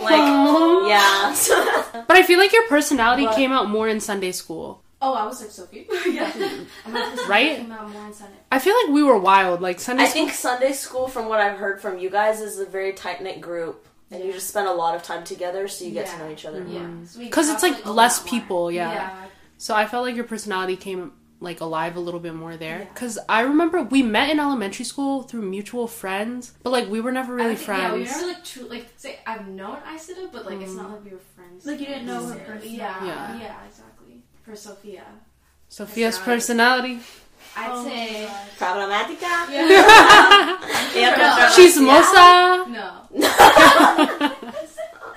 Like, 0.00 0.14
Aw. 0.18 0.88
yeah. 0.88 2.02
But 2.06 2.16
I 2.16 2.22
feel 2.22 2.38
like 2.38 2.52
your 2.52 2.66
personality 2.68 3.24
But- 3.24 3.36
came 3.36 3.52
out 3.52 3.68
more 3.68 3.88
in 3.88 4.00
Sunday 4.00 4.32
school. 4.32 4.82
Oh, 5.02 5.12
I 5.12 5.26
was 5.26 5.40
like 5.42 5.50
Sophie. 5.50 5.86
yeah. 6.10 6.32
Right? 7.28 7.58
Came 7.58 7.70
out 7.72 7.90
more 7.90 8.06
in 8.06 8.12
Senate. 8.14 8.32
I 8.50 8.58
feel 8.58 8.74
like 8.82 8.94
we 8.94 9.02
were 9.02 9.18
wild. 9.18 9.60
Like 9.60 9.78
Sunday 9.80 10.04
school 10.06 10.06
I 10.06 10.10
school. 10.10 10.26
think 10.26 10.36
Sunday 10.36 10.72
school, 10.72 11.08
from 11.08 11.28
what 11.28 11.40
I've 11.40 11.58
heard 11.58 11.80
from 11.82 11.98
you 11.98 12.08
guys, 12.10 12.40
is 12.40 12.58
a 12.58 12.66
very 12.66 12.92
tight 12.94 13.22
knit 13.22 13.40
group, 13.40 13.86
and 14.10 14.24
you 14.24 14.32
just 14.32 14.48
spend 14.48 14.68
a 14.68 14.72
lot 14.72 14.94
of 14.94 15.02
time 15.02 15.22
together, 15.24 15.68
so 15.68 15.84
you 15.84 15.90
get 15.90 16.06
to 16.06 16.18
know 16.18 16.30
each 16.30 16.46
other. 16.46 16.62
Mm. 16.62 16.72
Yeah. 16.72 16.86
more. 16.86 17.06
So 17.06 17.18
we 17.18 17.24
Because 17.26 17.48
it's 17.50 17.62
like 17.62 17.84
less 17.86 18.18
open 18.20 18.28
up 18.28 18.32
more. 18.32 18.40
people, 18.40 18.72
yeah. 18.72 19.14
So 19.58 19.74
I 19.74 19.86
felt 19.86 20.04
like 20.06 20.16
your 20.16 20.24
personality 20.24 20.76
came 20.76 21.12
like 21.40 21.60
alive 21.60 21.96
a 21.96 22.00
little 22.00 22.20
bit 22.20 22.34
more 22.34 22.56
there. 22.56 22.78
Yeah. 22.80 22.84
Because 22.92 23.18
I 23.28 23.40
remember 23.42 23.82
we 23.82 24.02
met 24.02 24.30
in 24.30 24.40
elementary 24.40 24.84
school 24.86 25.22
through 25.22 25.42
mutual 25.42 25.86
friends, 25.86 26.52
but 26.62 26.70
like 26.70 26.88
we 26.88 27.00
were 27.00 27.12
never 27.12 27.34
I 27.38 27.44
really 27.44 27.56
think- 27.56 27.68
Yeah, 27.68 27.92
we 27.94 28.04
friends. 28.06 28.16
never 28.20 28.32
like 28.32 28.44
true 28.44 28.64
like 28.68 28.86
say 28.96 29.18
I've 29.26 29.46
known 29.48 29.76
Isida, 29.86 30.30
but 30.32 30.46
like 30.46 30.60
it's 30.60 30.72
not 30.74 30.86
mm. 30.88 30.92
like 30.92 31.04
we 31.04 31.10
were 31.10 31.18
friends. 31.34 31.66
Like, 31.66 31.78
you 31.80 31.86
didn't 31.86 32.06
know 32.06 32.14
her 32.26 32.34
necessarily. 32.34 32.52
personally. 32.60 32.76
Yeah, 32.78 33.04
Yeah. 33.04 33.38
yeah, 33.40 33.66
exactly. 33.68 34.22
For 34.44 34.56
Sophia, 34.56 35.04
Sophia's 35.68 36.18
personality. 36.18 36.96
personality. 36.96 37.22
I'd 37.58 37.70
Oh 37.70 37.84
say 37.84 38.28
Problematica. 38.58 39.48
yeah. 39.50 40.58
Yeah. 40.96 41.50
Chismosa. 41.56 42.66
no 42.68 42.88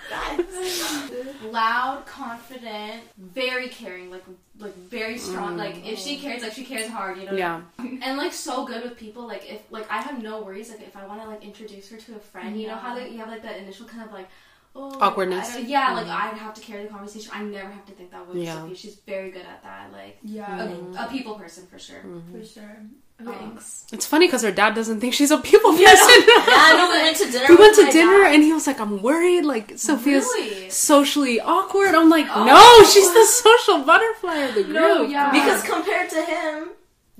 Guys. 0.10 1.12
Loud, 1.52 2.06
confident, 2.06 3.04
very 3.18 3.68
caring, 3.70 4.10
like 4.12 4.24
like 4.60 4.76
very 4.76 5.18
strong. 5.18 5.56
Mm. 5.56 5.58
Like 5.58 5.88
if 5.88 6.00
she 6.00 6.18
cares, 6.18 6.42
like 6.44 6.54
she 6.54 6.66
cares 6.66 6.90
hard, 6.90 7.18
you 7.18 7.26
know. 7.26 7.34
Yeah. 7.34 7.62
and 7.78 8.18
like 8.18 8.34
so 8.34 8.66
good 8.66 8.84
with 8.84 8.98
people. 8.98 9.28
Like 9.28 9.50
if 9.52 9.62
like 9.72 9.90
I 9.92 10.02
have 10.02 10.22
no 10.22 10.42
worries. 10.42 10.70
Like 10.70 10.82
if 10.82 10.96
I 10.98 11.06
want 11.08 11.22
to 11.22 11.28
like 11.28 11.44
introduce 11.44 11.90
her 11.90 11.98
to 11.98 12.16
a 12.16 12.20
friend, 12.20 12.60
you 12.60 12.68
know 12.68 12.76
how 12.76 12.96
Yeah. 12.96 13.04
like, 13.04 13.12
you 13.12 13.18
have 13.20 13.30
like 13.30 13.44
that 13.44 13.58
initial 13.58 13.86
kind 13.88 14.04
of 14.04 14.12
like. 14.14 14.28
Oh, 14.76 14.96
Awkwardness. 15.02 15.50
I 15.50 15.54
don't- 15.62 15.68
yeah, 15.70 15.94
like 15.94 16.06
Mhm. 16.06 16.12
I'd 16.34 16.38
have 16.38 16.54
to 16.54 16.62
carry 16.62 16.84
the 16.84 16.90
conversation. 16.90 17.32
I 17.34 17.42
never 17.42 17.72
have 17.72 17.86
to 17.88 17.92
think 17.94 18.12
that 18.12 18.28
way. 18.28 18.44
Yeah. 18.44 18.62
Sophie. 18.62 18.76
She's 18.76 18.96
very 19.00 19.32
good 19.32 19.42
at 19.46 19.64
that. 19.64 19.92
Like 19.92 20.20
Yeah, 20.24 20.62
a, 20.96 21.06
a 21.06 21.08
people 21.10 21.34
person 21.36 21.66
for 21.66 21.80
sure. 21.80 22.04
for 22.32 22.46
sure. 22.46 22.78
Thanks. 23.24 23.86
It's 23.92 24.06
funny 24.06 24.28
because 24.28 24.44
her 24.44 24.52
dad 24.52 24.76
doesn't 24.76 25.00
think 25.02 25.14
she's 25.14 25.32
a 25.32 25.38
people 25.38 25.72
person. 25.72 25.86
Yeah, 25.88 26.74
no, 26.78 26.90
we 26.92 27.00
went 27.04 27.18
to 27.18 27.32
dinner. 27.32 27.46
we 27.50 27.56
with 27.56 27.60
went 27.60 27.76
to 27.76 27.84
my 27.86 27.92
dinner 27.92 28.24
dad. 28.24 28.34
and 28.36 28.44
he 28.44 28.54
was 28.54 28.66
like, 28.68 28.80
"I'm 28.80 29.02
worried. 29.02 29.42
Like 29.44 29.78
Sophia's 29.78 30.24
Really? 30.38 30.70
socially 30.70 31.42
awkward." 31.42 31.96
I'm 31.96 32.10
like, 32.10 32.28
Oh. 32.34 32.46
"No, 32.46 32.86
she's 32.88 33.12
the 33.12 33.26
social 33.26 33.80
butterfly 33.84 34.36
of 34.48 34.56
the 34.56 34.64
group." 34.64 34.76
No, 34.76 35.02
yeah. 35.04 35.32
because 35.32 35.64
compared 35.64 36.10
to 36.12 36.22
him, 36.24 36.70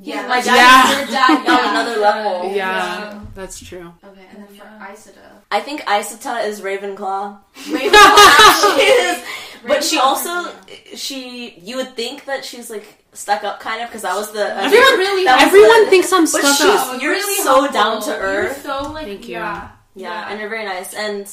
Yeah, 0.02 0.22
my 0.24 0.36
like, 0.38 0.46
dad 0.46 0.56
Yeah. 0.56 0.92
is 0.92 0.98
your 1.00 1.08
dad 1.20 1.44
Yeah. 1.44 1.52
on 1.58 1.70
another 1.76 2.00
level. 2.00 2.44
yeah, 2.46 2.54
Yeah. 2.56 3.20
that's 3.36 3.60
true. 3.60 3.92
Okay, 4.04 4.26
and 4.32 4.44
then 4.44 4.48
for 4.48 4.54
Yeah. 4.64 4.88
Aissata, 4.88 5.28
I 5.52 5.60
think 5.60 5.82
Aissata 5.82 6.46
is 6.46 6.62
Ravenclaw. 6.62 7.40
Ravenclaw. 7.56 8.62
she 8.78 8.84
is, 8.84 9.18
but 9.18 9.19
she 9.90 9.98
also 10.00 10.52
she 10.96 11.56
you 11.62 11.76
would 11.78 11.96
think 11.96 12.26
that 12.26 12.46
she's 12.46 12.70
like 12.70 12.86
stuck 13.14 13.44
up 13.44 13.60
kind 13.60 13.82
of 13.82 13.90
because 13.90 14.04
I 14.06 14.14
was 14.16 14.32
the 14.32 14.46
uh, 14.46 14.62
Everyone- 14.66 14.98
really 15.00 15.24
that 15.26 15.42
Everyone 15.42 15.86
the- 15.86 15.90
thinks 15.90 16.14
I'm 16.14 16.24
But 16.24 16.30
stuck 16.30 16.58
she's- 16.58 16.80
up. 16.88 17.02
You're 17.02 17.12
really 17.12 17.44
so 17.44 17.62
humble. 17.62 17.74
down 17.74 18.02
to 18.04 18.12
earth. 18.16 18.22
You're 18.22 18.52
earth. 18.52 18.62
so 18.86 18.92
like 18.94 19.06
Thank 19.08 19.28
you. 19.28 19.36
yeah. 19.38 19.70
yeah, 19.96 20.30
and 20.30 20.40
you're 20.40 20.50
very 20.50 20.66
nice 20.66 20.94
and 20.94 21.26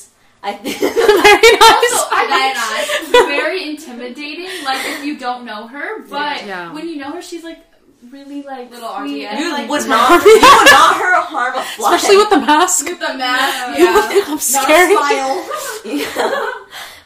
I 0.42 0.52
think 0.54 0.78
Very 0.80 1.58
Also, 1.60 2.10
nice. 2.10 2.56
I 2.56 2.84
think 2.86 3.06
she's 3.06 3.26
very 3.26 3.68
intimidating. 3.70 4.64
Like 4.64 4.78
if 4.86 5.04
you 5.04 5.18
don't 5.18 5.44
know 5.44 5.66
her, 5.66 6.02
but 6.08 6.46
Yeah. 6.46 6.72
when 6.72 6.88
you 6.88 6.96
know 6.96 7.10
her, 7.12 7.22
she's 7.22 7.42
like 7.44 7.60
really 8.10 8.42
like 8.42 8.70
Little 8.70 8.88
sweet 8.98 9.24
RTX. 9.24 9.30
and, 9.30 9.38
you 9.40 9.52
like, 9.52 9.68
would 9.70 9.88
not 9.88 10.24
you 10.24 10.32
would 10.34 10.42
not 10.42 10.96
hurt 10.96 11.24
harm 11.24 11.54
a 11.56 11.62
fly. 11.62 11.94
Especially 11.96 12.16
with 12.18 12.30
the 12.30 12.38
mask. 12.40 12.86
With 12.86 13.00
the 13.00 13.14
mask, 13.14 13.78
You 13.78 13.86
would 13.86 13.94
yeah. 13.94 14.08
think 14.08 14.24
I'm 14.24 14.30
Not 14.30 14.38
a 14.38 14.42
scary. 14.42 14.94
smile. 14.96 15.50
Yeah. 15.84 16.50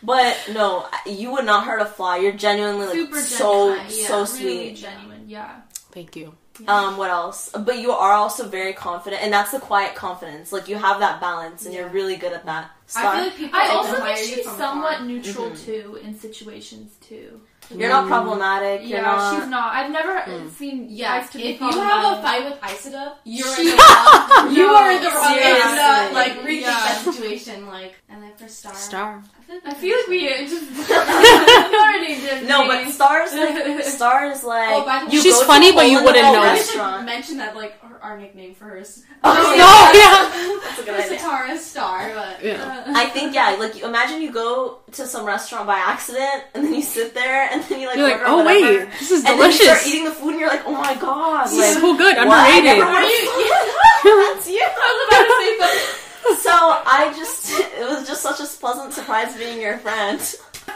But 0.02 0.36
no, 0.54 0.86
you 1.06 1.30
would 1.32 1.44
not 1.44 1.64
hurt 1.64 1.80
a 1.82 1.84
fly. 1.86 2.16
You're 2.18 2.32
genuinely 2.32 2.86
like 2.86 2.94
super 2.96 3.20
so 3.20 3.74
genuine. 3.76 3.86
Yeah, 3.98 4.24
so 4.24 4.44
really 4.44 4.72
genuine. 4.74 5.24
Yeah. 5.28 5.60
Thank 5.92 6.16
you. 6.16 6.34
Um, 6.68 6.96
what 6.98 7.10
else? 7.10 7.50
But 7.50 7.78
you 7.78 7.90
are 7.92 8.12
also 8.12 8.46
very 8.48 8.72
confident, 8.74 9.22
and 9.22 9.32
that's 9.32 9.50
the 9.50 9.60
quiet 9.60 9.94
confidence. 9.94 10.52
Like 10.52 10.68
you 10.68 10.76
have 10.76 11.00
that 11.00 11.20
balance, 11.20 11.64
and 11.66 11.74
you're 11.74 11.88
really 11.88 12.16
good 12.16 12.32
at 12.32 12.44
that. 12.46 12.70
I 12.96 13.00
feel 13.14 13.24
like 13.24 13.36
people 13.36 13.60
I 13.60 13.68
also 13.68 13.94
think 13.96 14.18
you 14.18 14.24
she's 14.36 14.44
somewhat 14.56 14.94
afar. 14.96 15.06
neutral 15.06 15.50
Mhm. 15.50 15.64
too 15.64 15.98
in 16.02 16.18
situations 16.18 16.92
too. 17.00 17.40
You're 17.76 17.88
not 17.88 18.06
problematic. 18.08 18.80
You're 18.82 18.98
yeah, 18.98 19.02
not. 19.02 19.34
she's 19.40 19.48
not. 19.48 19.74
I've 19.74 19.90
never 19.92 20.14
Mm. 20.30 20.50
seen 20.50 20.86
Yeah, 20.90 21.20
to 21.26 21.38
if 21.40 21.60
you 21.60 21.70
have 21.70 22.18
a 22.18 22.22
fight 22.22 22.44
with 22.44 22.60
Aissata, 22.60 23.14
you're 23.24 23.46
in 23.60 23.66
the 23.66 23.76
wrong. 23.78 24.54
you 24.54 24.66
No, 24.66 24.76
are 24.76 24.90
in 24.90 25.02
the 25.02 25.08
wrong. 25.08 25.34
Aissata, 25.38 26.12
like 26.12 26.32
rethink 26.42 26.60
Yeah. 26.62 26.70
that 26.70 26.98
situation. 27.04 27.66
Like, 27.66 27.94
and 28.08 28.22
then 28.22 28.32
for 28.36 28.48
Star, 28.48 28.74
Star. 28.74 29.22
I 29.64 29.74
feel 29.74 29.96
like 29.98 30.08
we 30.08 30.28
just 30.46 30.90
already 30.90 32.14
did. 32.20 32.46
no, 32.48 32.66
but 32.68 32.88
stars 32.90 33.32
like 33.34 33.82
stars 33.84 34.44
like. 34.44 34.68
Oh, 34.70 34.84
by 34.84 35.00
the 35.00 35.06
way, 35.06 35.12
you 35.12 35.20
She's 35.22 35.34
go 35.38 35.44
funny, 35.44 35.72
but 35.72 35.86
you 35.88 35.98
hole 35.98 36.08
in 36.08 36.14
the 36.14 36.20
wouldn't 36.22 36.24
wall 36.36 36.44
know. 36.44 36.52
We 36.54 36.62
should 36.62 37.04
mention 37.04 37.36
that 37.38 37.56
like 37.56 37.74
our, 37.82 37.98
our 38.12 38.18
nickname 38.18 38.54
for 38.54 38.64
her 38.66 38.76
is 38.78 39.04
Oh, 39.24 39.34
No, 39.34 39.68
yeah. 40.00 40.60
That's 40.64 40.78
a 40.78 40.84
good 40.84 40.94
idea. 41.00 41.18
Setarra 41.18 41.58
Star, 41.58 42.12
but 42.14 42.44
Yeah. 42.44 42.62
uh, 42.86 42.92
I 42.96 43.06
think 43.06 43.34
yeah, 43.34 43.56
like 43.58 43.80
imagine 43.82 44.22
you 44.22 44.32
go 44.32 44.78
to 44.92 45.06
some 45.06 45.26
restaurant 45.26 45.66
by 45.66 45.78
accident 45.78 46.44
and 46.54 46.64
then 46.64 46.72
you 46.74 46.82
sit 46.82 47.12
there 47.14 47.48
and 47.50 47.62
then 47.64 47.80
you 47.80 47.86
like 47.88 47.96
You're 47.98 48.08
like, 48.08 48.22
oh 48.24 48.44
whatever, 48.44 48.78
wait, 48.86 48.88
this 49.00 49.10
is 49.10 49.24
and 49.24 49.38
then 49.40 49.50
you 49.50 49.56
start 49.56 49.66
delicious. 49.82 49.86
eating 49.88 50.04
the 50.04 50.12
food 50.12 50.30
and 50.30 50.40
you're 50.40 50.48
like, 50.48 50.62
oh 50.64 50.72
my 50.72 50.94
god, 50.94 51.48
This 51.48 51.58
like, 51.58 51.68
is 51.70 51.74
so 51.82 51.96
good, 51.96 52.16
what? 52.16 52.28
I 52.28 52.58
underrated. 52.58 52.78
never 52.78 52.90
would've- 52.92 53.10
Yeah, 53.10 53.64
that's 54.30 54.48
you. 54.48 54.62
I 54.62 54.88
was 54.94 55.00
about 55.10 55.24
to 55.26 55.32
say 55.42 55.58
something. 55.58 56.06
So 56.40 56.50
I 56.52 57.12
just, 57.16 57.50
it 57.50 57.86
was 57.88 58.06
just 58.06 58.22
such 58.22 58.40
a 58.40 58.44
pleasant 58.44 58.92
surprise 58.92 59.36
being 59.36 59.60
your 59.60 59.78
friend. 59.78 60.20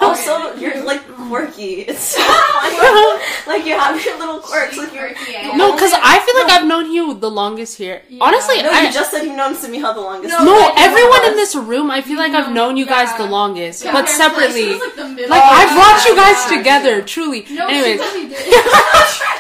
Also, 0.01 0.55
you're 0.57 0.83
like 0.83 1.07
quirky. 1.07 1.83
It's 1.89 2.01
so 2.19 2.21
funny. 2.21 3.23
like 3.47 3.65
you 3.65 3.79
have 3.79 3.95
your 4.05 4.19
little 4.19 4.41
quirks. 4.41 4.77
Like 4.77 4.93
you're. 4.93 5.15
Quirky? 5.15 5.57
No, 5.57 5.73
because 5.73 5.93
I 5.95 6.19
feel 6.19 6.35
like 6.43 6.51
I've 6.51 6.67
known 6.67 6.91
you 6.91 7.15
the 7.15 7.31
longest 7.31 7.79
here. 7.79 8.03
Yeah. 8.09 8.25
Honestly, 8.25 8.61
No, 8.63 8.71
I, 8.73 8.87
you 8.87 8.93
just 8.93 9.11
said 9.13 9.23
you've 9.23 9.37
known 9.37 9.55
Sameeha 9.55 9.95
the 9.95 10.01
longest. 10.01 10.33
No, 10.35 10.43
no, 10.45 10.73
everyone 10.77 11.25
in 11.31 11.37
this 11.37 11.55
room, 11.55 11.91
I 11.93 12.01
feel 12.03 12.19
like 12.19 12.33
I've 12.33 12.53
known 12.53 12.77
you 12.77 12.87
guys 12.87 13.09
Yeah. 13.15 13.19
the 13.23 13.27
longest, 13.31 13.85
Yeah, 13.85 13.93
but 13.93 14.09
her 14.09 14.17
separately. 14.17 14.75
place 14.75 14.81
was, 14.83 14.97
like, 14.99 15.17
the. 15.17 15.27
Like 15.31 15.43
Oh, 15.45 15.59
I've 15.63 15.73
brought 15.79 16.01
you 16.11 16.15
guys 16.17 16.39
yeah. 16.51 16.57
together, 16.59 16.95
truly. 17.03 17.47
No, 17.51 17.69
Anyways, 17.69 18.01
she 18.03 18.19
really 18.19 18.29
did. 18.35 18.65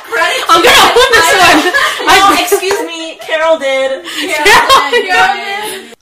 Credit 0.06 0.44
I'm 0.48 0.62
gonna 0.62 0.86
own 0.94 1.10
this 1.18 1.30
one. 1.34 1.58
No, 2.06 2.24
excuse 2.46 2.80
me, 2.86 3.18
Carol 3.26 3.58
did. 3.58 4.06
Yeah. 4.22 4.44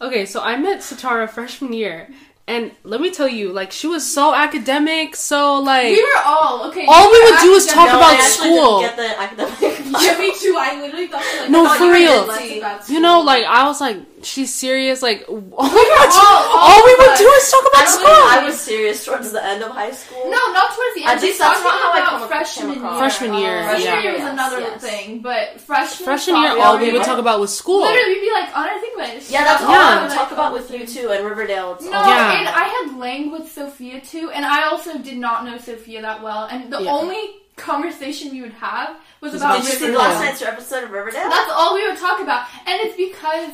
Okay, 0.02 0.26
so 0.26 0.40
I 0.40 0.56
met 0.56 0.80
Setarra 0.80 1.30
freshman 1.30 1.72
year, 1.72 2.08
and 2.48 2.72
let 2.82 3.00
me 3.00 3.12
tell 3.12 3.28
you, 3.28 3.52
like 3.52 3.70
she 3.70 3.86
was 3.86 4.02
so 4.04 4.34
academic, 4.34 5.14
so 5.14 5.60
like 5.60 5.84
we 5.86 6.02
were 6.02 6.22
all 6.26 6.66
okay. 6.68 6.84
All 6.88 7.10
we 7.12 7.22
would 7.22 7.40
do 7.40 7.52
is 7.52 7.66
talk 7.66 7.86
no, 7.86 7.98
about 7.98 8.14
I 8.14 8.20
school. 8.20 8.80
Didn't 8.80 8.96
get 8.96 8.96
the 8.96 9.20
academic. 9.20 9.78
Yeah, 10.02 10.18
me 10.18 10.32
too. 10.34 10.56
I 10.58 10.80
literally 10.80 11.06
thought 11.06 11.22
like 11.38 11.50
No, 11.50 11.64
I 11.66 11.68
thought 11.68 11.78
for 11.78 11.84
you 11.84 11.92
real. 11.92 12.24
about 12.24 12.88
you 12.88 12.98
know, 12.98 13.20
like 13.20 13.44
I 13.44 13.64
was 13.66 13.80
like, 13.80 13.98
she's 14.22 14.52
serious. 14.54 15.02
Like 15.02 15.24
oh 15.28 15.34
all 15.56 15.68
we 15.68 15.74
would, 15.74 16.10
all- 16.12 16.42
all 16.54 16.72
all 16.72 16.84
we 16.84 16.94
would 16.98 17.16
do 17.18 17.28
is 17.28 17.50
talk 17.50 17.60
about 17.68 17.84
don't 17.84 17.88
school. 17.88 18.06
think 18.08 18.32
I 18.32 18.44
was 18.44 18.60
serious 18.60 19.04
towards 19.04 19.32
the 19.32 19.44
end 19.44 19.62
of 19.62 19.70
high 19.72 19.90
school. 19.92 20.24
No, 20.24 20.40
not 20.52 20.74
towards 20.74 20.94
the 20.94 21.02
end. 21.04 21.10
At 21.18 21.22
least 21.22 21.38
that's 21.38 21.60
talking 21.60 21.64
not 21.64 21.80
how 21.80 21.92
I 21.92 21.98
about 21.98 22.20
come 22.20 22.28
freshman 22.28 22.74
came 22.74 22.84
across. 22.84 22.92
year. 22.92 23.00
Freshman 23.10 23.34
year, 23.40 23.62
Freshman 23.64 23.82
yeah. 23.94 24.02
year 24.02 24.12
was 24.12 24.20
Yes, 24.22 24.32
another 24.32 24.60
yes. 24.60 24.80
thing, 24.82 25.18
but 25.20 25.60
freshman 25.60 26.04
Freshman 26.04 26.36
year, 26.42 26.58
all 26.58 26.78
we 26.78 26.92
would 26.92 27.02
talk 27.04 27.18
about 27.18 27.40
was 27.40 27.56
school. 27.56 27.80
Literally, 27.82 28.14
we'd 28.14 28.20
be 28.20 28.32
like 28.32 28.48
oh, 28.54 28.60
on 28.60 28.68
our 28.68 28.84
English. 28.84 29.30
Yeah, 29.30 29.44
that's 29.44 29.62
all 29.62 29.70
Yeah. 29.70 29.98
I 30.00 30.02
would 30.06 30.12
talk 30.14 30.30
about 30.32 30.52
with 30.52 30.70
you 30.70 30.86
too 30.86 31.10
and 31.10 31.24
Riverdale. 31.24 31.74
It's 31.74 31.84
No, 31.84 31.92
all 31.98 32.08
Yeah. 32.08 32.38
and 32.38 32.48
I 32.48 32.64
had 32.64 32.98
Lang 32.98 33.30
with 33.32 33.50
Sophia 33.50 34.00
too, 34.00 34.30
and 34.34 34.44
I 34.44 34.64
also 34.68 34.98
did 34.98 35.18
not 35.18 35.44
know 35.44 35.58
Sophia 35.58 36.00
that 36.02 36.22
well. 36.22 36.44
And 36.50 36.72
the 36.72 36.80
Yeah. 36.82 36.92
only 36.92 37.36
conversation 37.56 38.30
we 38.32 38.40
would 38.40 38.52
have 38.54 38.96
was 39.20 39.32
Was 39.32 39.42
about 39.42 39.56
about 39.56 39.64
Did 39.64 39.72
you 39.74 39.78
see 39.78 39.86
Riverdale. 39.86 40.08
last 40.08 40.20
night's 40.20 40.42
episode 40.42 40.84
of 40.84 40.90
Riverdale? 40.90 41.28
That's 41.28 41.50
all 41.52 41.74
we 41.74 41.86
would 41.86 41.98
talk 41.98 42.18
about, 42.20 42.46
and 42.66 42.80
it's 42.80 42.96
because 42.96 43.50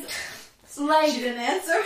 like 0.78 1.10
She 1.10 1.20
didn't 1.20 1.40
answer. 1.40 1.82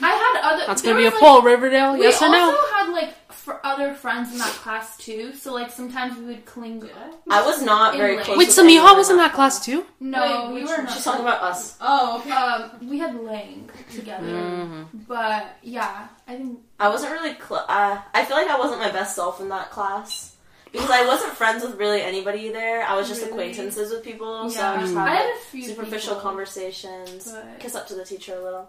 I 0.00 0.10
had 0.10 0.52
other. 0.54 0.64
That's 0.66 0.82
gonna 0.82 0.96
be 0.96 1.06
a 1.06 1.10
was, 1.10 1.20
poll, 1.20 1.42
Riverdale. 1.42 1.94
We 1.94 2.02
Yes 2.02 2.20
or 2.22 2.26
also 2.26 2.56
had 2.74 2.88
like 2.92 3.14
for 3.32 3.64
other 3.66 3.92
friends 3.94 4.30
in 4.32 4.38
that 4.38 4.50
class 4.52 4.96
too, 4.96 5.32
so 5.34 5.52
like 5.52 5.70
sometimes 5.70 6.16
we 6.16 6.26
would 6.26 6.44
cling. 6.46 6.88
I 7.28 7.44
was 7.44 7.60
not 7.62 7.96
very 7.96 8.16
close. 8.18 8.36
Wait, 8.38 8.48
with 8.48 8.58
anyone 8.58 8.86
Sameeha 8.86 8.96
was 8.96 9.10
in 9.10 9.16
that 9.16 9.32
class. 9.32 9.56
class 9.58 9.64
too. 9.66 9.84
No, 9.98 10.46
Wait, 10.46 10.54
we 10.54 10.60
which 10.62 10.70
were 10.70 10.82
not. 10.82 10.92
She's 10.92 11.02
talking 11.04 11.22
about 11.22 11.42
us. 11.42 11.76
Oh, 11.80 12.18
okay. 12.20 12.30
Um, 12.30 12.70
we 12.88 12.98
had 12.98 13.14
Lang 13.20 13.68
together, 13.92 14.26
Mhm. 14.26 14.86
but 15.08 15.46
yeah, 15.62 16.06
I 16.28 16.36
think 16.36 16.60
I 16.78 16.88
wasn't 16.88 17.12
really. 17.12 17.34
Cl- 17.34 17.64
uh, 17.68 17.98
I 18.14 18.24
feel 18.24 18.36
like 18.36 18.48
I 18.48 18.58
wasn't 18.58 18.80
my 18.80 18.90
best 18.92 19.16
self 19.16 19.40
in 19.40 19.48
that 19.48 19.70
class 19.70 20.31
because 20.72 20.90
I 20.90 21.06
wasn't 21.06 21.32
friends 21.34 21.62
with 21.62 21.76
really 21.76 22.02
anybody 22.02 22.48
there. 22.50 22.82
I 22.82 22.96
was 22.96 23.08
just 23.08 23.20
Really? 23.20 23.32
acquaintances 23.32 23.90
with 23.92 24.02
people, 24.02 24.48
so 24.50 24.58
Yeah. 24.58 24.72
I 24.72 24.80
just 24.80 24.94
Mm. 24.94 24.98
I 24.98 25.08
had 25.14 25.18
had 25.26 25.36
a 25.36 25.38
few 25.38 25.62
superficial 25.64 26.14
people, 26.16 26.22
conversations. 26.30 27.30
but- 27.30 27.58
Kiss 27.60 27.74
up 27.74 27.86
to 27.88 27.94
the 27.94 28.04
teacher 28.04 28.34
a 28.38 28.42
little. 28.42 28.68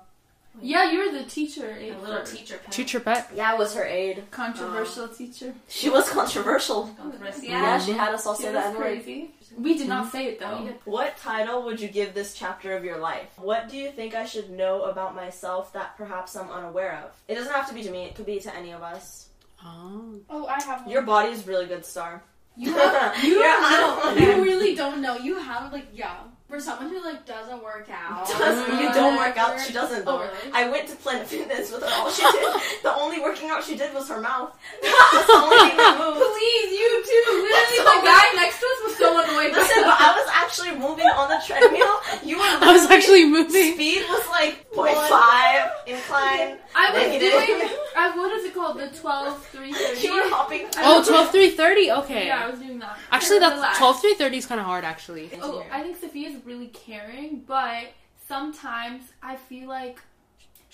Yeah, 0.62 0.91
you 0.91 0.99
were 0.99 1.12
the 1.18 1.24
teacher. 1.24 1.66
A 1.72 1.84
April. 1.86 2.04
little 2.04 2.24
teacher 2.24 2.60
pet. 2.64 2.72
Teacher 2.72 2.99
pet. 2.99 3.32
Yeah, 3.34 3.51
I 3.54 3.56
was 3.56 3.74
her 3.74 3.84
aide. 3.86 4.24
Controversial 4.30 5.08
teacher. 5.08 5.56
She 5.68 5.89
was 5.89 6.08
controversial. 6.10 6.91
Controversy. 6.95 7.47
Yeah, 7.47 7.62
Yeah. 7.62 7.80
she 7.80 7.93
had 7.93 8.14
us 8.14 8.28
all 8.28 8.36
She 8.36 8.43
say 8.43 8.54
was 8.54 8.62
the 8.64 8.68
N 8.70 8.74
word. 8.76 8.82
crazy. 8.82 9.32
We 9.58 9.76
did 9.76 9.88
not 9.88 10.12
say 10.12 10.26
it 10.28 10.39
though. 10.39 10.70
What 10.86 11.18
title 11.18 11.64
would 11.64 11.80
you 11.80 11.88
give 11.88 12.14
this 12.14 12.36
chapter 12.36 12.78
of 12.78 12.84
your 12.86 12.97
life? 12.97 13.30
What 13.38 13.68
do 13.68 13.78
you 13.78 13.91
think 13.91 14.14
I 14.14 14.26
should 14.26 14.51
know 14.51 14.84
about 14.84 15.16
myself 15.16 15.74
that 15.74 15.97
perhaps 15.97 16.36
I'm 16.36 16.51
unaware 16.51 17.01
of? 17.04 17.12
It 17.28 17.34
doesn't 17.36 17.51
have 17.54 17.68
to 17.70 17.74
be 17.74 17.82
to 17.84 17.89
me, 17.89 18.04
it 18.06 18.16
could 18.16 18.28
be 18.28 18.39
to 18.39 18.56
any 18.56 18.72
of 18.74 18.84
us. 18.84 19.30
Oh. 19.66 20.20
Oh, 20.30 20.47
I 20.47 20.61
have 20.64 20.82
one. 20.82 20.89
Your 20.89 21.01
body 21.03 21.32
is 21.32 21.47
really 21.47 21.66
good, 21.66 21.86
Star. 21.86 22.24
You 22.55 22.74
have, 22.74 23.24
you 23.24 23.39
no, 23.39 24.14
you 24.18 24.43
really 24.43 24.76
don't 24.76 25.01
know. 25.01 25.16
You 25.18 25.39
have 25.39 25.72
like 25.72 25.88
yeah. 25.93 26.18
For 26.54 26.60
someone 26.60 26.89
who 26.89 27.01
like 27.01 27.26
doesn't 27.26 27.64
work 27.64 27.89
out, 27.89 28.28
Doesn't, 28.28 28.76
mm. 28.76 28.80
you 28.80 28.93
don't 28.93 29.18
work 29.18 29.36
out. 29.38 29.60
She 29.60 29.74
doesn't. 29.74 30.04
Oh, 30.06 30.20
really? 30.20 30.54
I 30.54 30.70
went 30.70 30.88
to 30.88 30.95
Planet 30.97 31.26
Fitness 31.26 31.72
with 31.72 31.82
her. 31.82 31.89
All 31.89 32.12
she 32.12 32.22
did, 32.32 32.62
the 32.84 32.93
only 32.93 33.20
working 33.20 33.49
out 33.49 33.64
she 33.64 33.76
did 33.76 33.91
was 33.91 34.08
her 34.08 34.22
mouth. 34.22 34.54
That's 34.84 35.26
the 35.26 35.34
only 35.34 35.58
thing 35.66 35.78
that 35.82 35.97
moved. 35.97 36.22
Please, 36.22 36.70
you 36.78 36.89
too. 37.10 37.26
Literally, 37.41 37.82
the 37.89 38.06
guy 38.06 38.26
next 38.38 38.62
to 38.62 38.70
us 38.70 38.80
was 38.86 38.95
so 39.01 39.10
annoyed. 39.18 39.58
Listen, 39.58 39.82
but 39.82 39.97
I 39.97 40.14
was 40.14 40.30
actually 40.30 40.78
moving 40.78 41.10
on 41.10 41.34
the 41.34 41.41
treadmill. 41.41 41.97
You 42.22 42.38
were. 42.38 42.45
I 42.45 42.70
was 42.70 42.86
actually 42.86 43.26
moving. 43.26 43.74
Speed 43.74 44.06
was 44.06 44.28
like 44.30 44.70
0.5 44.78 45.89
incline. 45.89 46.62
I 46.76 46.93
was 46.93 47.01
Negative. 47.01 47.32
doing. 47.32 47.70
I, 47.95 48.10
uh, 48.10 48.18
what 48.18 48.32
is 48.38 48.45
it 48.45 48.54
called? 48.54 48.78
The 48.78 48.88
12, 48.88 49.45
3, 49.47 49.74
30. 49.74 50.01
You 50.01 50.14
were 50.14 50.30
hopping. 50.30 50.68
Oh, 50.78 51.04
12 51.04 51.32
3 51.32 51.49
30? 51.51 51.91
Okay. 51.91 52.28
Yeah, 52.28 52.45
I 52.45 52.49
was 52.49 52.60
doing 52.60 52.80
that. 52.80 52.97
Actually, 53.12 53.39
that's 53.39 53.56
Relax. 53.56 53.78
12 53.78 54.01
3 54.01 54.14
30 54.16 54.38
is 54.38 54.45
kind 54.45 54.60
of 54.60 54.66
hard, 54.66 54.84
actually. 54.84 55.30
Oh, 55.41 55.64
I 55.72 55.82
think 55.82 55.97
Sophia's 55.97 56.36
really 56.46 56.68
caring, 56.68 57.44
but 57.46 57.86
sometimes 58.28 59.04
I 59.22 59.36
feel 59.36 59.68
like 59.68 60.00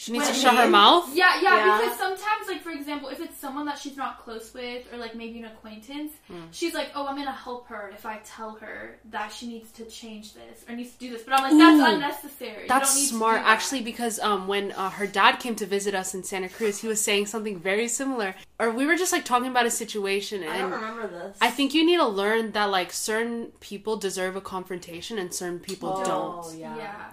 She 0.02 0.14
needs 0.14 0.30
to 0.30 0.34
shut 0.34 0.56
her 0.56 0.70
mouth. 0.70 1.14
yeah, 1.14 1.42
yeah, 1.42 1.58
Yeah. 1.58 1.78
because 1.78 1.98
sometimes 1.98 2.48
like 2.48 2.62
for 2.62 2.72
example, 2.72 3.10
if 3.10 3.20
it's 3.20 3.38
someone 3.38 3.66
that 3.66 3.78
she's 3.78 3.98
not 3.98 4.24
close 4.24 4.54
with 4.54 4.88
or 4.94 4.98
like 4.98 5.14
maybe 5.14 5.40
an 5.40 5.46
acquaintance, 5.46 6.14
she's 6.52 6.74
like, 6.74 6.92
"Oh, 6.96 7.06
I'm 7.06 7.16
going 7.16 7.28
to 7.28 7.34
help 7.34 7.68
her 7.68 7.92
if 7.94 8.06
I 8.06 8.20
tell 8.24 8.52
her 8.62 8.98
that 9.10 9.28
she 9.34 9.46
needs 9.48 9.74
to 9.74 9.84
change 9.84 10.36
this 10.36 10.64
or 10.70 10.74
needs 10.74 10.94
to 10.94 11.00
do 11.00 11.10
this." 11.12 11.24
But 11.24 11.34
I'm 11.34 11.44
like, 11.44 11.58
"That's 11.58 11.82
Ooh. 11.82 11.94
unnecessary." 11.96 12.62
You 12.62 12.68
That's 12.70 12.92
don't 12.94 13.02
need 13.02 13.08
to 13.10 13.14
smart, 13.16 13.40
do 13.40 13.44
that. 13.44 13.50
actually, 13.52 13.82
because 13.82 14.20
um, 14.20 14.48
when 14.48 14.72
uh, 14.72 14.90
her 14.92 15.06
dad 15.06 15.34
came 15.42 15.56
to 15.56 15.66
visit 15.66 15.94
us 15.94 16.14
in 16.14 16.24
Santa 16.24 16.48
Cruz, 16.48 16.80
he 16.80 16.88
was 16.88 17.02
saying 17.02 17.26
something 17.26 17.60
very 17.60 17.90
similar. 17.90 18.36
Or 18.58 18.72
we 18.72 18.86
were 18.86 18.96
just 18.96 19.12
like 19.12 19.26
talking 19.26 19.50
about 19.50 19.66
a 19.66 19.72
situation, 19.72 20.44
I 20.44 20.60
don't 20.60 20.72
and 20.72 20.82
remember 20.82 21.08
this. 21.08 21.38
I 21.42 21.50
think 21.50 21.74
you 21.74 21.86
need 21.86 21.98
to 21.98 22.08
learn 22.08 22.54
that 22.54 22.70
like 22.72 22.94
certain 22.94 23.48
people 23.60 23.98
deserve 23.98 24.38
a 24.38 24.42
confrontation 24.42 25.18
and 25.18 25.34
certain 25.34 25.60
people 25.60 25.94
oh, 25.98 26.06
don't. 26.06 26.58
Yeah. 26.58 26.78
Yeah. 26.78 27.06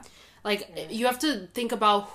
Like 0.47 0.61
Yeah. 0.76 0.88
you 0.99 1.07
have 1.07 1.18
to 1.26 1.49
think 1.59 1.72
about 1.72 2.09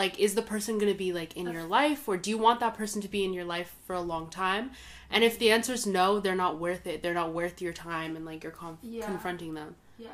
like 0.00 0.18
is 0.18 0.34
the 0.34 0.42
person 0.42 0.76
going 0.80 0.92
to 0.92 0.98
be 0.98 1.12
like 1.20 1.36
in 1.36 1.46
your 1.52 1.62
life 1.62 2.08
or 2.08 2.16
do 2.16 2.28
you 2.30 2.36
want 2.46 2.58
that 2.60 2.74
person 2.74 3.00
to 3.02 3.08
be 3.08 3.24
in 3.24 3.32
your 3.32 3.44
life 3.44 3.70
for 3.86 3.94
a 3.94 4.00
long 4.12 4.28
time? 4.28 4.72
And 5.10 5.22
if 5.22 5.38
the 5.38 5.52
answer 5.52 5.72
is 5.72 5.86
no, 5.86 6.18
they're 6.20 6.34
not 6.46 6.58
worth 6.58 6.84
it. 6.86 7.02
They're 7.02 7.14
not 7.22 7.32
worth 7.32 7.62
your 7.62 7.72
time 7.72 8.16
and 8.16 8.24
like 8.26 8.42
you're 8.42 8.52
conf- 8.52 8.78
Yeah. 8.82 9.06
confronting 9.06 9.54
them. 9.54 9.76
Yeah. 9.98 10.08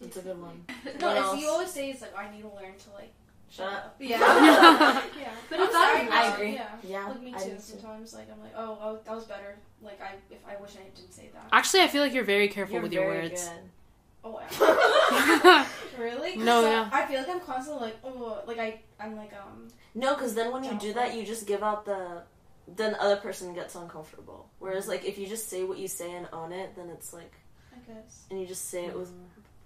That's 0.00 0.18
a 0.18 0.20
good 0.20 0.40
one. 0.40 0.64
No, 1.00 1.06
What 1.08 1.16
it's, 1.16 1.26
else? 1.26 1.40
you 1.40 1.48
always 1.48 1.70
say 1.70 1.90
it's 1.90 2.02
like 2.02 2.14
I 2.16 2.30
need 2.30 2.42
to 2.42 2.48
learn 2.48 2.74
to 2.84 2.90
like. 2.94 3.12
Shut 3.50 3.72
up. 3.72 3.96
Yeah. 4.12 4.18
Yeah. 4.18 5.02
yeah. 5.18 5.30
But 5.48 5.60
I'm 5.60 5.72
sorry, 5.72 6.08
I 6.10 6.34
agree. 6.34 6.52
Yeah. 6.54 6.68
Yeah, 6.82 7.08
Like 7.08 7.22
me 7.22 7.32
I 7.34 7.38
too. 7.38 7.50
do 7.50 7.54
too. 7.54 7.60
Sometimes 7.60 8.12
like 8.12 8.28
I'm 8.30 8.40
like, 8.42 8.52
oh, 8.56 8.78
oh, 8.82 8.98
that 9.06 9.14
was 9.14 9.24
better. 9.24 9.56
Like 9.80 10.00
I, 10.02 10.10
if 10.30 10.40
I 10.46 10.60
wish 10.60 10.72
I 10.76 10.84
didn't 10.94 11.12
say 11.14 11.30
that. 11.32 11.46
Actually, 11.52 11.82
I 11.84 11.88
feel 11.88 12.02
like 12.02 12.12
you're 12.12 12.24
very 12.36 12.48
careful 12.48 12.74
You're 12.74 12.82
with 12.82 12.92
your 12.92 13.06
words. 13.06 13.48
good. 13.48 13.58
Oh, 14.24 14.40
yeah. 14.40 15.66
really? 15.98 16.36
No, 16.36 16.62
So, 16.62 16.70
yeah. 16.70 16.88
I 16.92 17.06
feel 17.06 17.18
like 17.18 17.28
I'm 17.28 17.40
constantly 17.40 17.82
like, 17.88 17.98
oh, 18.04 18.42
like 18.46 18.58
I, 18.58 18.80
I'm 18.98 19.16
like 19.16 19.32
um. 19.34 19.68
No, 19.94 20.14
because 20.14 20.34
then 20.34 20.50
when 20.52 20.64
you 20.64 20.74
do 20.78 20.92
that, 20.94 21.14
you 21.14 21.24
just 21.24 21.46
give 21.46 21.62
out 21.62 21.84
the. 21.84 22.22
Then 22.66 22.92
the 22.92 23.02
other 23.02 23.16
person 23.16 23.52
gets 23.54 23.74
uncomfortable. 23.74 24.48
Whereas, 24.58 24.88
like, 24.88 25.04
if 25.04 25.18
you 25.18 25.26
just 25.26 25.48
say 25.50 25.64
what 25.64 25.76
you 25.76 25.86
say 25.86 26.12
and 26.12 26.26
own 26.32 26.50
it, 26.52 26.74
then 26.74 26.88
it's 26.88 27.12
like, 27.12 27.32
I 27.74 27.92
guess. 27.92 28.24
and 28.30 28.40
you 28.40 28.46
just 28.46 28.70
say 28.70 28.86
it 28.86 28.98
with, 28.98 29.12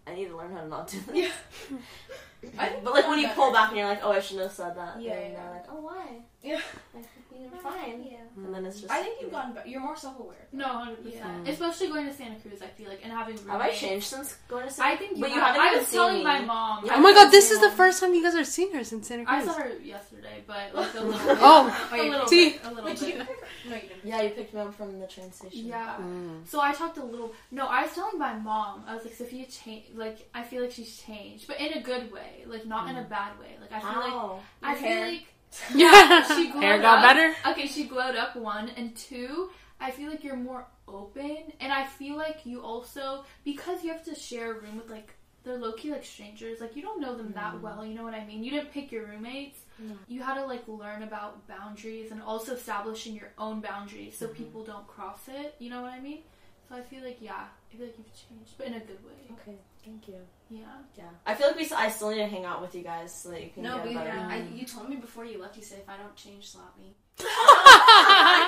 I 0.05 0.15
need 0.17 0.27
to 0.29 0.37
learn 0.37 0.51
how 0.53 0.63
to 0.63 0.69
not 0.69 0.89
do 0.89 0.99
that. 1.07 1.17
Yeah. 1.17 1.31
I 2.59 2.67
think 2.69 2.85
But 2.85 2.95
like 2.95 3.09
when 3.09 3.19
you 3.19 3.29
pull 3.29 3.53
back 3.53 3.69
and 3.71 3.79
you're 3.79 3.89
like, 3.89 4.01
oh, 4.03 4.13
I 4.13 4.21
shouldn't 4.21 4.45
have 4.47 4.53
said 4.53 4.77
that. 4.77 5.01
Yeah, 5.01 5.15
then 5.15 5.33
yeah. 5.33 5.37
they're 5.43 5.51
like, 5.53 5.65
oh, 5.71 5.81
why? 5.81 6.07
Yeah. 6.41 6.61
Like, 6.95 7.05
you're 7.37 7.51
fine. 7.61 8.07
Yeah. 8.09 8.19
And 8.37 8.55
then 8.55 8.65
it's 8.65 8.81
just. 8.81 8.93
I 8.93 9.03
think 9.03 9.21
you've 9.21 9.33
gotten 9.33 9.55
better. 9.55 9.69
You're 9.69 9.81
more 9.81 9.97
self-aware. 9.97 10.47
No, 10.53 10.67
100%. 10.67 11.13
Yeah. 11.15 11.37
Especially 11.53 11.89
going 11.89 12.07
to 12.07 12.13
Santa 12.13 12.37
Cruz, 12.39 12.63
I 12.63 12.67
feel 12.69 12.89
like, 12.89 13.01
and 13.03 13.13
having 13.13 13.37
Have 13.49 13.61
I 13.61 13.71
changed 13.73 14.07
since 14.07 14.37
going 14.49 14.65
to? 14.67 14.73
Santa? 14.73 14.91
Cruz? 14.91 14.95
I 14.95 14.97
think 15.05 15.17
you 15.19 15.23
But 15.25 15.31
you 15.31 15.41
have. 15.41 15.57
haven't 15.57 15.61
I 15.63 15.79
was 15.79 15.87
seen 15.89 15.99
telling 15.99 16.19
me. 16.19 16.25
my 16.25 16.41
mom. 16.41 16.85
You 16.85 16.93
Oh 16.95 17.01
my 17.01 17.13
god, 17.13 17.31
this 17.33 17.51
is 17.51 17.61
the 17.61 17.71
first 17.73 18.01
time 18.01 18.15
you 18.15 18.23
guys 18.23 18.37
are 18.37 18.45
seeing 18.45 18.73
her 18.73 18.85
since 18.85 19.09
Santa 19.09 19.25
Cruz. 19.25 19.43
I 19.43 19.45
saw 19.47 19.55
her 19.61 19.73
yesterday, 19.83 20.45
but 20.47 20.75
like 20.75 20.95
a 20.95 21.01
little 21.01 21.27
bit. 21.27 21.39
Oh, 21.41 21.89
a 21.93 21.97
little 22.09 22.27
see. 22.29 22.51
bit. 22.51 22.61
A 22.65 22.69
little 22.69 22.85
Wait, 22.85 22.99
did 22.99 23.09
you 23.09 23.15
bit. 23.15 23.27
pick 23.27 23.37
her? 23.41 23.47
No, 23.71 23.75
you 23.75 23.83
didn't. 23.83 24.05
Yeah, 24.05 24.23
you 24.23 24.31
picked 24.31 24.55
me 24.55 24.61
up 24.61 24.75
from 24.75 25.01
the 25.01 25.07
train 25.09 25.33
station. 25.33 25.67
Yeah. 25.67 25.97
Mm. 26.01 26.47
So 26.49 26.61
I 26.61 26.73
talked 26.73 26.99
a 26.99 27.05
little. 27.05 27.33
No, 27.51 27.67
I 27.67 27.83
was 27.83 27.93
telling 27.95 28.17
my 28.19 28.35
mom. 28.35 28.85
I 28.87 28.95
was 28.95 29.05
like, 29.05 29.15
Sophia 29.15 29.45
changed. 29.47 29.97
Like, 29.97 30.29
I 30.35 30.45
feel 30.45 30.63
like 30.63 30.71
she's 30.71 30.97
changed, 30.97 31.49
but 31.49 31.59
in 31.61 31.73
a 31.73 31.83
good 31.83 32.13
way. 32.13 32.38
Like, 32.47 32.67
not 32.67 32.89
in 32.89 32.97
a 32.97 33.03
mm. 33.03 33.09
bad 33.09 33.39
way. 33.39 33.57
Like, 33.61 33.73
I 33.73 33.81
feel 33.81 34.01
like 34.01 34.11
How? 34.11 34.41
I 34.63 34.73
Your 34.73 34.83
feel 34.83 35.01
like 35.01 35.27
Yeah. 35.75 36.27
she 36.37 36.49
glowed 36.53 36.63
Hair 36.63 36.79
got 36.81 36.99
up. 36.99 37.03
better? 37.05 37.35
Okay, 37.51 37.67
she 37.67 37.85
glowed 37.85 38.17
up 38.17 38.37
one 38.37 38.71
and 38.77 38.95
two. 38.97 39.51
I 39.81 39.91
feel 39.91 40.11
like 40.11 40.25
you're 40.25 40.37
more 40.37 40.67
open, 40.89 41.53
and 41.61 41.73
I 41.73 41.87
feel 41.87 42.17
like 42.17 42.45
you 42.45 42.61
also 42.63 43.25
because 43.45 43.85
you 43.85 43.93
have 43.93 44.03
to 44.05 44.15
share 44.15 44.53
a 44.53 44.55
room 44.61 44.77
with 44.77 44.91
like 44.91 45.15
they're 45.45 45.57
low 45.57 45.73
key 45.73 45.91
like 45.93 46.05
strangers. 46.05 46.61
Like 46.61 46.77
you 46.77 46.83
don't 46.83 47.01
know 47.01 47.17
them 47.17 47.33
that 47.35 47.55
mm. 47.55 47.61
well. 47.61 47.85
You 47.85 47.95
know 47.95 48.03
what 48.03 48.15
I 48.15 48.25
mean? 48.25 48.43
You 48.43 48.51
didn't 48.51 48.73
pick 48.73 48.91
your 48.91 49.07
roommates. 49.07 49.61
No. 49.79 49.95
You 50.09 50.23
had 50.23 50.35
to 50.35 50.45
like 50.45 50.67
learn 50.67 51.03
about 51.03 51.47
boundaries 51.47 52.11
and 52.11 52.21
also 52.21 52.55
establishing 52.55 53.15
your 53.15 53.31
own 53.39 53.61
boundaries 53.61 54.19
so 54.19 54.27
mm-hmm. 54.27 54.43
people 54.43 54.65
don't 54.65 54.87
cross 54.87 55.21
it. 55.29 55.55
You 55.59 55.71
know 55.71 55.83
what 55.83 55.93
I 55.93 56.01
mean? 56.01 56.23
So 56.69 56.77
I 56.77 56.83
feel 56.83 57.05
like 57.05 57.19
yeah, 57.21 57.45
I 57.73 57.77
feel 57.77 57.87
like 57.87 57.97
you've 57.97 58.15
changed, 58.15 58.53
but 58.59 58.67
in 58.67 58.75
a 58.75 58.81
good 58.81 59.03
way. 59.05 59.37
Okay, 59.41 59.57
thank 59.89 60.09
you. 60.09 60.17
Yeah. 60.51 60.61
Yeah, 60.97 61.05
I 61.27 61.35
feel 61.35 61.49
like 61.49 61.57
we. 61.57 61.65
s- 61.65 61.73
I 61.73 61.89
still 61.91 62.11
need 62.11 62.19
to 62.19 62.27
hang 62.27 62.45
out 62.45 62.61
with 62.63 62.75
you 62.75 62.83
guys 62.83 63.13
so 63.15 63.31
that 63.31 63.43
you 63.43 63.51
can 63.51 63.63
No, 63.63 63.77
get 63.79 63.89
we, 63.89 63.95
better. 63.95 64.11
I, 64.11 64.41
mm-hmm. 64.41 64.57
you 64.57 64.65
told 64.65 64.89
me 64.89 64.97
before 64.97 65.25
you 65.25 65.39
left. 65.41 65.57
You 65.57 65.63
said 65.63 65.79
if 65.81 65.89
I 65.89 65.97
don't 65.97 66.15
change, 66.17 66.49
slap 66.49 66.77
me. 66.79 66.95
I 67.21 67.23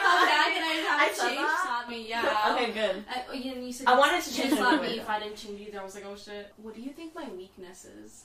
come 0.03 0.27
back 0.27 0.57
and 0.57 0.65
I 0.65 0.67
I 0.97 0.99
have 1.05 1.15
said 1.15 1.29
changed. 1.29 1.43
that? 1.43 1.63
Slap 1.65 1.89
me, 1.89 2.09
yeah. 2.09 2.55
okay, 2.55 2.71
good. 2.73 3.05
I, 3.09 3.11
oh, 3.29 3.33
you, 3.35 3.53
you 3.67 3.73
said 3.73 3.87
I 3.87 3.97
wanted 3.99 4.23
to 4.23 4.33
change 4.35 4.55
slap 4.55 4.81
me 4.81 4.99
if 4.99 5.09
I 5.09 5.19
didn't 5.21 5.37
change 5.37 5.61
either. 5.61 5.81
I 5.81 5.85
was 5.85 5.95
like, 5.95 6.05
oh 6.07 6.17
shit. 6.17 6.53
What 6.57 6.75
do 6.75 6.81
you 6.81 6.91
think 6.91 7.15
my 7.15 7.29
weakness 7.37 7.85
is? 7.85 8.25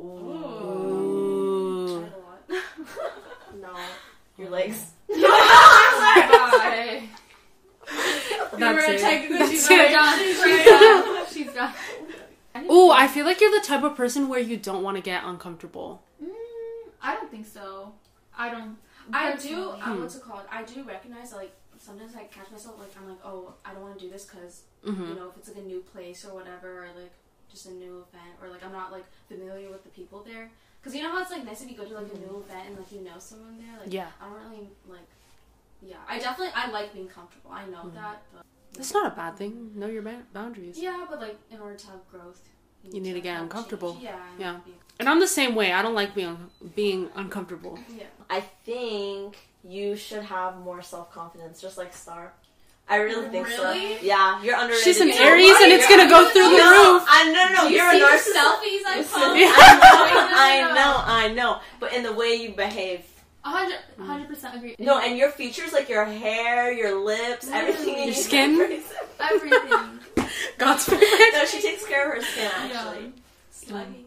Ooh. 0.00 2.00
Tried 2.00 2.12
a 2.12 2.14
lot. 2.18 2.42
No, 3.60 3.76
your 4.38 4.48
mm. 4.48 4.52
legs. 4.52 4.92
Bye. 5.08 5.16
That's 8.58 8.88
it. 8.88 9.00
technically 9.00 9.48
She's 9.50 9.70
it. 9.70 9.90
done. 9.92 10.18
She's 10.18 10.64
done. 10.64 11.26
She's 11.32 11.52
done. 11.52 11.72
Ooh, 12.70 12.90
I 12.90 13.06
feel 13.08 13.24
like 13.24 13.40
you're 13.40 13.50
the 13.50 13.64
type 13.66 13.82
of 13.82 13.96
person 13.96 14.28
where 14.28 14.40
you 14.40 14.56
don't 14.56 14.82
want 14.82 14.96
to 14.96 15.02
get 15.02 15.24
uncomfortable. 15.24 16.02
Mm, 16.22 16.28
I 17.02 17.14
don't 17.14 17.30
think 17.30 17.46
so. 17.46 17.92
I 18.36 18.50
don't. 18.50 18.76
I 19.12 19.36
do. 19.36 19.70
Uh, 19.70 19.96
what's 19.96 20.16
it 20.16 20.22
called? 20.22 20.42
I 20.50 20.62
do 20.62 20.82
recognize 20.84 21.32
like 21.32 21.52
sometimes 21.78 22.14
I 22.14 22.24
catch 22.24 22.50
myself 22.50 22.78
like 22.78 22.92
I'm 23.00 23.08
like, 23.08 23.18
oh, 23.24 23.54
I 23.64 23.72
don't 23.72 23.82
want 23.82 23.98
to 23.98 24.04
do 24.04 24.10
this 24.10 24.24
because 24.24 24.62
Mm-hmm. 24.86 25.10
you 25.10 25.14
know 25.14 25.28
if 25.28 25.36
it's 25.36 25.46
like 25.48 25.58
a 25.58 25.60
new 25.66 25.78
place 25.80 26.24
or 26.24 26.34
whatever, 26.34 26.82
or 26.84 26.88
like 27.00 27.12
just 27.48 27.66
a 27.66 27.70
new 27.72 28.04
event, 28.08 28.34
or 28.42 28.48
like 28.48 28.64
I'm 28.64 28.72
not 28.72 28.90
like 28.90 29.04
familiar 29.28 29.70
with 29.70 29.84
the 29.84 29.90
people 29.90 30.24
there. 30.26 30.50
Because 30.80 30.96
you 30.96 31.02
know 31.04 31.12
how 31.12 31.22
it's 31.22 31.30
like 31.30 31.44
nice 31.44 31.62
if 31.62 31.70
you 31.70 31.76
go 31.76 31.84
to 31.84 31.94
like 31.94 32.12
a 32.12 32.18
new 32.18 32.42
event 32.44 32.66
and 32.68 32.76
like 32.78 32.90
you 32.90 33.02
know 33.02 33.14
someone 33.18 33.58
there. 33.58 33.78
Like 33.78 33.92
Yeah. 33.92 34.08
I 34.20 34.24
don't 34.28 34.50
really 34.50 34.68
like. 34.88 35.06
Yeah, 35.80 35.96
I 36.08 36.18
definitely 36.18 36.52
I 36.56 36.68
like 36.70 36.92
being 36.92 37.06
comfortable. 37.08 37.52
I 37.52 37.66
know 37.66 37.84
Mm-hmm. 37.84 37.94
that, 37.96 38.22
but 38.34 38.44
That's 38.74 38.92
not 38.94 39.12
a 39.12 39.14
bad 39.16 39.36
thing. 39.36 39.72
Know 39.74 39.86
your 39.86 40.02
ba- 40.02 40.22
boundaries. 40.32 40.78
yeah, 40.78 41.04
but 41.08 41.20
like 41.20 41.38
in 41.50 41.60
order 41.60 41.76
to 41.76 41.86
have 41.88 42.00
growth, 42.10 42.40
You 42.90 43.00
need 43.00 43.12
to 43.14 43.20
get 43.20 43.40
uncomfortable. 43.40 43.92
change. 43.94 44.04
Yeah. 44.04 44.18
Yeah. 44.38 44.56
And 45.00 45.08
I'm 45.08 45.20
the 45.20 45.26
same 45.28 45.54
way. 45.54 45.72
I 45.72 45.82
don't 45.82 45.94
like 45.94 46.14
being 46.14 46.38
being 46.74 47.10
uncomfortable. 47.14 47.78
yeah. 47.96 48.04
I 48.30 48.40
think 48.64 49.36
you 49.64 49.96
should 49.96 50.22
have 50.24 50.58
more 50.58 50.80
self 50.82 51.12
confidence, 51.12 51.60
just 51.60 51.76
like 51.78 51.92
Star. 51.94 52.32
I 52.88 52.96
really 52.96 53.28
think 53.28 53.46
Really? 53.48 53.96
so. 53.96 54.02
Yeah, 54.02 54.42
you're 54.42 54.56
underrated. 54.56 54.84
She's 54.84 55.00
an 55.00 55.08
too. 55.12 55.22
Aries 55.22 55.54
and 55.62 55.70
it's 55.72 55.88
gonna 55.88 56.08
go 56.08 56.28
through 56.30 56.50
the 56.50 56.58
No, 56.58 56.94
roof. 56.94 57.04
I 57.08 57.30
no 57.32 57.42
no. 57.54 57.68
Do 57.68 57.72
you 57.74 57.78
You're 57.80 57.88
a 57.88 57.92
see 57.92 58.00
the 58.00 58.06
narcissist. 58.06 58.42
selfies 58.42 58.82
I 58.86 58.96
post? 59.12 59.14
I 59.16 60.60
know, 60.74 60.74
I 60.74 60.74
know, 60.74 60.94
I 61.06 61.28
know. 61.34 61.60
But 61.80 61.92
in 61.94 62.02
the 62.02 62.12
way 62.12 62.34
you 62.34 62.50
behave, 62.54 63.00
A 63.00 63.11
hundred, 63.50 63.78
a 63.98 64.02
hundred 64.04 64.28
percent 64.28 64.56
agree. 64.56 64.76
no, 64.78 65.00
and 65.00 65.16
your 65.18 65.30
features, 65.30 65.72
like 65.72 65.88
your 65.88 66.04
hair, 66.04 66.72
your 66.72 67.02
lips, 67.04 67.48
everything. 67.50 68.04
Your 68.04 68.14
skin? 68.14 68.60
everything. 69.20 69.98
God's 70.58 70.84
favorite. 70.88 71.32
no, 71.32 71.44
she 71.44 71.60
takes 71.60 71.84
care 71.86 72.08
of 72.10 72.16
her 72.16 72.22
skin 72.22 72.50
actually. 72.54 73.12
Slugging. 73.50 74.04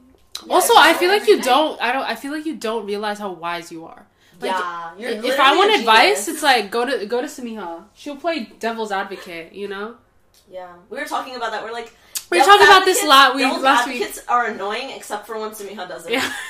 Also, 0.50 0.74
I 0.76 0.94
feel 0.94 1.10
like 1.10 1.28
you 1.28 1.34
every 1.36 1.46
don't. 1.46 1.82
I 1.82 1.92
don't. 1.94 2.04
I 2.04 2.16
feel 2.16 2.32
like 2.32 2.46
you 2.46 2.56
don't 2.56 2.86
realize 2.86 3.20
how 3.20 3.32
wise 3.32 3.72
you 3.72 3.86
are. 3.86 4.06
Like, 4.42 4.52
yeah, 4.52 4.92
you're 4.98 5.12
if 5.12 5.40
I 5.40 5.56
want 5.56 5.74
advice, 5.80 6.28
it's 6.28 6.44
like 6.44 6.70
go 6.70 6.86
to 6.86 7.06
go 7.06 7.22
to 7.22 7.28
Sameeha. 7.28 7.86
She'll 7.94 8.18
play 8.18 8.52
devil's 8.60 8.92
advocate. 8.92 9.54
You 9.54 9.70
know. 9.70 9.96
yeah. 10.52 10.74
We 10.90 10.98
were 11.00 11.06
talking 11.06 11.36
about 11.38 11.52
that. 11.52 11.64
We're 11.64 11.72
like 11.72 11.94
We 12.30 12.40
were 12.40 12.46
talking 12.46 12.68
about 12.68 12.84
this 12.84 13.02
advocates- 13.02 13.30
la- 13.32 13.36
we- 13.36 13.42
devil's 13.44 13.64
last 13.64 13.88
week. 13.88 14.02
advocates 14.02 14.28
are 14.28 14.48
annoying 14.48 14.90
except 14.92 15.26
for 15.26 15.40
when 15.40 15.52
Sameeha 15.52 15.88
does 15.88 16.06
it. 16.06 16.14
Yeah. 16.14 16.34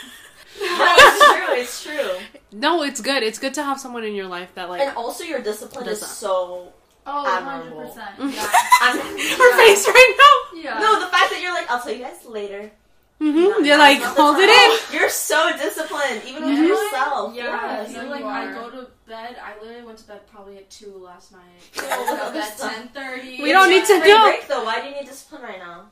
no, 0.62 1.54
it's 1.54 1.84
true. 1.84 1.96
It's 1.96 2.30
true. 2.32 2.40
No, 2.52 2.84
it's 2.84 3.02
good. 3.02 3.24
It's 3.24 3.40
good 3.40 3.54
to 3.56 3.64
have 3.64 3.80
someone 3.80 4.04
in 4.04 4.14
your 4.16 4.28
life 4.28 4.50
that 4.56 4.70
like. 4.70 4.82
and 4.82 4.96
also, 4.98 5.24
your 5.24 5.42
discipline 5.42 5.88
is 5.88 6.06
so. 6.06 6.72
Oh, 7.08 7.26
Admirable. 7.28 7.92
100%. 7.92 8.16
Mhm. 8.18 8.34
Yeah. 8.36 8.50
I'm, 8.82 8.98
Her 9.40 9.58
face 9.58 9.88
right 9.88 10.16
yeah. 10.56 10.80
No, 10.80 11.00
the 11.00 11.08
fact 11.08 11.30
that 11.32 11.40
you're 11.42 11.54
like, 11.54 11.70
I'll 11.70 11.82
tell 11.82 11.94
you 11.94 12.04
guys 12.04 12.26
later. 12.26 12.72
now. 13.20 13.32
hmm 13.32 13.36
No, 13.44 13.60
You're 13.60 13.78
like 13.78 14.02
hold 14.02 14.38
it 14.40 14.50
in. 14.50 15.00
You're 15.00 15.10
so 15.10 15.52
disciplined, 15.58 16.24
even 16.28 16.44
with 16.46 16.58
Yeah. 16.58 16.66
yourself. 16.66 17.36
Yeah. 17.36 17.44
Yes. 17.84 17.94
So 17.94 18.02
No, 18.04 18.10
like 18.10 18.22
you 18.22 18.26
I 18.28 18.52
go 18.54 18.70
to 18.72 18.88
bed. 19.08 19.38
I 19.42 19.62
literally 19.62 19.86
went 19.86 20.00
to 20.00 20.08
bed 20.08 20.22
probably 20.28 20.58
at 20.58 20.70
two 20.72 20.98
last 20.98 21.32
night. 21.32 21.42
Oh, 21.78 21.88
I 21.92 21.98
woke 22.12 22.20
up 22.20 22.28
other 22.30 22.40
at 22.40 22.58
ten 22.58 22.88
thirty. 22.90 23.42
We 23.44 23.52
don't 23.52 23.70
need 23.70 23.86
to 23.86 24.02
do- 24.04 24.22
break 24.24 24.48
though. 24.48 24.64
Why 24.66 24.82
do 24.82 24.88
you 24.88 24.96
need 24.96 25.06
discipline 25.06 25.44
right 25.44 25.60
now? 25.60 25.92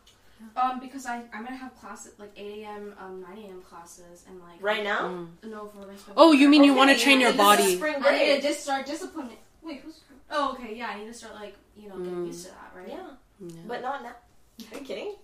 Um, 0.55 0.79
because 0.79 1.05
I 1.05 1.15
I'm 1.33 1.43
gonna 1.45 1.55
have 1.55 1.75
class 1.79 2.05
at 2.07 2.19
like 2.19 2.31
eight 2.37 2.63
a.m. 2.63 2.93
um 2.99 3.21
nine 3.21 3.37
a.m. 3.45 3.61
classes 3.61 4.23
and 4.27 4.39
like 4.39 4.61
Right 4.61 4.83
now? 4.83 5.01
Mm. 5.09 5.49
No, 5.49 5.67
for 5.67 5.79
my 5.87 5.95
spring 5.95 6.13
Oh, 6.15 6.31
you 6.31 6.39
break. 6.47 6.49
mean 6.51 6.63
you 6.63 6.71
Okay, 6.71 6.77
want 6.77 6.89
to 6.91 6.97
yeah, 6.97 7.03
train 7.03 7.19
your 7.21 7.31
this 7.31 7.41
is 7.41 7.45
body? 7.47 7.75
Spring 7.77 7.95
I 7.95 8.11
need 8.11 8.19
to 8.19 8.31
break. 8.33 8.41
just 8.43 8.59
start 8.61 8.85
disciplining. 8.85 9.37
Wait, 9.63 9.81
who's? 9.83 9.99
Oh, 10.29 10.51
okay, 10.53 10.75
yeah. 10.75 10.87
I 10.93 10.99
need 10.99 11.07
to 11.07 11.13
start 11.13 11.33
like 11.35 11.55
you 11.75 11.89
know 11.89 11.97
getting 11.97 12.23
Mm. 12.23 12.27
used 12.27 12.45
to 12.45 12.51
that, 12.51 12.71
right? 12.75 12.87
Yeah, 12.89 13.07
Yeah. 13.39 13.53
but 13.67 13.81
not 13.81 14.03
now. 14.03 14.15
Are 14.71 14.77
you 14.79 14.85
kidding? 14.85 15.15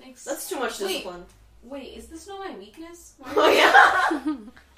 Thanks. 0.00 0.24
That's 0.24 0.48
too 0.48 0.58
much 0.58 0.78
Wait. 0.80 0.88
discipline. 0.88 1.24
Wait, 1.62 1.96
is 1.96 2.06
this 2.08 2.26
not 2.28 2.40
my 2.46 2.54
weakness? 2.58 3.14
Why- 3.18 3.32
Oh 3.36 3.50
yeah. 3.50 4.36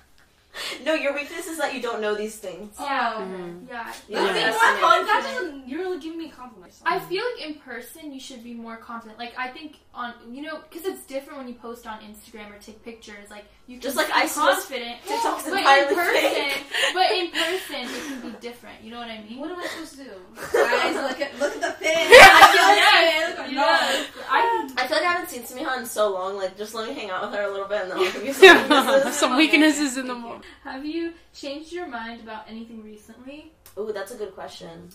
no, 0.84 0.94
your 0.94 1.14
weakness 1.14 1.46
is 1.46 1.58
that 1.58 1.74
you 1.74 1.82
don't 1.82 2.00
know 2.00 2.14
these 2.14 2.36
things. 2.36 2.74
Yeah. 2.80 3.14
Okay. 3.14 3.24
Mhm. 3.24 3.68
Yeah. 3.68 3.92
Yeah. 4.08 4.22
That's 4.24 4.38
Yeah. 4.38 4.50
more 4.50 4.80
confident. 4.90 5.06
That 5.08 5.22
doesn't. 5.34 5.68
You're 5.68 5.80
really 5.80 5.98
giving 6.00 6.18
me 6.18 6.28
compliments. 6.30 6.80
I 6.84 6.98
feel 6.98 7.24
like 7.32 7.46
in 7.48 7.54
person 7.60 8.12
you 8.12 8.20
should 8.20 8.42
be 8.44 8.54
more 8.54 8.76
confident. 8.76 9.18
Like 9.18 9.34
I 9.38 9.48
think 9.48 9.78
on 9.94 10.14
you 10.30 10.42
know 10.42 10.60
because 10.68 10.86
it's 10.86 11.04
different 11.04 11.38
when 11.38 11.48
you 11.48 11.54
post 11.54 11.86
on 11.86 11.98
Instagram 12.00 12.54
or 12.54 12.58
take 12.58 12.82
pictures. 12.84 13.30
Like 13.30 13.44
you 13.66 13.74
can 13.76 13.82
Just 13.82 13.96
like 13.96 14.06
be 14.06 14.12
I 14.12 14.26
saw- 14.26 14.52
confident, 14.52 14.96
TikTok's 15.06 15.42
but 15.44 15.52
in 15.52 15.58
entirely 15.58 15.94
person, 15.94 16.30
fake. 16.30 16.66
but 16.94 17.10
in 17.10 17.30
person 17.30 17.80
it 17.82 18.02
can 18.06 18.20
be 18.30 18.36
different. 18.40 18.76
You 18.82 18.90
know 18.92 18.98
what 18.98 19.10
I 19.10 19.20
mean? 19.22 19.38
What 19.40 19.50
am 19.50 19.58
I 19.58 19.66
supposed 19.66 19.92
to 19.98 20.04
do? 20.04 20.10
Guys, 20.36 20.94
look 20.94 21.20
at 21.20 21.38
look 21.40 21.56
at 21.56 21.60
the 21.62 21.84
pin. 21.84 22.06
Yes, 22.10 23.36
Look 23.36 23.46
at 23.46 23.52
yes. 23.52 24.06
I 24.30 24.70
I 24.78 24.86
feel 24.86 24.96
like 24.98 25.06
I 25.06 25.12
haven't 25.12 25.28
seen 25.30 25.42
Sameeha 25.42 25.78
in 25.78 25.86
so 25.86 26.12
long. 26.12 26.36
Like, 26.36 26.56
just 26.56 26.74
let 26.74 26.88
me 26.88 26.94
hang 26.94 27.10
out 27.10 27.22
with 27.30 27.38
her 27.38 27.46
a 27.46 27.50
little 27.50 27.66
bit, 27.66 27.82
and 27.82 27.90
then 27.90 27.98
I'll 27.98 28.12
give 28.12 28.24
you 28.24 28.32
some 28.38 28.68
weaknesses. 28.68 29.16
Some 29.16 29.36
weaknesses 29.36 29.96
in 29.96 30.06
the 30.06 30.14
morning. 30.14 30.42
have 30.64 30.84
you 30.84 31.12
changed 31.34 31.72
your 31.72 31.86
mind 31.88 32.20
about 32.22 32.44
anything 32.48 32.82
recently? 32.84 33.52
Ooh, 33.78 33.90
that's 33.92 34.12
a 34.12 34.16
good 34.16 34.34
question. 34.34 34.88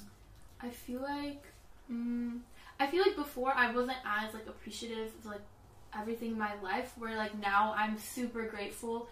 I 0.62 0.70
feel 0.70 1.02
like, 1.02 1.44
mm, 1.92 2.40
I 2.80 2.88
feel 2.88 3.02
like 3.06 3.16
before 3.16 3.52
I 3.56 3.72
wasn't 3.72 3.98
as 4.06 4.34
like 4.34 4.48
appreciative 4.48 5.12
of 5.20 5.26
like 5.26 5.42
everything 5.98 6.32
in 6.32 6.38
my 6.38 6.54
life. 6.62 6.94
Where 6.98 7.16
like 7.16 7.38
now 7.40 7.74
I'm 7.78 7.98
super 7.98 8.44
grateful 8.46 9.10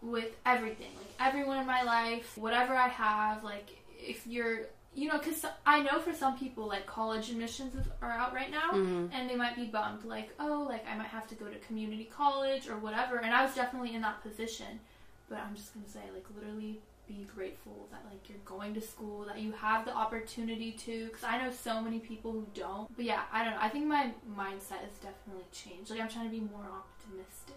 with 0.00 0.34
everything, 0.44 0.90
like 0.96 1.12
everyone 1.28 1.58
in 1.58 1.66
my 1.66 1.82
life, 1.82 2.36
whatever 2.36 2.74
I 2.74 2.88
have. 2.88 3.44
Like 3.44 3.68
if 3.98 4.26
you're, 4.26 4.62
you 4.94 5.08
know, 5.08 5.18
because 5.18 5.44
I 5.64 5.80
know 5.82 6.00
for 6.00 6.12
some 6.12 6.36
people 6.38 6.66
like 6.66 6.86
college 6.86 7.30
admissions 7.30 7.74
are 8.02 8.10
out 8.10 8.34
right 8.34 8.50
now, 8.50 8.70
Mhm. 8.72 9.10
and 9.12 9.30
they 9.30 9.36
might 9.36 9.54
be 9.56 9.66
bummed, 9.66 10.04
like 10.04 10.30
oh, 10.40 10.66
like 10.68 10.84
I 10.88 10.96
might 10.96 11.06
have 11.08 11.28
to 11.28 11.34
go 11.34 11.46
to 11.46 11.58
community 11.60 12.04
college 12.12 12.68
or 12.68 12.76
whatever. 12.78 13.18
And 13.18 13.32
I 13.32 13.44
was 13.44 13.54
definitely 13.54 13.94
in 13.94 14.02
that 14.02 14.22
position, 14.22 14.80
but 15.28 15.38
I'm 15.38 15.54
just 15.54 15.72
gonna 15.72 15.88
say 15.88 16.02
like 16.12 16.26
literally 16.34 16.80
be 17.12 17.24
grateful 17.34 17.88
that 17.90 18.02
like 18.10 18.28
you're 18.28 18.38
going 18.44 18.72
to 18.74 18.80
school 18.80 19.24
that 19.26 19.38
you 19.38 19.52
have 19.52 19.84
the 19.84 19.94
opportunity 19.94 20.72
to 20.72 21.06
because 21.06 21.24
i 21.24 21.36
know 21.42 21.50
so 21.50 21.80
many 21.80 21.98
people 21.98 22.32
who 22.32 22.46
don't 22.54 22.94
but 22.96 23.04
yeah 23.04 23.22
i 23.32 23.44
don't 23.44 23.52
know 23.54 23.58
i 23.60 23.68
think 23.68 23.86
my 23.86 24.10
mindset 24.38 24.80
has 24.86 24.94
definitely 25.02 25.44
changed 25.52 25.90
like 25.90 26.00
i'm 26.00 26.08
trying 26.08 26.24
to 26.24 26.30
be 26.30 26.40
more 26.40 26.66
optimistic 26.80 27.56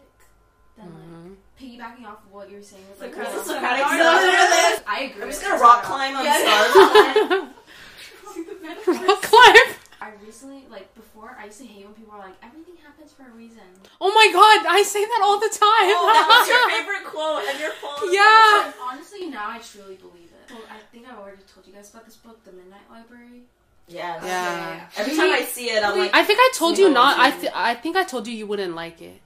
than 0.77 0.85
like 0.93 1.09
Mhm. 1.25 1.35
Piggybacking 1.59 2.05
off 2.05 2.19
of 2.25 2.31
what 2.33 2.49
you 2.49 2.57
were 2.57 2.61
saying, 2.61 2.83
with, 2.89 2.99
like, 2.99 3.13
Socratic 3.15 3.37
you 3.37 3.43
Socratic 3.45 3.85
Socratic 3.87 4.83
I 4.87 4.99
agree. 5.07 5.21
I'm 5.23 5.29
just 5.29 5.41
gonna 5.41 5.61
rock 5.61 5.83
climb 5.83 6.17
on 6.17 6.25
Yeah. 6.25 6.35
stars. 6.37 7.47
Rock 9.07 9.21
climb. 9.31 9.67
I 10.01 10.11
recently, 10.23 10.65
like 10.69 10.93
before, 10.93 11.35
I 11.39 11.45
used 11.45 11.59
to 11.61 11.65
hate 11.65 11.85
when 11.85 11.93
people 11.95 12.13
are 12.13 12.19
like, 12.19 12.35
"Everything 12.43 12.75
happens 12.83 13.13
for 13.13 13.23
a 13.23 13.31
reason." 13.31 13.63
Oh 14.01 14.11
my 14.13 14.27
god, 14.35 14.67
I 14.67 14.83
say 14.83 15.03
that 15.05 15.21
all 15.23 15.39
the 15.39 15.47
time. 15.47 15.95
Oh, 15.95 16.11
that 16.11 16.27
was 16.27 16.45
your 16.51 16.67
favorite 16.75 17.05
quote, 17.07 17.43
and 17.49 17.55
you're 17.57 17.71
falling. 17.79 18.11
Yeah. 18.13 18.69
And 19.35 19.43
honestly, 19.43 19.81
now 19.81 19.85
I 19.85 19.85
truly 19.85 19.95
believe 19.97 20.29
it. 20.31 20.51
Well, 20.53 20.61
I 20.69 20.77
think 20.91 21.07
I 21.07 21.15
already 21.15 21.41
told 21.53 21.65
you 21.67 21.73
guys 21.73 21.89
about 21.91 22.05
this 22.05 22.15
book, 22.15 22.43
The 22.43 22.51
Midnight 22.51 22.89
Library. 22.89 23.41
Yes. 23.87 24.23
Yeah. 24.23 24.87
Every 24.97 25.15
time 25.15 25.31
I 25.31 25.41
see 25.43 25.65
it, 25.69 25.83
I'm 25.83 25.97
like, 25.97 26.11
I 26.13 26.23
think 26.23 26.39
I 26.39 26.51
told 26.55 26.77
you 26.77 26.87
Yeah. 26.87 26.93
not. 26.93 27.19
I 27.19 27.31
th- 27.31 27.51
I 27.53 27.75
think 27.75 27.95
I 27.95 28.03
told 28.03 28.27
you 28.27 28.33
you 28.33 28.47
wouldn't 28.47 28.75
like 28.75 29.01
it. 29.01 29.21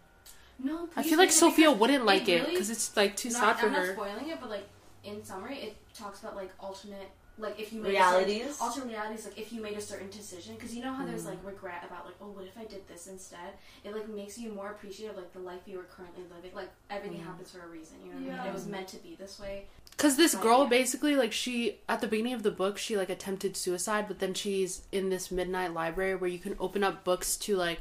No, 0.62 0.89
I 0.97 1.03
feel 1.03 1.18
like 1.18 1.32
Sophia 1.32 1.68
because 1.70 1.80
wouldn't 1.80 2.05
like 2.05 2.28
it 2.28 2.41
really- 2.41 2.51
because 2.51 2.70
it's 2.70 2.95
like 2.97 3.16
too 3.16 3.30
not, 3.30 3.39
sad 3.39 3.60
for 3.60 3.68
I'm 3.68 3.72
not 3.72 3.86
her. 3.86 3.93
spoiling 3.93 4.28
it, 4.30 4.41
but 4.41 4.49
like 4.49 4.68
in 5.05 5.24
summary, 5.24 5.57
it 5.60 5.78
talks 5.93 6.20
about 6.20 6.36
like 6.36 6.51
alternate, 6.60 7.10
like 7.40 7.58
if 7.60 7.72
you 7.74 7.82
made 7.82 7.90
A 7.90 7.92
realities. 7.94 8.42
certain, 8.42 8.56
alternate 8.68 8.88
realities, 8.90 9.26
like 9.26 9.38
if 9.40 9.52
you 9.54 9.62
made 9.62 9.78
a 9.78 9.82
certain 9.82 10.10
decision, 10.10 10.56
because 10.56 10.76
you 10.76 10.84
know 10.84 10.94
how 10.94 11.06
there's 11.06 11.24
Mm. 11.24 11.28
like 11.32 11.46
regret 11.46 11.84
about 11.86 12.06
like, 12.06 12.16
oh, 12.22 12.28
what 12.28 12.46
if 12.46 12.58
I 12.58 12.66
did 12.66 12.88
this 12.88 13.08
instead? 13.08 13.54
It 13.84 13.94
like 13.96 14.08
makes 14.10 14.38
you 14.38 14.52
more 14.52 14.70
appreciative 14.72 15.16
of 15.18 15.24
like 15.24 15.34
the 15.34 15.40
life 15.40 15.62
you 15.66 15.78
were 15.78 15.84
currently 15.96 16.24
living. 16.36 16.52
Like 16.54 16.70
everything 16.90 17.20
Mm. 17.22 17.26
happens 17.26 17.52
for 17.52 17.62
a 17.64 17.68
reason. 17.68 17.98
You 18.06 18.14
know 18.14 18.20
what 18.32 18.40
I 18.40 18.44
mean? 18.44 18.48
It 18.50 18.54
was 18.54 18.68
meant 18.68 18.88
to 18.90 18.98
be 18.98 19.16
this 19.16 19.40
way. 19.40 19.68
Because 19.92 20.16
this 20.18 20.34
Right, 20.36 20.44
girl 20.44 20.64
yeah. 20.64 20.70
basically 20.70 21.16
like 21.16 21.32
she 21.34 21.80
at 21.90 22.02
the 22.02 22.08
beginning 22.08 22.34
of 22.34 22.44
the 22.44 22.52
book 22.52 22.78
she 22.78 22.96
like 22.98 23.10
attempted 23.10 23.56
suicide, 23.58 24.06
but 24.08 24.20
then 24.20 24.34
she's 24.34 24.82
in 24.92 25.10
this 25.10 25.32
midnight 25.32 25.74
library 25.74 26.16
where 26.16 26.30
you 26.30 26.40
can 26.40 26.56
open 26.60 26.84
up 26.84 27.04
books 27.04 27.36
to 27.38 27.56
like 27.56 27.80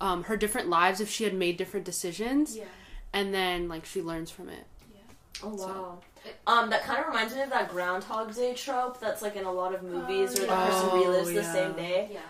um, 0.00 0.24
her 0.24 0.36
different 0.36 0.68
lives 0.68 1.00
if 1.00 1.08
she 1.08 1.22
had 1.24 1.32
made 1.34 1.56
different 1.56 1.86
decisions, 1.86 2.56
Yeah. 2.56 2.64
and 3.12 3.32
then 3.32 3.68
like 3.68 3.84
she 3.84 4.02
learns 4.02 4.30
from 4.30 4.48
it. 4.48 4.64
yeah 4.92 5.00
oh 5.44 5.48
wow. 5.54 5.56
So- 5.56 6.02
Um, 6.46 6.70
that 6.70 6.82
kind 6.84 7.00
of 7.00 7.06
reminds 7.08 7.34
me 7.34 7.42
of 7.42 7.50
that 7.50 7.68
Groundhog 7.70 8.34
Day 8.34 8.54
trope 8.54 9.00
that's 9.00 9.22
like 9.22 9.36
in 9.36 9.44
a 9.44 9.52
lot 9.52 9.74
of 9.74 9.82
movies 9.82 10.34
where 10.34 10.46
the 10.46 10.54
person 10.54 10.88
Oh, 10.90 10.94
relives 10.94 11.26
the 11.26 11.34
yeah. 11.34 11.52
same 11.52 11.72
day. 11.74 12.10
Yeah. 12.12 12.20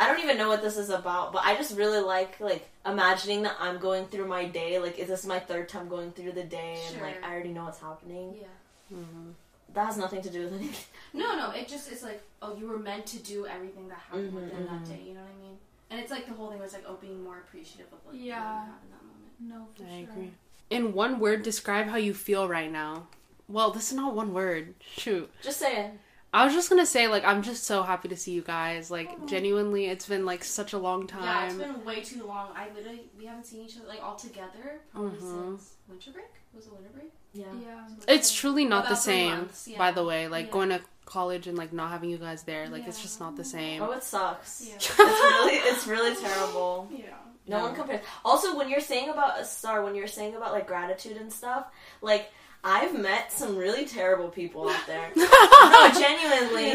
I 0.00 0.08
don't 0.08 0.20
even 0.22 0.36
know 0.36 0.48
what 0.48 0.62
this 0.62 0.76
is 0.76 0.90
about, 0.90 1.32
but 1.32 1.42
I 1.44 1.54
just 1.56 1.76
really 1.76 2.00
like 2.00 2.40
like 2.40 2.68
imagining 2.84 3.42
that 3.42 3.56
I'm 3.60 3.78
going 3.78 4.06
through 4.06 4.26
my 4.26 4.44
day. 4.46 4.78
Like, 4.78 4.98
is 4.98 5.08
this 5.08 5.24
my 5.26 5.38
third 5.38 5.68
time 5.68 5.88
going 5.88 6.10
through 6.12 6.32
the 6.32 6.42
day? 6.44 6.80
And 6.92 7.00
like, 7.00 7.24
I 7.24 7.32
already 7.32 7.50
know 7.50 7.64
what's 7.64 7.78
happening. 7.80 8.34
Yeah. 8.40 8.96
Mhm. 8.98 9.32
That 9.74 9.86
has 9.86 9.96
nothing 9.96 10.22
to 10.22 10.30
do 10.30 10.44
with 10.44 10.54
anything. 10.54 10.84
No, 11.14 11.34
no, 11.36 11.50
it 11.50 11.66
just 11.66 11.90
it's 11.90 12.02
like, 12.02 12.20
oh, 12.42 12.54
you 12.56 12.66
were 12.68 12.78
meant 12.78 13.06
to 13.06 13.18
do 13.20 13.46
everything 13.46 13.88
that 13.88 13.98
happened 13.98 14.32
Mhm, 14.32 14.34
within 14.34 14.66
that 14.66 14.82
mhm. 14.82 14.88
day. 14.88 15.00
You 15.06 15.14
know 15.14 15.20
what 15.20 15.30
I 15.38 15.42
mean? 15.42 15.56
And 15.90 16.00
it's 16.00 16.10
like 16.10 16.26
the 16.26 16.34
whole 16.34 16.50
thing 16.50 16.58
was 16.60 16.72
like, 16.74 16.84
oh, 16.86 16.94
being 17.00 17.22
more 17.24 17.38
appreciative 17.38 17.86
of 17.92 18.00
like 18.06 18.16
Yeah. 18.20 18.42
what 18.42 18.64
you 18.64 18.70
have 18.72 18.82
in 18.82 18.90
that 18.90 19.04
moment. 19.04 19.32
no 19.40 19.66
for 19.76 19.84
I 19.84 20.00
sure 20.02 20.10
agree. 20.10 20.32
In 20.68 20.92
one 20.92 21.18
word, 21.20 21.42
describe 21.42 21.86
how 21.86 21.96
you 21.96 22.12
feel 22.12 22.48
right 22.48 22.70
now. 22.70 23.06
Well, 23.48 23.70
this 23.70 23.88
is 23.90 23.96
not 23.96 24.14
one 24.14 24.32
word. 24.34 24.74
Shoot. 24.80 25.30
Just 25.42 25.58
say 25.58 25.84
it. 25.86 25.90
I 26.34 26.44
was 26.44 26.52
just 26.52 26.68
gonna 26.68 26.84
say, 26.84 27.08
like, 27.08 27.24
I'm 27.24 27.42
just 27.42 27.64
so 27.64 27.82
happy 27.82 28.08
to 28.08 28.16
see 28.16 28.32
you 28.32 28.42
guys. 28.42 28.90
Like, 28.90 29.26
genuinely, 29.26 29.86
it's 29.86 30.06
been 30.06 30.26
like 30.26 30.44
such 30.44 30.72
a 30.74 30.78
long 30.78 31.06
time. 31.06 31.22
Yeah, 31.22 31.46
it's 31.46 31.54
been 31.54 31.84
way 31.84 32.02
too 32.02 32.24
long. 32.26 32.48
I 32.54 32.68
literally 32.74 33.08
we 33.18 33.24
haven't 33.26 33.46
seen 33.46 33.64
each 33.64 33.76
other 33.78 33.86
like 33.88 34.02
all 34.02 34.16
together 34.16 34.80
probably 34.92 35.18
Mhm. 35.18 35.20
since 35.58 35.74
winter 35.88 36.10
break. 36.10 36.26
Was 36.54 36.66
it 36.66 36.72
winter 36.72 36.90
break? 36.92 37.12
Yeah. 37.32 37.44
yeah 37.62 37.88
It's 38.08 38.34
truly 38.34 38.64
not 38.64 38.84
the 38.84 38.90
About 38.92 39.02
three 39.04 39.12
same, 39.12 39.48
yeah. 39.66 39.78
by 39.78 39.92
the 39.92 40.04
way. 40.04 40.26
Like 40.28 40.46
Yeah. 40.46 40.52
going 40.52 40.68
to 40.70 40.80
college 41.06 41.46
and 41.46 41.56
like 41.56 41.72
not 41.72 41.90
having 41.90 42.10
you 42.10 42.18
guys 42.18 42.42
there, 42.42 42.68
like 42.68 42.86
it's 42.88 43.00
just 43.00 43.20
not 43.20 43.36
the 43.36 43.44
same. 43.44 43.80
Oh, 43.80 43.92
it 43.92 44.02
sucks. 44.02 44.66
Yeah. 44.68 44.74
It's 44.74 44.98
really, 44.98 45.54
it's 45.54 45.86
really 45.86 46.16
terrible. 46.22 46.88
Yeah. 46.90 47.04
No 47.46 47.58
Yeah. 47.58 47.62
one 47.62 47.74
compares. 47.76 48.04
Also, 48.24 48.56
when 48.58 48.68
you're 48.68 48.80
saying 48.80 49.08
about 49.08 49.38
a 49.40 49.44
Star, 49.44 49.84
when 49.84 49.94
you're 49.94 50.08
saying 50.08 50.34
about 50.34 50.52
like 50.52 50.66
gratitude 50.66 51.16
and 51.16 51.32
stuff, 51.32 51.66
like 52.02 52.30
I've 52.64 52.98
met 52.98 53.30
some 53.32 53.56
really 53.56 53.84
terrible 53.84 54.28
people 54.28 54.68
out 54.68 54.86
there. 54.86 55.10
no, 55.16 55.90
genuinely, 55.92 56.74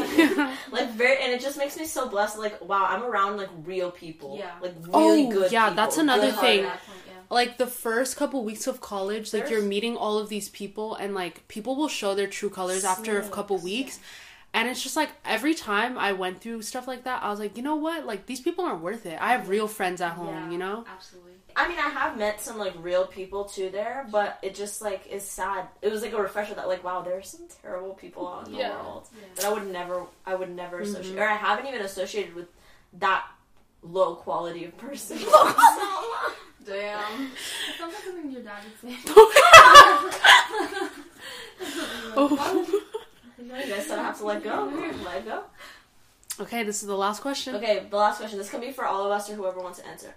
like 0.71 0.89
very, 0.91 1.21
and 1.21 1.31
it 1.33 1.41
just 1.41 1.57
makes 1.57 1.77
me 1.77 1.85
so 1.85 2.07
blessed. 2.07 2.37
Like, 2.37 2.61
wow, 2.61 2.85
I'm 2.87 3.03
around 3.03 3.37
like 3.37 3.49
real 3.65 3.91
people. 3.91 4.37
Yeah. 4.37 4.51
like 4.61 4.75
really 4.87 5.27
Oh, 5.27 5.31
good. 5.31 5.51
yeah, 5.51 5.65
people, 5.69 5.75
that's 5.75 5.97
another 5.97 6.31
good 6.31 6.39
thing. 6.39 6.63
That 6.63 6.85
point, 6.85 6.99
yeah. 7.07 7.13
like 7.29 7.57
the 7.57 7.67
first 7.67 8.15
couple 8.15 8.43
weeks 8.43 8.67
of 8.67 8.79
college, 8.79 9.33
like 9.33 9.43
There's- 9.47 9.51
you're 9.51 9.61
meeting 9.67 9.97
all 9.97 10.17
of 10.17 10.29
these 10.29 10.47
people, 10.49 10.95
and 10.95 11.13
like 11.13 11.47
people 11.47 11.75
will 11.75 11.89
show 11.89 12.15
their 12.15 12.27
true 12.27 12.49
colors 12.49 12.85
after 12.85 13.19
a 13.19 13.27
couple 13.29 13.57
weeks. 13.57 13.99
And 14.53 14.67
it's 14.67 14.83
just 14.83 14.97
like 14.97 15.09
every 15.23 15.53
time 15.53 15.97
I 15.97 16.11
went 16.11 16.41
through 16.41 16.61
stuff 16.63 16.85
like 16.85 17.05
that, 17.05 17.23
I 17.23 17.29
was 17.29 17.39
like, 17.39 17.55
you 17.55 17.63
know 17.63 17.75
what? 17.77 18.05
Like 18.05 18.25
these 18.25 18.41
people 18.41 18.65
aren't 18.65 18.81
worth 18.81 19.05
it. 19.05 19.17
I 19.21 19.31
have 19.31 19.47
real 19.47 19.65
friends 19.67 20.01
at 20.01 20.11
home, 20.11 20.27
Yeah, 20.27 20.51
you 20.51 20.57
know? 20.57 20.83
Absolutely. 20.93 21.31
I 21.55 21.67
mean, 21.67 21.77
I 21.79 21.89
have 21.89 22.17
met 22.17 22.39
some 22.41 22.57
like 22.57 22.73
real 22.79 23.05
people 23.07 23.45
too 23.45 23.69
there, 23.69 24.05
but 24.11 24.39
it 24.41 24.55
just 24.55 24.81
like 24.81 25.07
is 25.07 25.23
sad. 25.23 25.67
It 25.81 25.91
was 25.91 26.01
like 26.01 26.13
a 26.13 26.21
refresher 26.21 26.53
that 26.55 26.67
like, 26.67 26.83
wow, 26.83 27.01
there 27.01 27.17
are 27.17 27.21
some 27.23 27.41
terrible 27.61 27.93
people 27.93 28.27
out 28.27 28.47
in 28.47 28.53
the 28.53 28.59
Yeah. 28.59 28.81
world 28.81 29.07
Yeah. 29.13 29.21
that 29.35 29.45
I 29.45 29.53
would 29.53 29.67
never, 29.67 30.05
I 30.25 30.35
would 30.35 30.49
never 30.55 30.77
Mm-hmm. 30.81 30.95
associate, 30.95 31.19
or 31.19 31.27
I 31.27 31.35
haven't 31.35 31.67
even 31.67 31.81
associated 31.81 32.33
with 32.35 32.47
that 32.99 33.25
low 33.83 34.15
quality 34.15 34.65
of 34.65 34.77
person. 34.77 35.17
Damn. 36.65 37.23
it 37.23 37.29
sounds 37.79 37.93
like 37.95 38.03
something 38.03 38.31
your 38.31 38.41
dad 38.43 38.63
would 38.63 38.79
say 38.79 38.97
Oh. 42.15 42.65
You 43.39 43.49
guys 43.49 43.87
don't 43.87 43.97
have 43.99 44.17
to 44.19 44.25
let 44.25 44.43
go. 44.43 44.71
Let 45.05 45.25
go. 45.25 45.43
Okay, 46.41 46.63
this 46.63 46.81
is 46.81 46.87
the 46.87 46.97
last 46.97 47.21
question. 47.21 47.55
Okay, 47.55 47.85
the 47.89 47.95
last 47.95 48.17
question. 48.17 48.37
This 48.39 48.49
can 48.49 48.61
be 48.61 48.71
for 48.71 48.85
all 48.85 49.05
of 49.05 49.11
us 49.11 49.29
or 49.29 49.35
whoever 49.35 49.59
wants 49.59 49.79
to 49.79 49.87
answer. 49.87 50.13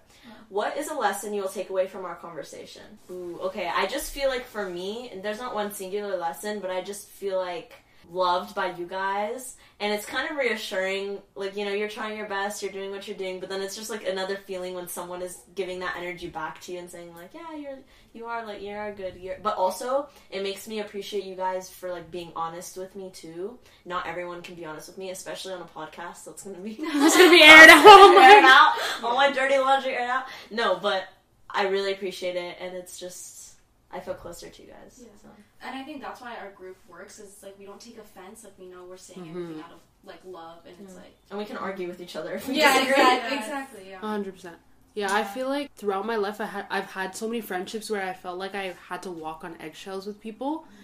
What 0.48 0.76
is 0.76 0.88
a 0.88 0.94
lesson 0.94 1.34
you 1.34 1.42
will 1.42 1.48
take 1.48 1.68
away 1.70 1.86
from 1.86 2.04
our 2.04 2.14
conversation? 2.14 2.82
Ooh, 3.10 3.38
okay. 3.42 3.70
I 3.74 3.86
just 3.86 4.12
feel 4.12 4.28
like 4.28 4.46
for 4.46 4.68
me, 4.68 5.10
and 5.10 5.22
there's 5.22 5.38
not 5.38 5.54
one 5.54 5.70
singular 5.72 6.16
lesson, 6.16 6.60
but 6.60 6.70
I 6.70 6.80
just 6.80 7.08
feel 7.08 7.38
like 7.38 7.74
loved 8.10 8.54
by 8.54 8.72
you 8.72 8.86
guys, 8.86 9.56
and 9.80 9.92
it's 9.92 10.06
kind 10.06 10.30
of 10.30 10.36
reassuring. 10.36 11.18
Like 11.34 11.56
you 11.56 11.64
know, 11.64 11.72
you're 11.72 11.88
trying 11.88 12.16
your 12.16 12.28
best, 12.28 12.62
you're 12.62 12.72
doing 12.72 12.90
what 12.90 13.06
you're 13.08 13.16
doing, 13.16 13.40
but 13.40 13.48
then 13.48 13.62
it's 13.62 13.76
just 13.76 13.90
like 13.90 14.06
another 14.06 14.36
feeling 14.36 14.74
when 14.74 14.88
someone 14.88 15.22
is 15.22 15.38
giving 15.54 15.80
that 15.80 15.96
energy 15.96 16.28
back 16.28 16.60
to 16.62 16.72
you 16.72 16.78
and 16.78 16.90
saying 16.90 17.14
like, 17.14 17.34
yeah, 17.34 17.56
you're 17.56 17.78
you 18.12 18.26
are 18.26 18.46
like 18.46 18.62
you're 18.62 18.92
good. 18.94 19.16
You're, 19.16 19.36
but 19.42 19.56
also 19.56 20.08
it 20.30 20.42
makes 20.42 20.68
me 20.68 20.80
appreciate 20.80 21.24
you 21.24 21.34
guys 21.34 21.68
for 21.68 21.90
like 21.90 22.10
being 22.10 22.32
honest 22.36 22.76
with 22.76 22.94
me 22.94 23.10
too. 23.12 23.58
Not 23.84 24.06
everyone 24.06 24.42
can 24.42 24.54
be 24.54 24.64
honest 24.64 24.88
with 24.88 24.98
me, 24.98 25.10
especially 25.10 25.52
on 25.52 25.62
a 25.62 25.64
podcast. 25.64 26.24
That's 26.24 26.42
gonna 26.42 26.58
be 26.58 26.72
It's 26.80 27.16
gonna 27.16 27.30
be 27.30 27.42
aired 27.42 27.70
out. 27.70 27.84
My 27.84 28.30
aired 28.34 28.44
out. 28.44 28.74
All 29.02 29.16
my 29.16 29.32
dirty 29.32 29.58
laundry 29.58 29.94
aired 29.94 30.10
out. 30.10 30.24
No, 30.50 30.78
but 30.78 31.04
I 31.50 31.68
really 31.68 31.92
appreciate 31.92 32.36
it, 32.36 32.56
and 32.60 32.74
it's 32.74 32.98
just 32.98 33.43
I 33.94 34.00
feel 34.00 34.14
closer 34.14 34.48
to 34.48 34.62
you 34.62 34.68
guys. 34.68 35.00
Yeah. 35.00 35.08
So. 35.22 35.28
And 35.62 35.78
I 35.78 35.84
think 35.84 36.02
that's 36.02 36.20
why 36.20 36.36
our 36.36 36.50
group 36.50 36.76
works. 36.88 37.20
Is 37.20 37.42
like 37.42 37.58
we 37.58 37.64
don't 37.64 37.80
take 37.80 37.98
offense. 37.98 38.42
Like 38.44 38.58
we 38.58 38.66
know 38.66 38.84
we're 38.84 38.96
saying 38.96 39.20
mm-hmm. 39.20 39.30
everything 39.30 39.62
out 39.62 39.72
of 39.72 39.78
like 40.04 40.20
love, 40.24 40.58
and 40.66 40.74
it's 40.82 40.94
mm. 40.94 40.96
like 40.96 41.16
And 41.30 41.38
we 41.38 41.44
can 41.44 41.56
argue 41.56 41.88
with 41.88 42.00
each 42.00 42.16
other 42.16 42.32
if 42.32 42.48
we 42.48 42.58
yeah, 42.58 42.74
disagree. 42.74 42.92
exactly, 42.92 43.30
Yeah. 43.30 43.40
exactly, 43.40 43.90
yeah. 43.90 43.98
hundred 43.98 44.34
percent. 44.34 44.56
Yeah, 44.94 45.12
I 45.12 45.24
feel 45.24 45.48
like 45.48 45.74
throughout 45.74 46.06
my 46.06 46.16
life, 46.16 46.40
I 46.40 46.46
had 46.46 46.66
I've 46.70 46.90
had 46.90 47.16
so 47.16 47.26
many 47.28 47.40
friendships 47.40 47.88
where 47.88 48.02
I 48.02 48.12
felt 48.12 48.38
like 48.38 48.54
I 48.54 48.74
had 48.88 49.02
to 49.04 49.10
walk 49.10 49.44
on 49.44 49.56
eggshells 49.60 50.06
with 50.06 50.20
people, 50.20 50.58
mm-hmm. 50.58 50.74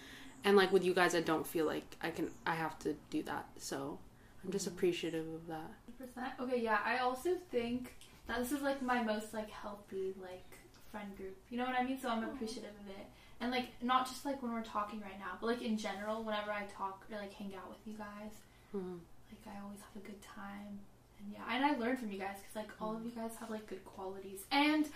and 0.45 0.57
like 0.57 0.73
with 0.73 0.85
you 0.85 0.95
guys, 0.95 1.15
I 1.15 1.21
don't 1.21 1.47
feel 1.47 1.67
like 1.67 1.97
I 2.01 2.11
can. 2.11 2.31
I 2.47 2.55
have 2.55 2.79
to 2.81 2.97
do 3.11 3.23
that. 3.25 3.47
So 3.59 3.99
I'm 4.45 4.53
just 4.53 4.67
mm-hmm. 4.67 4.77
appreciative 4.77 5.27
of 5.35 5.47
that. 5.49 5.71
percent. 5.99 6.33
Okay, 6.41 6.61
yeah. 6.61 6.79
I 6.85 6.99
also 6.99 7.31
think 7.51 7.93
that 8.27 8.39
this 8.39 8.53
is 8.53 8.63
like 8.63 8.83
my 8.83 9.03
most 9.03 9.35
like 9.35 9.51
healthy 9.51 10.15
like 10.21 10.50
friend 10.91 11.17
group. 11.17 11.37
You 11.51 11.59
know 11.59 11.65
what 11.65 11.75
I 11.79 11.85
mean? 11.85 12.01
So 12.01 12.09
I'm 12.09 12.25
appreciative 12.25 12.71
of 12.83 12.89
it. 12.91 13.07
And 13.41 13.51
like 13.51 13.69
not 13.83 14.07
just 14.07 14.25
like 14.25 14.43
when 14.43 14.53
we're 14.53 14.63
talking 14.63 15.01
right 15.01 15.19
now, 15.19 15.39
but 15.41 15.47
like 15.47 15.63
in 15.63 15.79
general, 15.79 16.23
whenever 16.23 16.51
I 16.53 16.65
talk 16.77 17.05
or 17.11 17.19
like 17.19 17.33
hang 17.33 17.55
out 17.55 17.69
with 17.69 17.79
you 17.87 17.95
guys, 17.95 18.33
Mhm. 18.75 19.01
like 19.31 19.55
I 19.57 19.61
always 19.65 19.81
have 19.81 19.97
a 20.03 20.07
good 20.07 20.21
time. 20.23 20.81
And 21.19 21.33
yeah, 21.33 21.43
and 21.49 21.65
I 21.65 21.77
learn 21.77 21.97
from 21.97 22.11
you 22.13 22.19
guys 22.19 22.37
because 22.41 22.57
like 22.57 22.71
all 22.81 22.97
of 22.97 23.05
you 23.05 23.11
guys 23.11 23.33
have 23.41 23.51
like 23.51 23.67
good 23.67 23.85
qualities, 23.85 24.45
and 24.51 24.89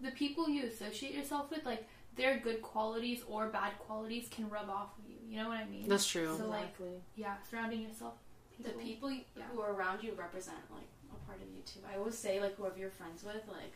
the 0.00 0.10
people 0.12 0.48
you 0.48 0.64
associate 0.64 1.14
yourself 1.14 1.50
with, 1.50 1.64
like 1.64 1.86
their 2.16 2.38
good 2.38 2.60
qualities 2.60 3.22
or 3.28 3.48
bad 3.48 3.78
qualities 3.78 4.28
can 4.30 4.48
rub 4.50 4.68
off 4.68 4.98
of 4.98 5.08
you. 5.08 5.16
You 5.28 5.36
know 5.42 5.48
what 5.48 5.58
I 5.58 5.64
mean? 5.66 5.88
That's 5.88 6.06
true. 6.06 6.36
So 6.36 6.46
like 6.48 6.64
Exactly. 6.64 7.02
yeah, 7.16 7.36
surrounding 7.48 7.82
yourself. 7.82 8.14
The 8.58 8.70
people 8.70 9.10
Yeah. 9.10 9.22
who 9.52 9.60
are 9.60 9.72
around 9.72 10.02
you 10.04 10.12
represent 10.14 10.58
like 10.70 10.88
a 11.12 11.16
part 11.26 11.40
of 11.40 11.48
you 11.48 11.62
too. 11.62 11.80
I 11.90 11.96
always 11.96 12.18
say 12.18 12.40
like 12.40 12.56
whoever 12.56 12.78
you're 12.78 12.90
friends 12.90 13.22
with, 13.24 13.46
like 13.48 13.74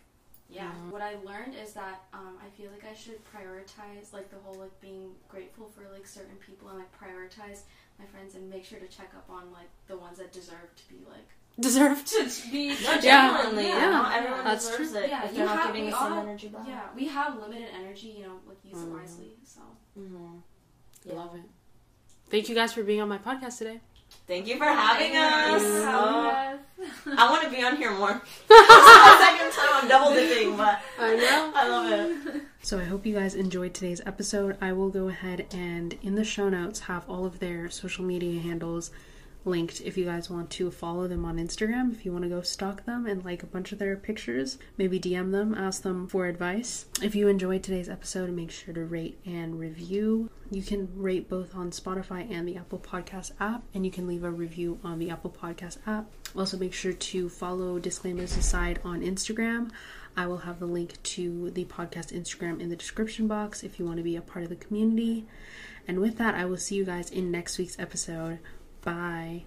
yeah. 0.49 0.71
Mhm. 0.73 0.91
What 0.91 1.03
I 1.03 1.15
learned 1.25 1.55
is 1.55 1.73
that 1.75 2.03
um, 2.13 2.39
I 2.45 2.49
feel 2.57 2.71
like 2.71 2.85
I 2.85 2.95
should 2.95 3.19
prioritize 3.25 4.13
like 4.13 4.31
the 4.31 4.37
whole 4.45 4.55
like 4.55 4.81
being 4.81 5.13
grateful 5.29 5.67
for 5.69 5.83
like 5.93 6.07
certain 6.07 6.37
people 6.37 6.69
and 6.69 6.79
like 6.79 6.93
prioritize 6.99 7.61
my 7.99 8.05
friends 8.07 8.35
and 8.35 8.49
make 8.51 8.65
sure 8.65 8.79
to 8.79 8.87
check 8.89 9.11
up 9.17 9.29
on 9.31 9.51
like 9.53 9.69
the 9.89 9.97
ones 9.97 10.19
that 10.19 10.33
deserve 10.33 10.71
to 10.77 10.89
be 10.89 11.01
like 11.09 11.29
Deserved. 11.59 12.07
to 12.09 12.25
be 12.53 12.69
No, 12.69 12.75
Yeah. 12.75 13.01
genuinely, 13.01 13.69
Yeah. 13.69 13.91
not 13.91 14.15
everyone 14.17 14.45
That's 14.45 14.69
deserves 14.71 14.91
true. 14.93 15.01
it 15.01 15.09
Yeah, 15.09 15.25
if 15.25 15.31
you 15.33 15.37
they're 15.39 15.47
not 15.47 15.57
have- 15.59 15.67
giving 15.69 15.85
we 15.87 15.91
the 15.91 15.97
all- 15.97 16.19
energy 16.19 16.49
back. 16.49 16.67
Yeah, 16.69 16.83
we 16.95 17.07
have 17.09 17.39
limited 17.41 17.69
energy, 17.75 18.09
you 18.19 18.27
know, 18.27 18.39
like 18.47 18.59
use 18.63 18.77
it 18.83 18.87
Mhm. 18.89 18.99
wisely. 19.01 19.33
So 19.45 19.61
hmm 19.95 20.39
Love 21.07 21.35
it. 21.37 21.43
Thank 22.29 22.49
you 22.49 22.55
guys 22.55 22.73
for 22.75 22.83
being 22.83 23.01
on 23.01 23.09
my 23.09 23.19
podcast 23.19 23.59
today. 23.59 23.81
Thank 24.27 24.47
you 24.49 24.57
for 24.59 24.65
having 24.65 25.17
us. 25.17 25.63
Oh, 25.65 26.59
Yes. 26.79 26.99
I 27.19 27.31
want 27.31 27.43
to 27.45 27.51
be 27.51 27.63
on 27.63 27.77
here 27.77 27.91
more. 27.93 28.21
this 28.49 28.61
is 28.61 28.69
my 28.69 29.19
second 29.21 29.53
time 29.53 29.69
I'm 29.83 29.89
double 29.89 30.15
dipping, 30.15 30.57
but 30.57 30.81
I 30.99 31.17
know. 31.17 31.53
I 31.55 31.69
love 31.69 32.27
it. 32.37 32.43
So 32.63 32.79
I 32.79 32.85
hope 32.85 33.07
you 33.07 33.15
guys 33.15 33.35
enjoyed 33.35 33.73
today's 33.75 34.01
episode. 34.05 34.57
I 34.61 34.73
will 34.73 34.91
go 34.91 35.09
ahead 35.09 35.47
and 35.53 35.97
in 36.03 36.17
the 36.17 36.25
show 36.25 36.49
notes 36.49 36.81
have 36.81 37.09
all 37.09 37.25
of 37.25 37.39
their 37.39 37.71
social 37.71 38.05
media 38.05 38.41
handles 38.43 38.91
linked 39.47 39.81
if 39.81 39.97
you 39.97 40.05
guys 40.05 40.29
want 40.29 40.51
to 40.51 40.71
follow 40.71 41.07
them 41.07 41.25
on 41.25 41.39
Instagram, 41.39 41.93
if 41.93 42.05
you 42.05 42.13
want 42.13 42.25
to 42.25 42.29
go 42.29 42.43
stalk 42.43 42.85
them 42.85 43.07
and 43.07 43.25
like 43.25 43.43
a 43.43 43.47
bunch 43.47 43.73
of 43.73 43.79
their 43.79 43.97
pictures, 43.97 44.59
maybe 44.77 44.99
DM 44.99 45.31
them, 45.31 45.55
ask 45.55 45.83
them 45.83 46.09
for 46.09 46.27
advice. 46.27 46.87
If 47.03 47.15
you 47.15 47.29
enjoyed 47.29 47.63
today's 47.63 47.89
episode, 47.89 48.31
make 48.31 48.51
sure 48.51 48.75
to 48.75 48.85
rate 48.85 49.19
and 49.25 49.59
review. 49.59 50.31
You 50.51 50.63
can 50.63 50.89
rate 50.95 51.29
both 51.29 51.55
on 51.55 51.71
Spotify 51.71 52.31
and 52.31 52.47
the 52.47 52.57
Apple 52.57 52.79
Podcast 52.79 53.33
app, 53.41 53.63
and 53.73 53.85
you 53.85 53.91
can 53.91 54.07
leave 54.07 54.25
a 54.25 54.31
review 54.31 54.79
on 54.83 54.99
the 54.99 55.11
Apple 55.11 55.31
Podcast 55.31 55.79
app. 55.87 56.11
Also, 56.37 56.57
make 56.57 56.75
sure 56.75 56.93
to 56.93 57.29
follow 57.29 57.79
Disclaimers 57.79 58.37
Aside 58.37 58.81
on 58.85 59.01
Instagram. 59.01 59.71
I 60.17 60.27
will 60.27 60.39
have 60.39 60.61
the 60.61 60.67
link 60.67 61.03
to 61.03 61.51
the 61.51 61.67
podcast 61.67 62.11
Instagram 62.11 62.61
in 62.61 62.71
the 62.71 62.77
description 62.77 63.29
box 63.29 63.63
if 63.63 63.79
you 63.79 63.85
want 63.85 63.99
to 63.99 64.03
be 64.03 64.17
a 64.17 64.23
part 64.23 64.45
of 64.45 64.49
the 64.49 64.57
community. 64.57 65.27
And 65.87 66.01
with 66.01 66.17
that, 66.19 66.35
I 66.35 66.47
will 66.47 66.57
see 66.57 66.75
you 66.75 66.85
guys 66.85 67.11
in 67.11 67.31
next 67.31 67.59
week's 67.59 67.79
episode. 67.79 68.39
Bye. 68.87 69.43